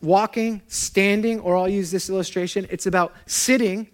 walking, 0.00 0.62
standing, 0.66 1.40
or 1.40 1.56
I'll 1.56 1.68
use 1.68 1.90
this 1.90 2.10
illustration. 2.10 2.66
It's 2.70 2.86
about 2.86 3.14
sitting 3.26 3.88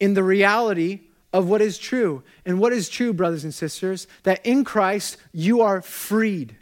in 0.00 0.14
the 0.14 0.22
reality 0.22 1.00
of 1.32 1.48
what 1.48 1.62
is 1.62 1.78
true. 1.78 2.22
And 2.44 2.58
what 2.58 2.72
is 2.72 2.88
true, 2.88 3.12
brothers 3.12 3.44
and 3.44 3.54
sisters? 3.54 4.06
That 4.24 4.44
in 4.44 4.64
Christ 4.64 5.16
you 5.32 5.60
are 5.60 5.80
freed, 5.82 6.56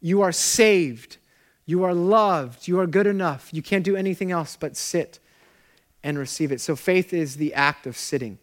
you 0.00 0.22
are 0.22 0.32
saved, 0.32 1.18
you 1.66 1.84
are 1.84 1.94
loved, 1.94 2.66
you 2.66 2.78
are 2.80 2.86
good 2.86 3.06
enough. 3.06 3.50
You 3.52 3.62
can't 3.62 3.84
do 3.84 3.96
anything 3.96 4.30
else 4.32 4.56
but 4.58 4.76
sit 4.76 5.18
and 6.02 6.18
receive 6.18 6.50
it. 6.50 6.60
So 6.60 6.76
faith 6.76 7.12
is 7.12 7.36
the 7.36 7.54
act 7.54 7.86
of 7.86 7.96
sitting. 7.96 8.38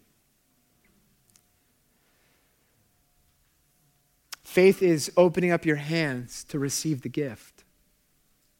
Faith 4.48 4.82
is 4.82 5.12
opening 5.18 5.52
up 5.52 5.66
your 5.66 5.76
hands 5.76 6.45
to 6.45 6.58
receive 6.58 7.02
the 7.02 7.10
gift. 7.10 7.66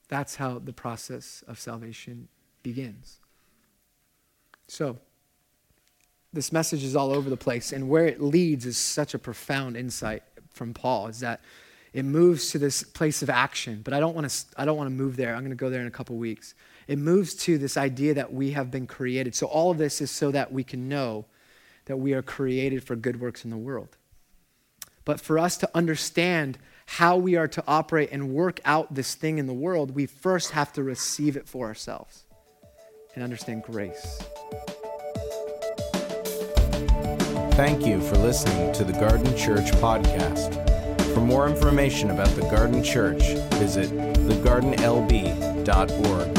That's 0.10 0.36
how 0.36 0.60
the 0.60 0.74
process 0.74 1.46
of 1.48 1.62
salvation 1.62 2.28
begins. 2.62 3.22
So, 4.68 5.00
this 6.34 6.52
message 6.52 6.84
is 6.84 6.94
all 6.94 7.14
over 7.14 7.30
the 7.30 7.38
place, 7.38 7.72
and 7.72 7.88
where 7.88 8.06
it 8.06 8.22
leads 8.22 8.66
is 8.66 8.78
such 8.78 9.14
a 9.14 9.18
profound 9.18 9.78
insight 9.78 10.24
from 10.50 10.74
Paul 10.74 11.08
is 11.08 11.22
that 11.22 11.40
it 11.94 12.04
moves 12.04 12.52
to 12.52 12.60
this 12.60 12.84
place 12.84 13.24
of 13.24 13.30
action. 13.30 13.80
But 13.82 13.94
I 13.94 14.02
don't 14.02 14.14
want 14.14 14.30
to, 14.30 14.46
I 14.58 14.66
don't 14.66 14.78
want 14.78 14.90
to 14.90 14.96
move 14.96 15.16
there. 15.16 15.34
I'm 15.34 15.40
going 15.40 15.52
to 15.52 15.56
go 15.56 15.70
there 15.70 15.82
in 15.82 15.88
a 15.88 15.92
couple 15.92 16.18
weeks. 16.18 16.54
It 16.90 17.00
moves 17.00 17.34
to 17.46 17.58
this 17.58 17.78
idea 17.78 18.14
that 18.14 18.34
we 18.34 18.52
have 18.52 18.70
been 18.70 18.88
created. 18.88 19.36
So, 19.36 19.48
all 19.48 19.72
of 19.72 19.78
this 19.78 20.02
is 20.02 20.12
so 20.12 20.32
that 20.32 20.52
we 20.52 20.66
can 20.66 20.90
know 20.90 21.28
that 21.86 21.96
we 21.96 22.14
are 22.14 22.22
created 22.22 22.84
for 22.84 22.98
good 22.98 23.22
works 23.22 23.46
in 23.46 23.52
the 23.52 23.58
world. 23.58 23.97
But 25.08 25.20
for 25.22 25.40
us 25.40 25.56
to 25.60 25.70
understand 25.74 26.58
how 26.86 27.16
we 27.16 27.38
are 27.38 27.48
to 27.48 27.64
operate 27.66 28.10
and 28.12 28.34
work 28.34 28.60
out 28.66 28.94
this 28.94 29.16
thing 29.16 29.38
in 29.38 29.48
the 29.48 29.54
world, 29.54 29.96
we 29.96 30.06
first 30.06 30.52
have 30.52 30.74
to 30.74 30.84
receive 30.84 31.38
it 31.38 31.48
for 31.48 31.68
ourselves 31.68 32.26
and 33.16 33.24
understand 33.24 33.64
grace. 33.64 34.22
Thank 37.54 37.86
you 37.86 38.02
for 38.02 38.18
listening 38.18 38.74
to 38.74 38.84
the 38.84 38.92
Garden 39.00 39.34
Church 39.38 39.72
podcast. 39.80 40.54
For 41.14 41.22
more 41.22 41.48
information 41.48 42.10
about 42.10 42.36
the 42.36 42.42
Garden 42.42 42.84
Church, 42.84 43.24
visit 43.54 43.90
thegardenlb.org. 44.28 46.37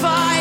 fire. 0.00 0.37